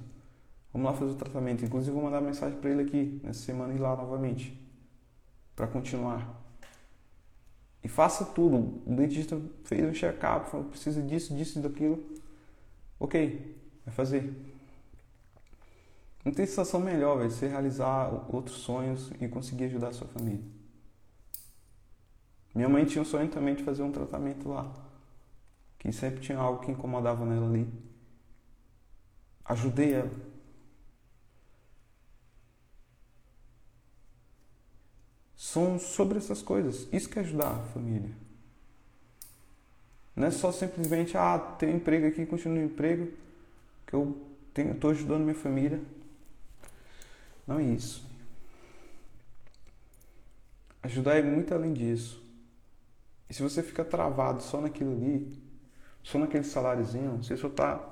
Vamos 0.72 0.90
lá 0.90 0.96
fazer 0.96 1.12
o 1.12 1.16
tratamento. 1.16 1.64
Inclusive 1.64 1.92
vou 1.92 2.02
mandar 2.02 2.20
mensagem 2.20 2.58
para 2.58 2.70
ele 2.70 2.82
aqui 2.82 3.20
nessa 3.22 3.40
semana 3.40 3.72
ir 3.74 3.78
lá 3.78 3.96
novamente 3.96 4.58
para 5.54 5.66
continuar. 5.66 6.40
E 7.84 7.88
faça 7.88 8.24
tudo. 8.24 8.82
O 8.86 8.94
dentista 8.94 9.40
fez 9.64 9.84
um 9.84 9.92
check-up, 9.92 10.50
falou 10.50 10.66
precisa 10.66 11.02
disso, 11.02 11.34
disso 11.34 11.58
e 11.58 11.62
daquilo. 11.62 12.02
Ok, 12.98 13.56
vai 13.84 13.94
fazer. 13.94 14.32
Não 16.24 16.32
tem 16.32 16.46
sensação 16.46 16.78
melhor, 16.78 17.18
velho, 17.18 17.30
você 17.30 17.48
realizar 17.48 18.32
outros 18.32 18.58
sonhos 18.58 19.10
e 19.20 19.26
conseguir 19.26 19.64
ajudar 19.64 19.88
a 19.88 19.92
sua 19.92 20.06
família. 20.06 20.44
Minha 22.54 22.68
mãe 22.68 22.84
tinha 22.84 23.02
um 23.02 23.04
sonho 23.04 23.28
também 23.28 23.54
de 23.54 23.62
fazer 23.62 23.82
um 23.82 23.92
tratamento 23.92 24.48
lá. 24.48 24.70
Que 25.78 25.90
sempre 25.92 26.20
tinha 26.20 26.38
algo 26.38 26.60
que 26.60 26.70
incomodava 26.70 27.24
nela 27.24 27.46
ali. 27.46 27.66
Ajudei 29.44 29.94
ela. 29.94 30.10
São 35.34 35.78
sobre 35.78 36.18
essas 36.18 36.40
coisas. 36.40 36.88
Isso 36.92 37.08
que 37.08 37.18
é 37.18 37.22
ajudar 37.22 37.50
a 37.50 37.62
família. 37.72 38.10
Não 40.14 40.26
é 40.26 40.30
só 40.30 40.52
simplesmente, 40.52 41.16
ah, 41.16 41.38
tenho 41.58 41.76
emprego 41.76 42.06
aqui, 42.06 42.26
continuo 42.26 42.58
no 42.58 42.64
emprego, 42.64 43.10
que 43.86 43.94
eu 43.94 44.16
estou 44.54 44.90
ajudando 44.90 45.22
minha 45.22 45.34
família. 45.34 45.80
Não 47.46 47.58
é 47.58 47.64
isso. 47.64 48.06
Ajudar 50.82 51.16
é 51.16 51.22
muito 51.22 51.52
além 51.52 51.72
disso. 51.72 52.21
E 53.32 53.34
se 53.34 53.42
você 53.42 53.62
fica 53.62 53.82
travado 53.82 54.42
só 54.42 54.60
naquilo 54.60 54.92
ali, 54.92 55.42
só 56.02 56.18
naquele 56.18 56.44
saláriozinho, 56.44 57.16
você 57.16 57.34
só 57.34 57.46
está 57.46 57.82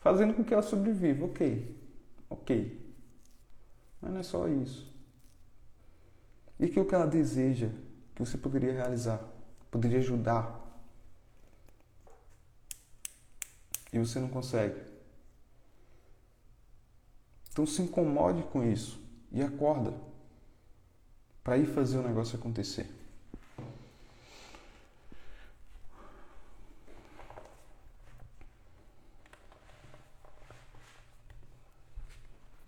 fazendo 0.00 0.34
com 0.34 0.44
que 0.44 0.52
ela 0.52 0.62
sobreviva. 0.62 1.24
Ok, 1.24 1.82
ok. 2.28 2.94
Mas 4.02 4.12
não 4.12 4.20
é 4.20 4.22
só 4.22 4.46
isso. 4.48 4.94
E 6.58 6.66
aquilo 6.66 6.84
que 6.84 6.94
ela 6.94 7.06
deseja, 7.06 7.70
que 8.14 8.22
você 8.22 8.36
poderia 8.36 8.74
realizar, 8.74 9.24
poderia 9.70 9.98
ajudar. 10.00 10.60
E 13.90 13.98
você 13.98 14.20
não 14.20 14.28
consegue. 14.28 14.78
Então 17.50 17.64
se 17.64 17.80
incomode 17.80 18.42
com 18.42 18.62
isso 18.62 19.00
e 19.32 19.42
acorda 19.42 19.94
para 21.42 21.56
ir 21.56 21.64
fazer 21.64 21.96
o 21.96 22.02
negócio 22.02 22.38
acontecer. 22.38 22.99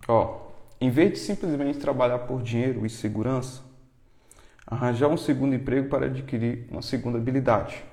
Ó, 0.09 0.41
em 0.81 0.91
vez 0.91 1.13
de 1.13 1.19
simplesmente 1.19 1.79
trabalhar 1.79 2.21
por 2.21 2.43
dinheiro 2.43 2.85
e 2.85 2.91
segurança, 2.91 3.63
arranjar 4.67 5.09
um 5.09 5.17
segundo 5.17 5.55
emprego 5.55 5.89
para 5.89 6.07
adquirir 6.07 6.67
uma 6.71 6.83
segunda 6.83 7.19
habilidade. 7.19 7.85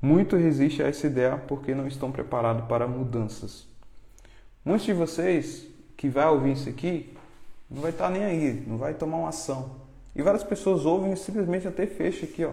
Muito 0.00 0.36
resiste 0.36 0.82
a 0.82 0.88
essa 0.88 1.06
ideia 1.06 1.38
porque 1.38 1.74
não 1.74 1.86
estão 1.86 2.12
preparados 2.12 2.66
para 2.66 2.86
mudanças. 2.86 3.66
Muitos 4.64 4.84
de 4.84 4.92
vocês 4.92 5.66
que 5.96 6.08
vai 6.08 6.26
ouvir 6.26 6.52
isso 6.52 6.68
aqui 6.68 7.16
não 7.70 7.80
vai 7.80 7.90
estar 7.90 8.10
nem 8.10 8.24
aí, 8.24 8.64
não 8.66 8.76
vai 8.76 8.94
tomar 8.94 9.16
uma 9.16 9.28
ação. 9.30 9.76
E 10.14 10.22
várias 10.22 10.44
pessoas 10.44 10.84
ouvem 10.84 11.12
e 11.12 11.16
simplesmente 11.16 11.66
até 11.66 11.86
fecha 11.86 12.26
aqui, 12.26 12.44
ó. 12.44 12.52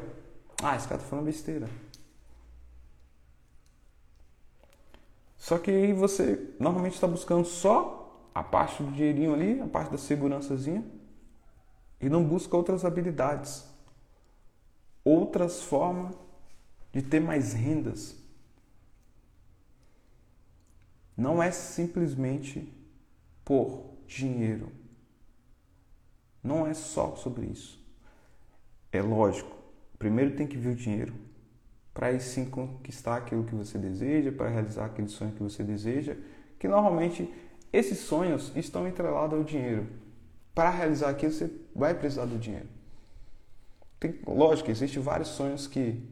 Ah, 0.64 0.76
esse 0.76 0.88
cara 0.88 1.02
tá 1.02 1.08
falando 1.08 1.26
besteira. 1.26 1.68
Só 5.38 5.58
que 5.58 5.72
aí 5.72 5.92
você 5.92 6.40
normalmente 6.60 6.94
está 6.94 7.08
buscando 7.08 7.46
só 7.46 8.01
a 8.34 8.44
parte 8.44 8.82
do 8.82 8.92
dinheirinho 8.92 9.34
ali, 9.34 9.60
a 9.60 9.68
parte 9.68 9.92
da 9.92 9.98
segurançazinha, 9.98 10.84
e 12.00 12.10
não 12.10 12.24
busca 12.24 12.56
outras 12.56 12.84
habilidades, 12.84 13.66
outras 15.04 15.62
formas 15.64 16.16
de 16.92 17.02
ter 17.02 17.20
mais 17.20 17.54
rendas. 17.54 18.16
Não 21.16 21.42
é 21.42 21.52
simplesmente 21.52 22.72
por 23.44 23.94
dinheiro. 24.08 24.72
Não 26.44 26.66
é 26.66 26.74
só 26.74 27.16
sobre 27.16 27.46
isso. 27.46 27.80
É 28.92 29.02
lógico, 29.02 29.56
primeiro 30.00 30.36
tem 30.36 30.48
que 30.48 30.58
vir 30.58 30.70
o 30.70 30.76
dinheiro 30.76 31.14
para 31.94 32.08
aí 32.08 32.20
sim 32.20 32.46
conquistar 32.46 33.18
aquilo 33.18 33.44
que 33.44 33.56
você 33.56 33.78
deseja, 33.78 34.32
para 34.32 34.50
realizar 34.50 34.86
aquele 34.86 35.10
sonho 35.10 35.34
que 35.34 35.44
você 35.44 35.64
deseja, 35.64 36.16
que 36.58 36.68
normalmente 36.68 37.32
esses 37.72 38.00
sonhos 38.00 38.52
estão 38.56 38.88
entrelados 38.88 39.38
ao 39.38 39.44
dinheiro. 39.44 39.88
Para 40.54 40.70
realizar 40.70 41.10
aquilo 41.10 41.32
você 41.32 41.50
vai 41.74 41.94
precisar 41.94 42.26
do 42.26 42.38
dinheiro. 42.38 42.68
Tem, 44.00 44.20
lógico, 44.28 44.70
existem 44.70 45.02
vários 45.02 45.30
sonhos 45.30 45.68
que 45.68 46.04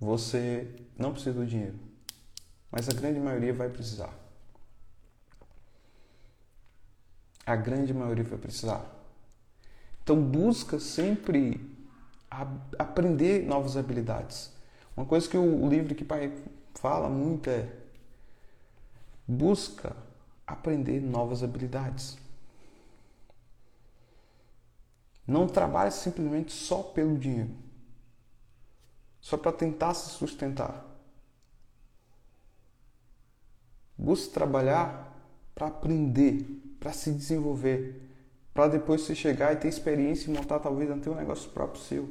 você 0.00 0.66
não 0.96 1.12
precisa 1.12 1.34
do 1.34 1.44
dinheiro, 1.44 1.74
mas 2.70 2.88
a 2.88 2.92
grande 2.92 3.18
maioria 3.18 3.52
vai 3.52 3.68
precisar. 3.68 4.14
A 7.44 7.56
grande 7.56 7.92
maioria 7.92 8.24
vai 8.24 8.38
precisar. 8.38 8.84
Então 10.02 10.22
busca 10.22 10.78
sempre 10.78 11.60
aprender 12.78 13.44
novas 13.44 13.76
habilidades. 13.76 14.52
Uma 14.96 15.04
coisa 15.04 15.28
que 15.28 15.36
o 15.36 15.68
livro 15.68 15.94
que 15.94 16.04
pai 16.04 16.32
fala 16.74 17.08
muito 17.08 17.50
é 17.50 17.68
busca 19.26 19.96
aprender 20.48 21.00
novas 21.00 21.42
habilidades. 21.42 22.18
Não 25.26 25.46
trabalhe 25.46 25.90
simplesmente 25.90 26.52
só 26.52 26.82
pelo 26.82 27.18
dinheiro. 27.18 27.54
Só 29.20 29.36
para 29.36 29.52
tentar 29.52 29.92
se 29.94 30.10
sustentar. 30.10 30.84
Busque 33.96 34.32
trabalhar 34.32 35.14
para 35.54 35.66
aprender 35.66 36.58
para 36.78 36.92
se 36.92 37.12
desenvolver, 37.12 38.00
para 38.54 38.68
depois 38.68 39.02
você 39.02 39.14
chegar 39.14 39.52
e 39.52 39.56
ter 39.56 39.68
experiência 39.68 40.30
e 40.30 40.34
montar 40.34 40.58
talvez 40.60 40.90
até 40.90 41.10
um 41.10 41.14
negócio 41.14 41.50
próprio 41.50 41.82
seu. 41.82 42.08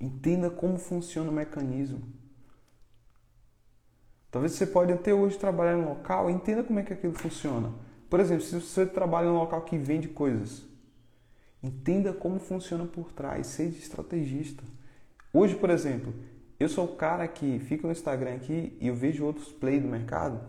Entenda 0.00 0.50
como 0.50 0.78
funciona 0.78 1.30
o 1.30 1.34
mecanismo. 1.34 2.02
Talvez 4.32 4.54
você 4.54 4.66
pode 4.66 4.92
até 4.92 5.14
hoje 5.14 5.38
trabalhar 5.38 5.78
em 5.78 5.82
um 5.82 5.88
local, 5.90 6.28
entenda 6.28 6.64
como 6.64 6.80
é 6.80 6.82
que 6.82 6.92
aquilo 6.92 7.14
funciona. 7.14 7.72
Por 8.10 8.18
exemplo, 8.18 8.42
se 8.42 8.60
você 8.60 8.84
trabalha 8.84 9.26
em 9.26 9.30
um 9.30 9.38
local 9.38 9.60
que 9.62 9.78
vende 9.78 10.08
coisas, 10.08 10.64
entenda 11.62 12.12
como 12.12 12.40
funciona 12.40 12.84
por 12.84 13.12
trás, 13.12 13.46
seja 13.46 13.78
estrategista. 13.78 14.64
Hoje, 15.32 15.54
por 15.54 15.70
exemplo, 15.70 16.12
eu 16.58 16.68
sou 16.68 16.86
o 16.86 16.96
cara 16.96 17.28
que 17.28 17.60
fica 17.60 17.86
no 17.86 17.92
Instagram 17.92 18.34
aqui 18.34 18.76
e 18.80 18.88
eu 18.88 18.94
vejo 18.96 19.24
outros 19.24 19.52
play 19.52 19.78
do 19.78 19.86
mercado 19.86 20.40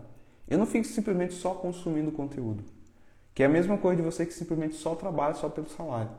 eu 0.46 0.58
não 0.58 0.66
fico 0.66 0.84
simplesmente 0.84 1.34
só 1.34 1.54
consumindo 1.54 2.12
conteúdo, 2.12 2.64
que 3.34 3.42
é 3.42 3.46
a 3.46 3.48
mesma 3.48 3.78
coisa 3.78 3.96
de 3.96 4.02
você 4.02 4.26
que 4.26 4.34
simplesmente 4.34 4.74
só 4.74 4.94
trabalha 4.94 5.34
só 5.34 5.48
pelo 5.48 5.68
salário. 5.68 6.10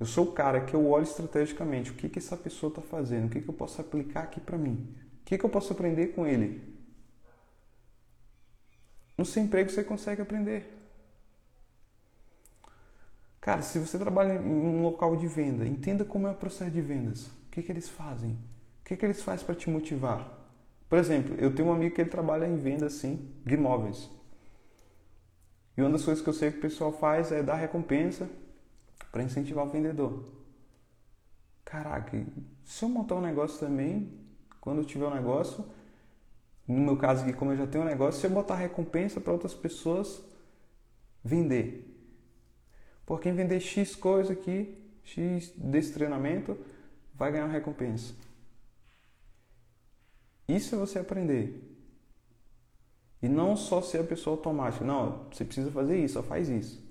Eu 0.00 0.06
sou 0.06 0.26
o 0.26 0.32
cara 0.32 0.60
que 0.60 0.74
eu 0.74 0.88
olho 0.88 1.02
estrategicamente 1.02 1.90
o 1.90 1.94
que, 1.94 2.08
que 2.08 2.18
essa 2.18 2.36
pessoa 2.36 2.70
está 2.70 2.80
fazendo, 2.80 3.26
o 3.26 3.28
que, 3.28 3.40
que 3.40 3.48
eu 3.48 3.54
posso 3.54 3.80
aplicar 3.80 4.22
aqui 4.22 4.40
para 4.40 4.56
mim, 4.56 4.88
que, 5.28 5.36
que 5.36 5.44
eu 5.44 5.50
posso 5.50 5.74
aprender 5.74 6.14
com 6.14 6.26
ele. 6.26 6.62
No 9.16 9.26
seu 9.26 9.42
emprego 9.42 9.68
você 9.68 9.84
consegue 9.84 10.22
aprender. 10.22 10.74
Cara, 13.38 13.60
se 13.60 13.78
você 13.78 13.98
trabalha 13.98 14.36
em 14.36 14.38
um 14.38 14.82
local 14.82 15.16
de 15.16 15.26
venda, 15.26 15.66
entenda 15.66 16.02
como 16.02 16.26
é 16.26 16.30
o 16.30 16.34
processo 16.34 16.70
de 16.70 16.80
vendas. 16.80 17.26
O 17.26 17.50
que, 17.50 17.62
que 17.62 17.70
eles 17.70 17.90
fazem? 17.90 18.38
O 18.80 18.84
que, 18.86 18.96
que 18.96 19.04
eles 19.04 19.22
fazem 19.22 19.44
para 19.44 19.54
te 19.54 19.68
motivar? 19.68 20.32
Por 20.88 20.96
exemplo, 20.96 21.34
eu 21.38 21.54
tenho 21.54 21.68
um 21.68 21.72
amigo 21.74 21.94
que 21.94 22.00
ele 22.00 22.08
trabalha 22.08 22.46
em 22.46 22.56
venda 22.56 22.86
assim 22.86 23.30
de 23.44 23.52
imóveis. 23.52 24.10
E 25.76 25.82
uma 25.82 25.90
das 25.90 26.06
coisas 26.06 26.24
que 26.24 26.30
eu 26.30 26.34
sei 26.34 26.52
que 26.52 26.56
o 26.56 26.62
pessoal 26.62 26.90
faz 26.90 27.32
é 27.32 27.42
dar 27.42 27.56
recompensa 27.56 28.30
para 29.12 29.22
incentivar 29.22 29.66
o 29.66 29.70
vendedor. 29.70 30.24
Caraca, 31.66 32.18
se 32.64 32.82
eu 32.82 32.88
montar 32.88 33.16
um 33.16 33.20
negócio 33.20 33.60
também, 33.60 34.26
quando 34.68 34.80
eu 34.80 34.84
tiver 34.84 35.06
um 35.06 35.14
negócio, 35.14 35.64
no 36.66 36.78
meu 36.78 36.94
caso 36.98 37.22
aqui, 37.22 37.32
como 37.32 37.52
eu 37.52 37.56
já 37.56 37.66
tenho 37.66 37.84
um 37.84 37.86
negócio, 37.86 38.20
se 38.20 38.26
eu 38.26 38.30
botar 38.30 38.54
recompensa 38.54 39.18
para 39.18 39.32
outras 39.32 39.54
pessoas 39.54 40.22
vender. 41.24 41.86
Por 43.06 43.18
quem 43.18 43.32
vender 43.32 43.60
X 43.60 43.96
coisa 43.96 44.34
aqui, 44.34 44.76
X 45.02 45.54
desse 45.56 45.94
treinamento, 45.94 46.54
vai 47.14 47.32
ganhar 47.32 47.46
uma 47.46 47.52
recompensa. 47.52 48.14
Isso 50.46 50.74
é 50.74 50.78
você 50.78 50.98
aprender. 50.98 51.64
E 53.22 53.28
não 53.28 53.56
só 53.56 53.80
ser 53.80 54.02
a 54.02 54.04
pessoa 54.04 54.36
automática. 54.36 54.84
Não, 54.84 55.24
você 55.32 55.46
precisa 55.46 55.70
fazer 55.70 55.96
isso, 55.96 56.12
só 56.12 56.22
faz 56.22 56.50
isso. 56.50 56.86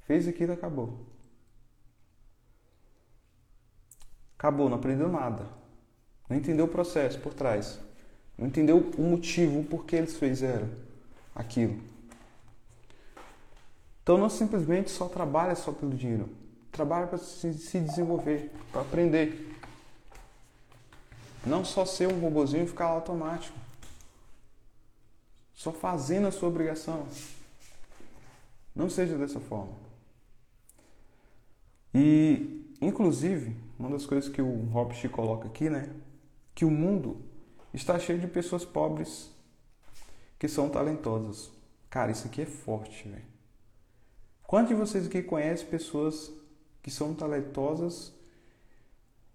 Fez 0.00 0.26
aquilo, 0.26 0.52
acabou. 0.52 1.06
Acabou, 4.36 4.68
não 4.68 4.78
aprendeu 4.78 5.08
nada. 5.08 5.64
Não 6.28 6.36
entendeu 6.36 6.64
o 6.64 6.68
processo 6.68 7.18
por 7.20 7.32
trás. 7.32 7.78
Não 8.36 8.46
entendeu 8.46 8.90
o 8.98 9.02
motivo, 9.02 9.60
o 9.60 9.64
porquê 9.64 9.96
eles 9.96 10.16
fizeram 10.16 10.68
aquilo. 11.34 11.80
Então 14.02 14.18
não 14.18 14.28
simplesmente 14.28 14.90
só 14.90 15.08
trabalha 15.08 15.54
só 15.54 15.72
pelo 15.72 15.94
dinheiro. 15.94 16.28
Trabalha 16.70 17.06
para 17.06 17.18
se 17.18 17.80
desenvolver, 17.80 18.52
para 18.70 18.82
aprender. 18.82 19.56
Não 21.44 21.64
só 21.64 21.84
ser 21.84 22.08
um 22.08 22.20
robozinho 22.20 22.64
e 22.64 22.68
ficar 22.68 22.86
automático. 22.86 23.56
Só 25.54 25.72
fazendo 25.72 26.26
a 26.26 26.32
sua 26.32 26.48
obrigação. 26.48 27.06
Não 28.74 28.90
seja 28.90 29.16
dessa 29.16 29.40
forma. 29.40 29.72
E, 31.94 32.76
inclusive, 32.80 33.56
uma 33.78 33.88
das 33.88 34.04
coisas 34.04 34.28
que 34.28 34.42
o 34.42 34.66
Hobbes 34.66 35.10
coloca 35.10 35.48
aqui, 35.48 35.70
né? 35.70 35.88
Que 36.56 36.64
o 36.64 36.70
mundo 36.70 37.22
está 37.72 37.98
cheio 37.98 38.18
de 38.18 38.26
pessoas 38.26 38.64
pobres 38.64 39.30
que 40.38 40.48
são 40.48 40.70
talentosas. 40.70 41.52
Cara, 41.90 42.10
isso 42.10 42.26
aqui 42.26 42.42
é 42.42 42.46
forte, 42.46 43.06
velho. 43.08 43.24
Quantos 44.42 44.70
de 44.70 44.74
vocês 44.74 45.06
aqui 45.06 45.22
conhecem 45.22 45.66
pessoas 45.66 46.32
que 46.82 46.90
são 46.90 47.14
talentosas 47.14 48.14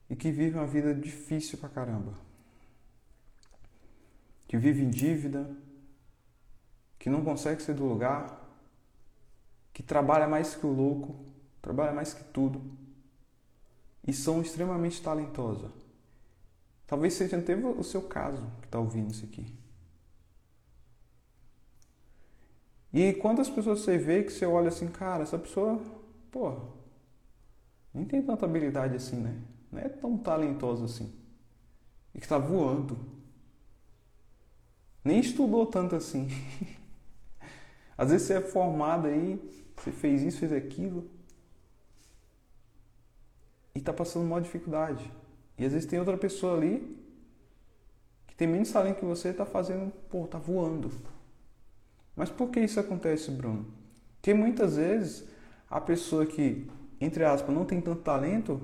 e 0.10 0.16
que 0.16 0.32
vivem 0.32 0.60
uma 0.60 0.68
vida 0.68 0.96
difícil 0.96 1.60
pra 1.60 1.70
caramba? 1.70 2.14
Que 4.48 4.58
vivem 4.58 4.86
em 4.86 4.90
dívida, 4.90 5.56
que 6.98 7.10
não 7.10 7.24
consegue 7.24 7.62
ser 7.62 7.76
do 7.76 7.86
lugar, 7.86 8.42
que 9.72 9.84
trabalha 9.84 10.28
mais 10.28 10.56
que 10.56 10.66
o 10.66 10.74
louco, 10.74 11.24
trabalha 11.62 11.94
mais 11.94 12.16
que 12.16 12.24
tudo 12.24 12.62
e 14.08 14.12
são 14.12 14.42
extremamente 14.42 15.02
talentosas. 15.04 15.81
Talvez 16.92 17.14
seja 17.14 17.38
até 17.38 17.56
o 17.56 17.82
seu 17.86 18.02
caso 18.02 18.46
que 18.60 18.68
está 18.68 18.78
ouvindo 18.78 19.12
isso 19.12 19.24
aqui. 19.24 19.46
E 22.92 23.14
quantas 23.14 23.50
pessoas 23.50 23.80
você 23.80 23.98
vê 23.98 24.24
que 24.24 24.30
você 24.30 24.46
olha 24.46 24.68
assim, 24.68 24.90
cara, 24.90 25.24
essa 25.24 25.40
pessoa, 25.40 25.82
pô, 26.30 26.54
nem 27.94 28.04
tem 28.04 28.22
tanta 28.22 28.46
habilidade 28.46 28.94
assim, 28.94 29.16
né? 29.16 29.42
Não 29.72 29.80
é 29.80 29.88
tão 29.88 30.18
talentosa 30.18 30.84
assim. 30.84 31.10
E 32.14 32.20
que 32.20 32.26
está 32.26 32.38
voando. 32.38 33.00
Nem 35.02 35.22
estudou 35.22 35.66
tanto 35.66 35.96
assim. 35.96 36.28
Às 37.98 38.12
vezes 38.12 38.28
você 38.28 38.34
é 38.34 38.42
formado 38.42 39.08
aí, 39.08 39.40
você 39.78 39.94
fez 39.94 40.24
isso, 40.24 40.40
fez 40.40 40.52
aquilo. 40.52 41.10
E 43.74 43.80
está 43.80 43.94
passando 43.94 44.26
uma 44.26 44.42
dificuldade. 44.42 45.10
E 45.62 45.66
às 45.66 45.74
vezes 45.74 45.88
tem 45.88 46.00
outra 46.00 46.18
pessoa 46.18 46.58
ali 46.58 46.98
que 48.26 48.36
tem 48.36 48.48
menos 48.48 48.72
talento 48.72 48.98
que 48.98 49.06
você 49.06 49.30
está 49.30 49.46
fazendo, 49.46 49.92
pô, 50.10 50.26
tá 50.26 50.40
voando. 50.40 50.92
Mas 52.16 52.32
por 52.32 52.50
que 52.50 52.60
isso 52.62 52.80
acontece, 52.80 53.30
Bruno? 53.30 53.68
Porque 54.16 54.34
muitas 54.34 54.78
vezes 54.78 55.24
a 55.70 55.80
pessoa 55.80 56.26
que, 56.26 56.68
entre 57.00 57.24
aspas, 57.24 57.54
não 57.54 57.64
tem 57.64 57.80
tanto 57.80 58.02
talento, 58.02 58.60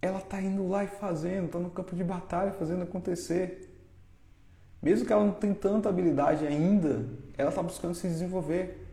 ela 0.00 0.22
tá 0.22 0.40
indo 0.40 0.66
lá 0.66 0.84
e 0.84 0.86
fazendo, 0.86 1.50
tá 1.50 1.58
no 1.58 1.68
campo 1.68 1.94
de 1.94 2.02
batalha 2.02 2.52
fazendo 2.52 2.84
acontecer. 2.84 3.78
Mesmo 4.80 5.04
que 5.04 5.12
ela 5.12 5.22
não 5.22 5.34
tenha 5.34 5.54
tanta 5.54 5.90
habilidade 5.90 6.46
ainda, 6.46 7.06
ela 7.36 7.50
está 7.50 7.62
buscando 7.62 7.94
se 7.94 8.08
desenvolver. 8.08 8.86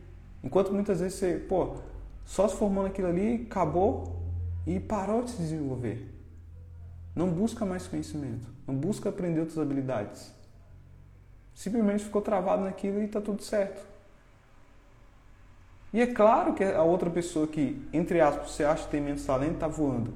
Enquanto 0.44 0.74
muitas 0.74 1.00
vezes 1.00 1.18
você, 1.18 1.36
pô, 1.38 1.78
só 2.26 2.50
se 2.50 2.58
formando 2.58 2.88
aquilo 2.88 3.08
ali, 3.08 3.48
acabou 3.50 4.20
e 4.68 4.78
parou 4.78 5.24
de 5.24 5.30
se 5.30 5.38
desenvolver. 5.38 6.13
Não 7.16 7.30
busca 7.30 7.66
mais 7.66 7.88
conhecimento, 7.88 8.48
não 8.68 8.76
busca 8.76 9.10
aprender 9.10 9.40
outras 9.40 9.60
habilidades. 9.60 10.34
Simplesmente 11.54 12.04
ficou 12.04 12.22
travado 12.22 12.64
naquilo 12.64 13.02
e 13.02 13.06
está 13.06 13.22
tudo 13.22 13.44
certo. 13.44 13.86
E 15.94 16.02
é 16.02 16.08
claro 16.08 16.56
que 16.56 16.64
a 16.64 16.82
outra 16.82 17.10
pessoa 17.10 17.46
que, 17.46 17.88
entre 17.94 18.20
aspas, 18.20 18.52
você 18.52 18.64
acha 18.64 18.86
que 18.86 18.92
tem 18.92 19.02
menos 19.02 19.24
talento, 19.24 19.54
está 19.54 19.68
voando. 19.68 20.12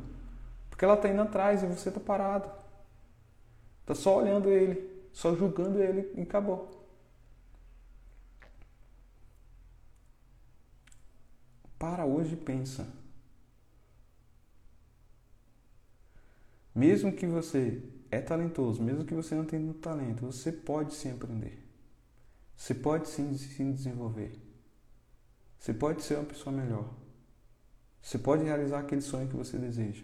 Porque 0.72 0.84
ela 0.84 0.96
está 0.96 1.08
indo 1.08 1.22
atrás 1.22 1.62
e 1.62 1.68
você 1.68 1.90
está 1.90 2.02
parado. 2.02 2.50
Está 3.82 3.94
só 3.94 4.18
olhando 4.18 4.50
ele, 4.50 5.08
só 5.14 5.36
julgando 5.36 5.82
ele 5.82 6.12
e 6.16 6.24
acabou. 6.24 6.84
Para 11.78 12.06
hoje 12.06 12.34
e 12.34 12.38
pensa. 12.38 12.88
Mesmo 16.78 17.12
que 17.12 17.26
você 17.26 17.82
é 18.12 18.22
talentoso, 18.22 18.84
mesmo 18.84 19.04
que 19.04 19.16
você 19.16 19.34
não 19.34 19.46
tenha 19.46 19.60
muito 19.60 19.80
talento, 19.80 20.28
você 20.28 20.52
pode 20.52 20.94
sim 20.94 21.12
aprender. 21.12 21.68
Você 22.56 22.76
pode 22.76 23.10
sim 23.10 23.36
se 23.36 23.64
desenvolver. 23.74 24.40
Você 25.58 25.74
pode 25.74 26.04
ser 26.04 26.18
uma 26.18 26.26
pessoa 26.26 26.56
melhor. 26.56 26.88
Você 28.00 28.20
pode 28.20 28.44
realizar 28.44 28.82
aquele 28.82 29.02
sonho 29.02 29.28
que 29.28 29.36
você 29.36 29.58
deseja. 29.58 30.04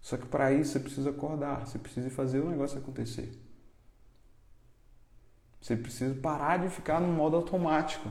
Só 0.00 0.16
que 0.16 0.26
para 0.26 0.52
isso 0.52 0.70
você 0.70 0.78
precisa 0.78 1.10
acordar, 1.10 1.66
você 1.66 1.80
precisa 1.80 2.10
fazer 2.10 2.38
o 2.38 2.48
negócio 2.48 2.78
acontecer. 2.78 3.36
Você 5.60 5.76
precisa 5.76 6.14
parar 6.14 6.58
de 6.58 6.68
ficar 6.68 7.00
no 7.00 7.08
modo 7.08 7.34
automático. 7.34 8.08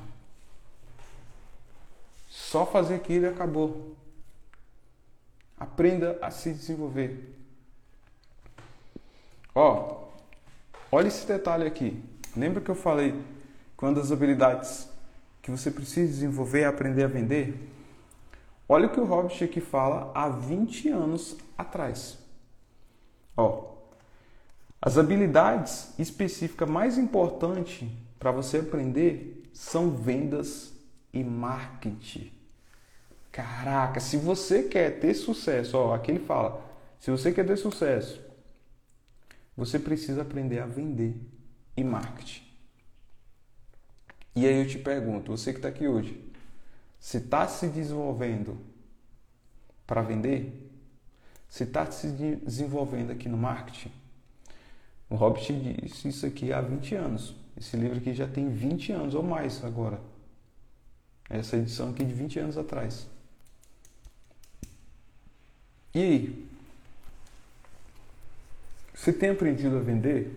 Só 2.28 2.66
fazer 2.66 2.96
aquilo 2.96 3.28
e 3.28 3.30
acabou. 3.30 4.01
Aprenda 5.62 6.18
a 6.24 6.32
se 6.32 6.52
desenvolver. 6.52 7.38
Ó, 9.54 10.08
olha 10.92 11.08
esse 11.08 11.28
detalhe 11.28 11.68
aqui. 11.68 12.04
Lembra 12.36 12.62
que 12.62 12.72
eu 12.72 12.76
falei 12.76 13.14
uma 13.86 13.94
das 13.94 14.12
habilidades 14.12 14.88
que 15.40 15.52
você 15.52 15.70
precisa 15.70 16.08
desenvolver 16.08 16.62
é 16.62 16.66
aprender 16.66 17.04
a 17.04 17.08
vender? 17.08 17.70
Olha 18.68 18.88
o 18.88 18.90
que 18.90 19.00
o 19.00 19.06
Hobbit 19.06 19.44
aqui 19.44 19.62
fala 19.62 20.12
há 20.16 20.30
20 20.30 20.90
anos 20.90 21.38
atrás. 21.58 22.18
Ó, 23.38 23.72
as 24.82 24.98
habilidades 24.98 25.94
específicas 26.00 26.70
mais 26.70 26.98
importantes 26.98 27.88
para 28.18 28.32
você 28.32 28.58
aprender 28.58 29.48
são 29.54 29.92
vendas 29.92 30.74
e 31.14 31.24
marketing. 31.24 32.32
Caraca, 33.32 34.00
se 34.00 34.18
você 34.18 34.64
quer 34.64 35.00
ter 35.00 35.14
sucesso, 35.14 35.78
ó, 35.78 35.96
aqui 35.96 36.12
ele 36.12 36.20
fala, 36.20 36.64
se 37.00 37.10
você 37.10 37.32
quer 37.32 37.46
ter 37.46 37.58
sucesso, 37.58 38.22
você 39.56 39.80
precisa 39.80 40.22
aprender 40.22 40.60
a 40.60 40.66
vender 40.66 41.16
e 41.78 41.84
marketing. 41.84 42.44
E 44.36 44.46
aí 44.46 44.62
eu 44.62 44.68
te 44.68 44.78
pergunto, 44.78 45.32
você 45.32 45.52
que 45.52 45.60
está 45.60 45.70
aqui 45.70 45.88
hoje, 45.88 46.22
se 47.00 47.18
está 47.18 47.48
se 47.48 47.68
desenvolvendo 47.68 48.58
para 49.86 50.02
vender? 50.02 50.70
Se 51.50 51.64
está 51.64 51.90
se 51.90 52.08
desenvolvendo 52.08 53.12
aqui 53.12 53.28
no 53.28 53.38
marketing? 53.38 53.92
O 55.10 55.16
Hobbit 55.16 55.52
disse 55.84 56.08
isso 56.08 56.26
aqui 56.26 56.54
há 56.54 56.62
20 56.62 56.96
anos. 56.96 57.36
Esse 57.58 57.76
livro 57.76 57.98
aqui 57.98 58.14
já 58.14 58.28
tem 58.28 58.50
20 58.50 58.94
anos 58.94 59.16
ou 59.16 59.22
mais 59.22 59.64
agora. 59.66 60.00
Essa 61.30 61.58
edição 61.58 61.90
aqui 61.90 62.06
de 62.06 62.14
20 62.14 62.40
anos 62.40 62.58
atrás. 62.58 63.11
E 65.94 66.00
aí? 66.00 66.50
Você 68.94 69.12
tem 69.12 69.32
aprendido 69.32 69.78
a 69.78 69.82
vender? 69.82 70.32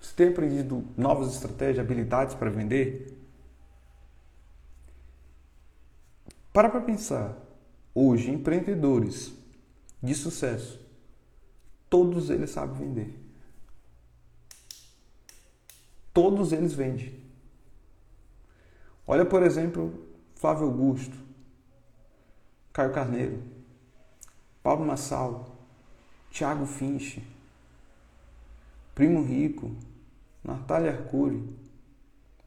Você 0.00 0.14
tem 0.16 0.28
aprendido 0.28 0.84
novas 0.96 1.34
estratégias, 1.34 1.78
habilidades 1.78 2.34
para 2.34 2.50
vender? 2.50 3.16
Para 6.52 6.68
para 6.68 6.80
pensar. 6.80 7.36
Hoje, 7.94 8.30
empreendedores 8.30 9.32
de 10.02 10.14
sucesso, 10.14 10.80
todos 11.88 12.30
eles 12.30 12.50
sabem 12.50 12.76
vender. 12.76 13.22
Todos 16.12 16.52
eles 16.52 16.72
vendem. 16.72 17.20
Olha, 19.06 19.24
por 19.24 19.42
exemplo, 19.42 20.06
Flávio 20.34 20.66
Augusto, 20.66 21.16
Caio 22.72 22.92
Carneiro, 22.92 23.42
Paulo 24.62 24.84
Massal, 24.84 25.56
Tiago 26.30 26.64
Finch, 26.66 27.22
Primo 28.94 29.22
Rico, 29.22 29.74
Natália 30.44 30.92
Arcuri. 30.92 31.56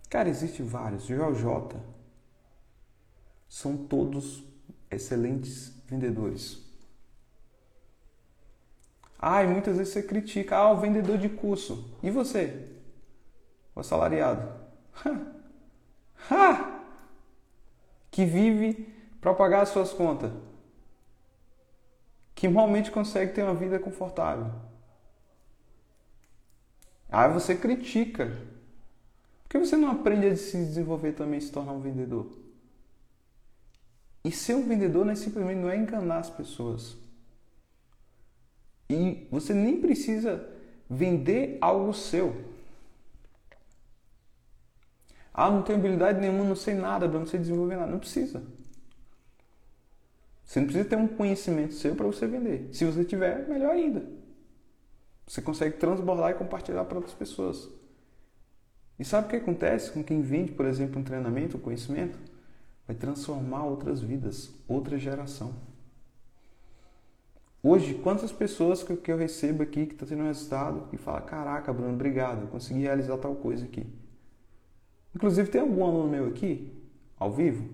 Cara, 0.09 0.29
existe 0.29 0.61
vários. 0.61 1.05
Joel 1.05 1.35
J. 1.35 1.75
São 3.49 3.75
todos 3.75 4.43
excelentes 4.89 5.73
vendedores. 5.87 6.63
Ah, 9.19 9.43
e 9.43 9.47
muitas 9.47 9.77
vezes 9.77 9.93
você 9.93 10.03
critica, 10.03 10.57
ah, 10.57 10.71
o 10.71 10.79
vendedor 10.79 11.17
de 11.17 11.29
curso. 11.29 11.89
E 12.03 12.11
você? 12.11 12.69
O 13.75 13.79
assalariado? 13.79 14.47
Ha! 16.27 16.81
Que 18.09 18.25
vive 18.25 18.91
para 19.21 19.33
pagar 19.35 19.61
as 19.61 19.69
suas 19.69 19.93
contas. 19.93 20.31
Que 22.35 22.47
normalmente 22.47 22.91
consegue 22.91 23.33
ter 23.33 23.41
uma 23.41 23.55
vida 23.55 23.79
confortável. 23.79 24.51
Aí 27.09 27.31
você 27.31 27.55
critica. 27.55 28.37
Por 29.43 29.49
que 29.49 29.59
você 29.59 29.77
não 29.77 29.89
aprende 29.89 30.27
a 30.27 30.35
se 30.35 30.57
desenvolver 30.57 31.13
também 31.13 31.39
e 31.39 31.41
se 31.41 31.51
tornar 31.51 31.71
um 31.71 31.79
vendedor? 31.79 32.27
E 34.23 34.31
ser 34.31 34.55
um 34.55 34.67
vendedor 34.67 35.05
não 35.05 35.13
é 35.13 35.15
simplesmente 35.15 35.59
não 35.59 35.69
é 35.69 35.77
enganar 35.77 36.17
as 36.17 36.29
pessoas. 36.29 36.97
E 38.89 39.27
você 39.31 39.53
nem 39.53 39.79
precisa 39.79 40.47
vender 40.89 41.57
algo 41.61 41.93
seu. 41.93 42.35
Ah, 45.33 45.49
não 45.49 45.61
tenho 45.61 45.79
habilidade 45.79 46.19
nenhuma, 46.19 46.43
não 46.43 46.55
sei 46.55 46.73
nada, 46.73 47.07
não 47.07 47.25
sei 47.25 47.39
desenvolver 47.39 47.75
nada. 47.75 47.91
Não 47.91 47.99
precisa. 47.99 48.43
Você 50.45 50.59
não 50.59 50.67
precisa 50.67 50.87
ter 50.87 50.95
um 50.95 51.07
conhecimento 51.07 51.73
seu 51.73 51.95
para 51.95 52.05
você 52.05 52.27
vender. 52.27 52.69
Se 52.71 52.85
você 52.85 53.03
tiver, 53.03 53.47
melhor 53.49 53.71
ainda. 53.71 54.05
Você 55.27 55.41
consegue 55.41 55.77
transbordar 55.77 56.31
e 56.31 56.35
compartilhar 56.35 56.85
para 56.85 56.97
outras 56.97 57.15
pessoas. 57.15 57.67
E 58.99 59.03
sabe 59.03 59.27
o 59.27 59.29
que 59.29 59.35
acontece 59.37 59.91
com 59.91 60.03
quem 60.03 60.21
vende, 60.21 60.51
por 60.51 60.65
exemplo, 60.65 61.01
um 61.01 61.03
treinamento, 61.03 61.57
um 61.57 61.59
conhecimento? 61.59 62.17
Vai 62.87 62.95
transformar 62.95 63.65
outras 63.65 63.99
vidas, 64.01 64.53
outra 64.67 64.97
geração. 64.99 65.53
Hoje, 67.61 67.95
quantas 67.95 68.31
pessoas 68.31 68.83
que 68.83 69.11
eu 69.11 69.17
recebo 69.17 69.63
aqui 69.63 69.87
que 69.87 69.93
estão 69.93 70.07
tá 70.07 70.13
tendo 70.13 70.23
um 70.23 70.27
resultado 70.27 70.87
e 70.93 70.97
fala, 70.97 71.19
caraca, 71.21 71.73
Bruno, 71.73 71.95
obrigado, 71.95 72.43
eu 72.43 72.47
consegui 72.47 72.81
realizar 72.81 73.17
tal 73.17 73.35
coisa 73.35 73.65
aqui. 73.65 73.87
Inclusive, 75.15 75.49
tem 75.49 75.61
algum 75.61 75.83
aluno 75.83 76.07
meu 76.07 76.27
aqui, 76.27 76.71
ao 77.17 77.31
vivo, 77.31 77.67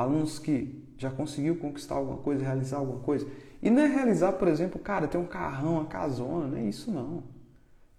alunos 0.00 0.38
que 0.38 0.84
já 0.96 1.10
conseguiu 1.10 1.56
conquistar 1.56 1.96
alguma 1.96 2.18
coisa, 2.18 2.44
realizar 2.44 2.78
alguma 2.78 3.00
coisa. 3.00 3.26
E 3.62 3.70
não 3.70 3.82
é 3.82 3.86
realizar, 3.86 4.32
por 4.32 4.48
exemplo, 4.48 4.78
cara, 4.78 5.06
ter 5.06 5.18
um 5.18 5.26
carrão, 5.26 5.74
uma 5.74 5.86
casona, 5.86 6.46
não 6.46 6.58
é 6.58 6.62
isso 6.62 6.90
não. 6.90 7.22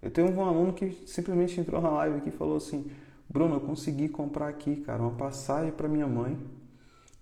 Eu 0.00 0.10
tenho 0.10 0.30
um 0.30 0.44
aluno 0.44 0.72
que 0.72 0.90
simplesmente 1.06 1.60
entrou 1.60 1.80
na 1.80 1.90
live 1.90 2.18
aqui 2.18 2.28
e 2.28 2.32
falou 2.32 2.56
assim: 2.56 2.90
Bruno, 3.28 3.56
eu 3.56 3.60
consegui 3.60 4.08
comprar 4.08 4.48
aqui, 4.48 4.76
cara, 4.76 5.00
uma 5.00 5.12
passagem 5.12 5.72
para 5.72 5.88
minha 5.88 6.06
mãe 6.06 6.36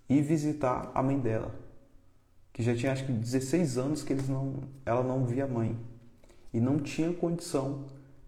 e 0.09 0.21
visitar 0.21 0.91
a 0.93 1.03
mãe 1.03 1.19
dela 1.19 1.61
que 2.53 2.61
já 2.61 2.75
tinha 2.75 2.91
acho 2.91 3.05
que 3.05 3.11
16 3.11 3.77
anos 3.77 4.03
que 4.03 4.13
eles 4.13 4.27
não, 4.27 4.63
ela 4.85 5.03
não 5.03 5.25
via 5.25 5.45
a 5.45 5.47
mãe 5.47 5.77
e 6.53 6.59
não 6.59 6.77
tinha 6.77 7.13
condição 7.13 7.85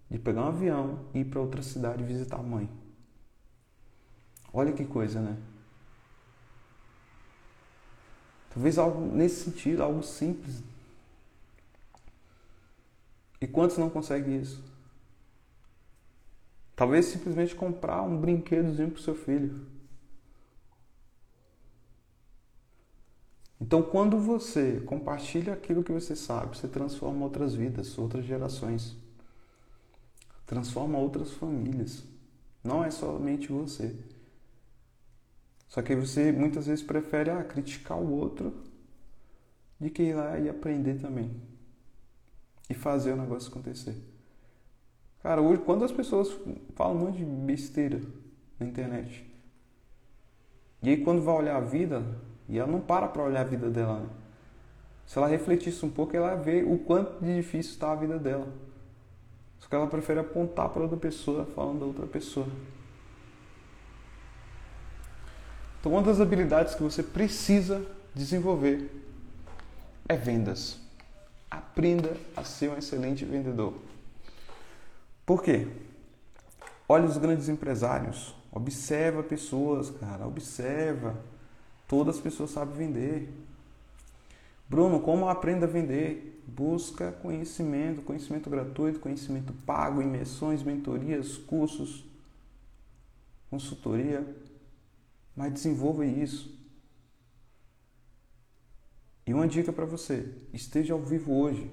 de 0.09 0.17
pegar 0.17 0.43
um 0.43 0.47
avião 0.47 0.99
e 1.13 1.19
ir 1.19 1.25
para 1.25 1.41
outra 1.41 1.61
cidade 1.61 2.03
visitar 2.03 2.39
a 2.39 2.43
mãe. 2.43 2.69
Olha 4.53 4.71
que 4.71 4.85
coisa, 4.85 5.19
né? 5.19 5.37
Talvez 8.53 8.77
algo 8.77 9.01
nesse 9.01 9.45
sentido, 9.45 9.81
algo 9.81 10.03
simples. 10.03 10.61
E 13.41 13.47
quantos 13.47 13.77
não 13.77 13.89
conseguem 13.89 14.39
isso? 14.39 14.63
Talvez 16.75 17.07
simplesmente 17.07 17.55
comprar 17.55 18.03
um 18.03 18.17
brinquedozinho 18.19 18.91
para 18.91 18.99
o 18.99 19.03
seu 19.03 19.15
filho. 19.15 19.65
Então, 23.59 23.81
quando 23.81 24.17
você 24.17 24.81
compartilha 24.81 25.53
aquilo 25.53 25.83
que 25.83 25.91
você 25.91 26.15
sabe, 26.15 26.57
você 26.57 26.67
transforma 26.67 27.23
outras 27.23 27.55
vidas, 27.55 27.97
outras 27.97 28.25
gerações, 28.25 28.95
transforma 30.45 30.97
outras 30.97 31.31
famílias. 31.31 32.03
Não 32.63 32.83
é 32.83 32.91
somente 32.91 33.47
você. 33.47 33.95
Só 35.73 35.81
que 35.81 35.95
você 35.95 36.31
muitas 36.31 36.67
vezes 36.67 36.85
prefere 36.85 37.31
ah, 37.31 37.43
criticar 37.43 37.97
o 37.97 38.11
outro 38.11 38.53
de 39.79 39.89
que 39.89 40.03
ir 40.03 40.13
lá 40.13 40.37
e 40.37 40.47
aprender 40.47 40.99
também. 40.99 41.31
E 42.69 42.75
fazer 42.75 43.13
o 43.13 43.15
negócio 43.15 43.49
acontecer. 43.49 43.95
Cara, 45.23 45.41
hoje, 45.41 45.63
quando 45.63 45.83
as 45.83 45.91
pessoas 45.91 46.31
falam 46.75 46.95
um 46.95 46.99
monte 46.99 47.17
de 47.17 47.25
besteira 47.25 47.99
na 48.59 48.67
internet, 48.67 49.25
e 50.83 50.89
aí 50.89 51.03
quando 51.03 51.23
vai 51.23 51.33
olhar 51.33 51.55
a 51.57 51.61
vida, 51.61 52.05
e 52.47 52.59
ela 52.59 52.71
não 52.71 52.79
para 52.79 53.07
para 53.07 53.23
olhar 53.23 53.41
a 53.41 53.43
vida 53.43 53.67
dela. 53.67 54.01
Né? 54.01 54.09
Se 55.07 55.17
ela 55.17 55.25
refletisse 55.25 55.83
um 55.83 55.89
pouco, 55.89 56.15
ela 56.15 56.35
vê 56.35 56.61
o 56.61 56.77
quanto 56.77 57.19
de 57.19 57.35
difícil 57.35 57.71
está 57.71 57.93
a 57.93 57.95
vida 57.95 58.19
dela. 58.19 58.47
Só 59.57 59.67
que 59.67 59.73
ela 59.73 59.87
prefere 59.87 60.19
apontar 60.19 60.69
para 60.69 60.83
outra 60.83 60.97
pessoa 60.97 61.47
falando 61.47 61.79
da 61.79 61.85
outra 61.87 62.05
pessoa. 62.05 62.45
Então, 65.83 65.91
uma 65.91 66.01
das 66.01 66.21
habilidades 66.21 66.75
que 66.75 66.81
você 66.81 67.03
precisa 67.03 67.85
desenvolver 68.15 68.89
é 70.07 70.15
vendas. 70.15 70.79
Aprenda 71.51 72.15
a 72.37 72.43
ser 72.45 72.69
um 72.69 72.77
excelente 72.77 73.25
vendedor. 73.25 73.73
Por 75.25 75.43
quê? 75.43 75.67
Olha 76.87 77.03
os 77.03 77.17
grandes 77.17 77.49
empresários. 77.49 78.33
Observa 78.49 79.21
pessoas, 79.23 79.89
cara. 79.89 80.25
Observa. 80.25 81.21
Todas 81.85 82.15
as 82.15 82.21
pessoas 82.21 82.51
sabem 82.51 82.87
vender. 82.87 83.33
Bruno, 84.69 85.01
como 85.01 85.27
aprenda 85.27 85.65
a 85.65 85.69
vender? 85.69 86.41
Busca 86.47 87.11
conhecimento, 87.11 88.01
conhecimento 88.03 88.49
gratuito, 88.49 89.01
conhecimento 89.01 89.51
pago, 89.65 90.01
imersões, 90.01 90.63
mentorias, 90.63 91.35
cursos, 91.35 92.05
consultoria. 93.49 94.25
Mas 95.35 95.53
desenvolva 95.53 96.05
isso. 96.05 96.57
E 99.25 99.33
uma 99.33 99.47
dica 99.47 99.71
para 99.71 99.85
você: 99.85 100.33
esteja 100.53 100.93
ao 100.93 100.99
vivo 100.99 101.33
hoje, 101.33 101.71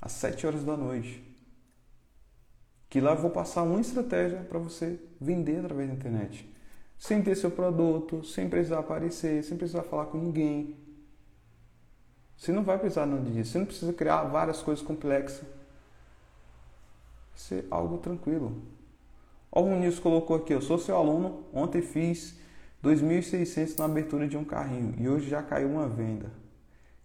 às 0.00 0.12
7 0.12 0.46
horas 0.46 0.64
da 0.64 0.76
noite. 0.76 1.22
Que 2.88 3.00
lá 3.00 3.12
eu 3.12 3.20
vou 3.20 3.30
passar 3.30 3.62
uma 3.62 3.80
estratégia 3.80 4.44
para 4.44 4.58
você 4.58 5.00
vender 5.20 5.58
através 5.58 5.88
da 5.88 5.94
internet 5.94 6.54
sem 6.98 7.22
ter 7.22 7.36
seu 7.36 7.50
produto, 7.50 8.24
sem 8.24 8.48
precisar 8.48 8.78
aparecer, 8.78 9.42
sem 9.44 9.56
precisar 9.56 9.82
falar 9.82 10.06
com 10.06 10.18
ninguém. 10.18 10.76
Você 12.36 12.52
não 12.52 12.62
vai 12.62 12.78
precisar 12.78 13.06
nada 13.06 13.30
disso. 13.30 13.52
Você 13.52 13.58
não 13.58 13.66
precisa 13.66 13.92
criar 13.92 14.24
várias 14.24 14.62
coisas 14.62 14.84
complexas. 14.84 15.46
Ser 17.34 17.66
algo 17.70 17.98
tranquilo. 17.98 18.62
Olha 19.50 19.66
o 19.66 19.70
Muniz 19.70 19.98
colocou 19.98 20.36
aqui, 20.36 20.52
eu 20.52 20.60
sou 20.60 20.78
seu 20.78 20.96
aluno, 20.96 21.44
ontem 21.52 21.80
fiz 21.80 22.38
2.600 22.84 23.78
na 23.78 23.86
abertura 23.86 24.28
de 24.28 24.36
um 24.36 24.44
carrinho 24.44 24.94
e 24.98 25.08
hoje 25.08 25.28
já 25.28 25.42
caiu 25.42 25.70
uma 25.70 25.88
venda. 25.88 26.30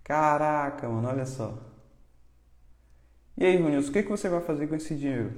Caraca, 0.04 0.90
mano, 0.90 1.08
olha 1.08 1.26
só. 1.26 1.58
E 3.38 3.46
aí, 3.46 3.58
Muniz, 3.58 3.88
o 3.88 3.92
que, 3.92 4.04
que 4.04 4.10
você 4.10 4.28
vai 4.28 4.42
fazer 4.42 4.68
com 4.68 4.76
esse 4.76 4.94
dinheiro? 4.96 5.32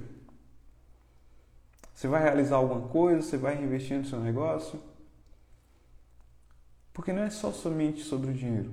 Você 1.94 2.08
vai 2.08 2.20
realizar 2.20 2.56
alguma 2.56 2.88
coisa? 2.88 3.22
Você 3.22 3.36
vai 3.36 3.62
investir 3.62 3.96
no 3.96 4.04
seu 4.04 4.18
negócio? 4.18 4.82
Porque 6.92 7.12
não 7.12 7.22
é 7.22 7.30
só 7.30 7.52
somente 7.52 8.02
sobre 8.02 8.32
o 8.32 8.34
dinheiro. 8.34 8.72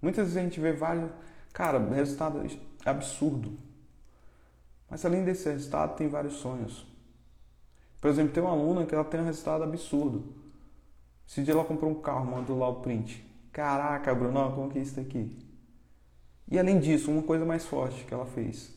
Muitas 0.00 0.26
vezes 0.26 0.36
a 0.36 0.42
gente 0.42 0.60
vê 0.60 0.72
vários, 0.72 1.10
cara, 1.52 1.78
resultado 1.78 2.40
absurdo. 2.84 3.58
Mas 4.88 5.04
além 5.04 5.24
desse 5.24 5.50
resultado, 5.50 5.96
tem 5.96 6.08
vários 6.08 6.34
sonhos. 6.34 6.86
Por 8.00 8.08
exemplo, 8.08 8.32
tem 8.32 8.42
uma 8.42 8.52
aluna 8.52 8.86
que 8.86 8.94
ela 8.94 9.04
tem 9.04 9.20
um 9.20 9.24
resultado 9.24 9.64
absurdo. 9.64 10.37
Esse 11.28 11.42
dia 11.42 11.52
ela 11.52 11.64
comprou 11.64 11.90
um 11.90 12.00
carro, 12.00 12.24
mandou 12.24 12.58
lá 12.58 12.68
o 12.68 12.76
print. 12.76 13.24
Caraca, 13.52 14.14
Bruno, 14.14 14.52
como 14.54 14.70
que 14.70 14.78
é 14.78 14.82
isso 14.82 14.98
aqui? 14.98 15.36
E 16.50 16.58
além 16.58 16.80
disso, 16.80 17.10
uma 17.10 17.22
coisa 17.22 17.44
mais 17.44 17.66
forte 17.66 18.04
que 18.04 18.14
ela 18.14 18.24
fez. 18.24 18.72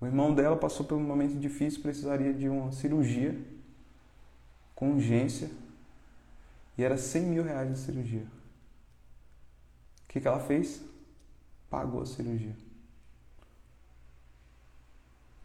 O 0.00 0.06
irmão 0.06 0.34
dela 0.34 0.56
passou 0.56 0.84
por 0.84 0.96
um 0.96 1.02
momento 1.02 1.38
difícil, 1.38 1.80
precisaria 1.80 2.32
de 2.34 2.48
uma 2.48 2.70
cirurgia 2.70 3.36
com 4.74 4.92
urgência 4.92 5.50
e 6.76 6.84
era 6.84 6.96
100 6.96 7.22
mil 7.22 7.42
reais 7.42 7.72
de 7.72 7.78
cirurgia. 7.78 8.26
O 10.04 10.08
que, 10.08 10.20
que 10.20 10.28
ela 10.28 10.40
fez? 10.40 10.82
Pagou 11.70 12.02
a 12.02 12.06
cirurgia. 12.06 12.54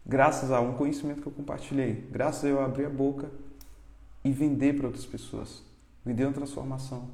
graças 0.06 0.52
a 0.52 0.60
um 0.60 0.74
conhecimento 0.74 1.22
que 1.22 1.28
eu 1.28 1.32
compartilhei, 1.32 2.06
graças 2.10 2.44
a 2.44 2.48
eu 2.48 2.60
abrir 2.60 2.84
a 2.84 2.90
boca 2.90 3.30
e 4.22 4.30
vender 4.30 4.76
para 4.76 4.86
outras 4.86 5.06
pessoas, 5.06 5.62
vender 6.04 6.24
uma 6.24 6.32
transformação, 6.32 7.08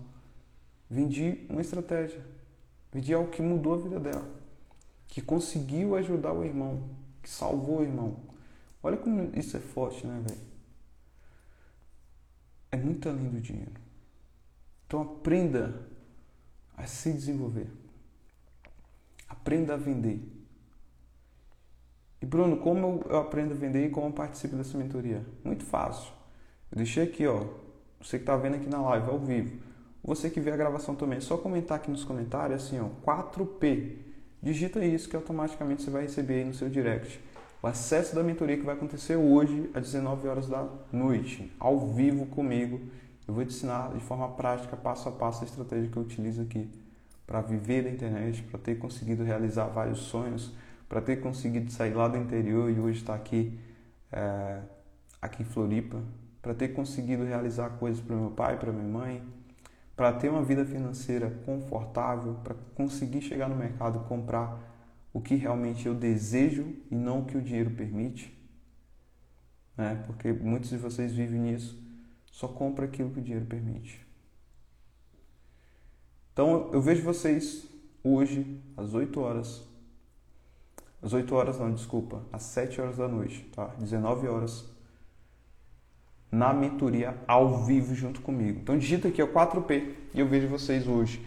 vendi 0.88 1.46
uma 1.48 1.60
estratégia, 1.60 2.24
vendi 2.92 3.14
algo 3.14 3.30
que 3.30 3.40
mudou 3.40 3.74
a 3.74 3.78
vida 3.78 4.00
dela, 4.00 4.28
que 5.06 5.20
conseguiu 5.20 5.94
ajudar 5.96 6.32
o 6.32 6.44
irmão, 6.44 6.82
que 7.22 7.30
salvou 7.30 7.80
o 7.80 7.82
irmão. 7.82 8.16
Olha 8.82 8.96
como 8.96 9.30
isso 9.36 9.56
é 9.56 9.60
forte, 9.60 10.06
né, 10.06 10.22
velho? 10.26 10.40
É 12.72 12.76
muito 12.76 13.08
além 13.08 13.28
do 13.28 13.40
dinheiro. 13.40 13.72
Então 14.86 15.02
aprenda 15.02 15.86
a 16.76 16.86
se 16.86 17.12
desenvolver. 17.12 17.68
Aprenda 19.28 19.74
a 19.74 19.76
vender. 19.76 20.20
E 22.20 22.26
Bruno, 22.26 22.58
como 22.58 23.02
eu 23.08 23.18
aprendo 23.18 23.54
a 23.54 23.56
vender 23.56 23.86
e 23.86 23.90
como 23.90 24.08
eu 24.08 24.12
participo 24.12 24.56
dessa 24.56 24.76
mentoria? 24.76 25.24
Muito 25.44 25.64
fácil. 25.64 26.12
Eu 26.70 26.76
deixei 26.76 27.04
aqui, 27.04 27.26
ó. 27.26 27.46
Você 28.00 28.18
que 28.18 28.22
está 28.22 28.36
vendo 28.36 28.56
aqui 28.56 28.68
na 28.68 28.80
live 28.80 29.10
ao 29.10 29.18
vivo. 29.18 29.58
Você 30.02 30.30
que 30.30 30.40
vê 30.40 30.50
a 30.50 30.56
gravação 30.56 30.94
também, 30.94 31.18
é 31.18 31.20
só 31.20 31.36
comentar 31.36 31.76
aqui 31.76 31.90
nos 31.90 32.04
comentários 32.04 32.64
assim, 32.64 32.80
ó, 32.80 32.88
4P. 33.04 33.96
Digita 34.42 34.82
isso 34.82 35.08
que 35.08 35.14
automaticamente 35.14 35.82
você 35.82 35.90
vai 35.90 36.02
receber 36.02 36.34
aí 36.36 36.44
no 36.44 36.54
seu 36.54 36.70
direct. 36.70 37.20
O 37.62 37.66
acesso 37.66 38.14
da 38.14 38.22
mentoria 38.22 38.56
que 38.56 38.64
vai 38.64 38.74
acontecer 38.74 39.16
hoje 39.16 39.70
às 39.74 39.82
19 39.82 40.26
horas 40.26 40.48
da 40.48 40.66
noite, 40.90 41.52
ao 41.60 41.78
vivo 41.92 42.24
comigo. 42.24 42.80
Eu 43.28 43.34
vou 43.34 43.44
te 43.44 43.54
ensinar 43.54 43.92
de 43.92 44.00
forma 44.00 44.28
prática, 44.30 44.76
passo 44.78 45.10
a 45.10 45.12
passo, 45.12 45.44
a 45.44 45.46
estratégia 45.46 45.90
que 45.90 45.96
eu 45.96 46.02
utilizo 46.02 46.40
aqui 46.40 46.70
para 47.26 47.42
viver 47.42 47.84
da 47.84 47.90
internet, 47.90 48.42
para 48.44 48.58
ter 48.58 48.78
conseguido 48.78 49.22
realizar 49.22 49.66
vários 49.66 49.98
sonhos, 49.98 50.52
para 50.88 51.02
ter 51.02 51.20
conseguido 51.20 51.70
sair 51.70 51.92
lá 51.92 52.08
do 52.08 52.16
interior 52.16 52.70
e 52.70 52.80
hoje 52.80 53.00
estar 53.00 53.14
aqui, 53.14 53.60
é, 54.10 54.58
aqui 55.20 55.42
em 55.42 55.46
Floripa, 55.46 56.02
para 56.40 56.54
ter 56.54 56.68
conseguido 56.68 57.24
realizar 57.24 57.70
coisas 57.70 58.02
para 58.02 58.16
meu 58.16 58.30
pai, 58.30 58.58
para 58.58 58.72
minha 58.72 58.88
mãe, 58.88 59.22
para 59.94 60.12
ter 60.12 60.30
uma 60.30 60.42
vida 60.42 60.64
financeira 60.64 61.30
confortável, 61.44 62.34
para 62.42 62.54
conseguir 62.74 63.20
chegar 63.20 63.48
no 63.48 63.56
mercado 63.56 64.02
e 64.02 64.08
comprar 64.08 64.58
o 65.12 65.20
que 65.20 65.34
realmente 65.34 65.86
eu 65.86 65.94
desejo 65.94 66.74
e 66.90 66.94
não 66.94 67.20
o 67.20 67.24
que 67.26 67.36
o 67.36 67.42
dinheiro 67.42 67.70
permite. 67.70 68.36
Né? 69.76 70.02
Porque 70.06 70.32
muitos 70.32 70.70
de 70.70 70.78
vocês 70.78 71.12
vivem 71.12 71.40
nisso, 71.40 71.78
só 72.24 72.48
compra 72.48 72.86
aquilo 72.86 73.10
que 73.10 73.20
o 73.20 73.22
dinheiro 73.22 73.44
permite. 73.44 74.06
Então 76.32 76.70
eu 76.72 76.80
vejo 76.80 77.02
vocês 77.02 77.66
hoje 78.02 78.62
às 78.76 78.94
8 78.94 79.20
horas. 79.20 79.68
Às 81.02 81.12
8 81.12 81.34
horas 81.34 81.58
não, 81.58 81.74
desculpa, 81.74 82.22
às 82.32 82.42
7 82.42 82.80
horas 82.80 82.96
da 82.96 83.08
noite, 83.08 83.42
tá? 83.54 83.66
19 83.78 84.28
horas 84.28 84.66
na 86.30 86.52
mentoria 86.52 87.16
ao 87.26 87.64
vivo 87.64 87.94
junto 87.94 88.20
comigo. 88.20 88.60
Então 88.60 88.78
digita 88.78 89.08
aqui 89.08 89.22
o 89.22 89.28
4P 89.28 89.94
e 90.14 90.20
eu 90.20 90.28
vejo 90.28 90.46
vocês 90.48 90.86
hoje. 90.86 91.24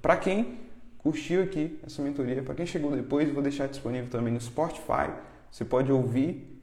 Para 0.00 0.16
quem 0.16 0.58
curtiu 0.98 1.42
aqui 1.42 1.78
essa 1.84 2.02
mentoria, 2.02 2.42
para 2.42 2.54
quem 2.54 2.64
chegou 2.64 2.94
depois, 2.96 3.30
vou 3.32 3.42
deixar 3.42 3.68
disponível 3.68 4.08
também 4.10 4.32
no 4.32 4.40
Spotify. 4.40 5.10
Você 5.50 5.64
pode 5.64 5.92
ouvir, 5.92 6.62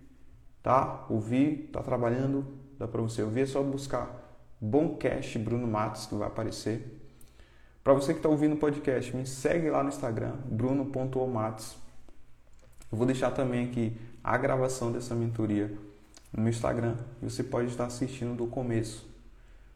tá? 0.64 1.06
Ouvir, 1.10 1.70
tá 1.72 1.82
trabalhando, 1.84 2.46
dá 2.80 2.88
para 2.88 3.02
você 3.02 3.22
ouvir, 3.22 3.42
é 3.42 3.46
só 3.46 3.62
buscar 3.62 4.28
Bomcast 4.60 5.38
Bruno 5.38 5.68
Matos 5.68 6.08
que 6.08 6.16
vai 6.16 6.28
aparecer. 6.28 6.96
Para 7.84 7.94
você 7.94 8.14
que 8.14 8.20
está 8.20 8.28
ouvindo 8.28 8.54
o 8.54 8.58
podcast, 8.58 9.16
me 9.16 9.26
segue 9.26 9.70
lá 9.70 9.82
no 9.84 9.90
Instagram, 9.90 10.34
bruno.omatos. 10.46 11.78
Eu 12.92 12.98
vou 12.98 13.06
deixar 13.06 13.32
também 13.32 13.70
aqui 13.70 13.96
a 14.24 14.38
gravação 14.38 14.92
dessa 14.92 15.16
mentoria 15.16 15.72
no 16.38 16.44
meu 16.44 16.52
Instagram 16.52 16.96
você 17.20 17.44
pode 17.44 17.68
estar 17.68 17.86
assistindo 17.86 18.38
do 18.38 18.46
começo. 18.46 19.10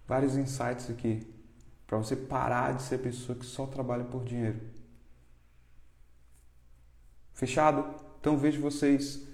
Vários 0.08 0.38
insights 0.38 0.90
aqui 0.92 1.28
para 1.88 1.98
você 1.98 2.16
parar 2.16 2.76
de 2.76 2.84
ser 2.84 3.00
pessoa 3.00 3.38
que 3.38 3.46
só 3.46 3.66
trabalha 3.66 4.04
por 4.04 4.24
dinheiro. 4.24 4.62
Fechado? 7.34 7.96
Então 8.20 8.38
vejo 8.38 8.62
vocês 8.62 9.28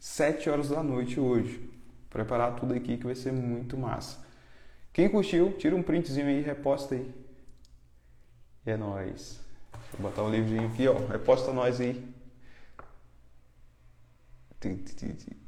7 0.00 0.50
horas 0.50 0.68
da 0.70 0.82
noite 0.82 1.20
hoje. 1.20 1.70
Preparar 2.10 2.56
tudo 2.56 2.74
aqui 2.74 2.96
que 2.96 3.04
vai 3.04 3.14
ser 3.14 3.32
muito 3.32 3.76
massa. 3.78 4.18
Quem 4.92 5.08
curtiu, 5.08 5.52
tira 5.56 5.74
um 5.74 5.82
printzinho 5.82 6.26
aí, 6.26 6.40
reposta 6.40 6.96
aí. 6.96 7.14
É 8.66 8.76
nóis. 8.76 9.40
Deixa 9.72 9.96
eu 9.96 10.00
botar 10.00 10.22
o 10.22 10.30
livrinho 10.30 10.66
aqui, 10.68 10.88
ó. 10.88 10.94
Reposta 11.06 11.52
nós 11.52 11.80
aí. 11.80 12.04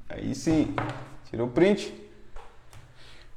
Aí 0.08 0.34
sim. 0.34 0.74
Tirou 1.30 1.48
o 1.48 1.50
print. 1.50 1.92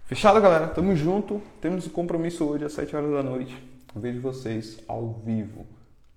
Fechado, 0.06 0.40
galera? 0.40 0.68
Tamo 0.68 0.96
junto. 0.96 1.42
Temos 1.60 1.88
um 1.88 1.90
compromisso 1.90 2.46
hoje 2.46 2.64
às 2.64 2.74
7 2.74 2.96
horas 2.96 3.12
da 3.12 3.24
noite. 3.24 3.56
Eu 3.96 4.00
vejo 4.00 4.22
vocês 4.22 4.80
ao 4.88 5.14
vivo. 5.26 5.66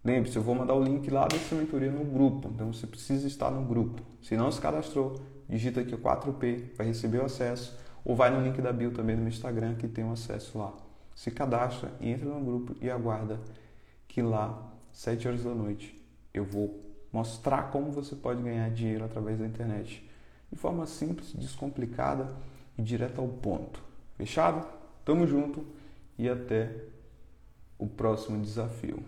Lembre-se, 0.04 0.36
eu 0.36 0.42
vou 0.42 0.54
mandar 0.54 0.74
o 0.74 0.84
link 0.84 1.08
lá 1.10 1.26
dessa 1.26 1.54
mentoria 1.54 1.90
no 1.90 2.04
grupo. 2.04 2.50
Então 2.54 2.70
você 2.70 2.86
precisa 2.86 3.26
estar 3.26 3.50
no 3.50 3.64
grupo. 3.64 4.02
Se 4.20 4.36
não 4.36 4.52
se 4.52 4.60
cadastrou, 4.60 5.18
digita 5.48 5.80
aqui 5.80 5.94
o 5.94 5.98
4P, 5.98 6.76
vai 6.76 6.88
receber 6.88 7.22
o 7.22 7.24
acesso. 7.24 7.74
Ou 8.04 8.14
vai 8.14 8.28
no 8.28 8.42
link 8.42 8.60
da 8.60 8.70
bio 8.70 8.90
também 8.90 9.16
no 9.16 9.26
Instagram 9.26 9.74
que 9.74 9.88
tem 9.88 10.04
o 10.04 10.12
acesso 10.12 10.58
lá. 10.58 10.74
Se 11.14 11.30
cadastra, 11.30 11.90
entra 12.02 12.28
no 12.28 12.44
grupo 12.44 12.76
e 12.82 12.90
aguarda 12.90 13.40
que 14.06 14.20
lá, 14.20 14.74
7 14.92 15.26
horas 15.26 15.44
da 15.44 15.54
noite, 15.54 15.98
eu 16.34 16.44
vou 16.44 16.82
mostrar 17.10 17.70
como 17.70 17.90
você 17.90 18.14
pode 18.14 18.42
ganhar 18.42 18.68
dinheiro 18.68 19.06
através 19.06 19.38
da 19.38 19.46
internet 19.46 20.11
de 20.52 20.58
forma 20.58 20.86
simples, 20.86 21.32
descomplicada 21.32 22.36
e 22.76 22.82
direta 22.82 23.20
ao 23.22 23.28
ponto. 23.28 23.82
Fechado? 24.16 24.66
Tamo 25.04 25.26
junto 25.26 25.64
e 26.18 26.28
até 26.28 26.76
o 27.78 27.86
próximo 27.86 28.40
desafio. 28.40 29.02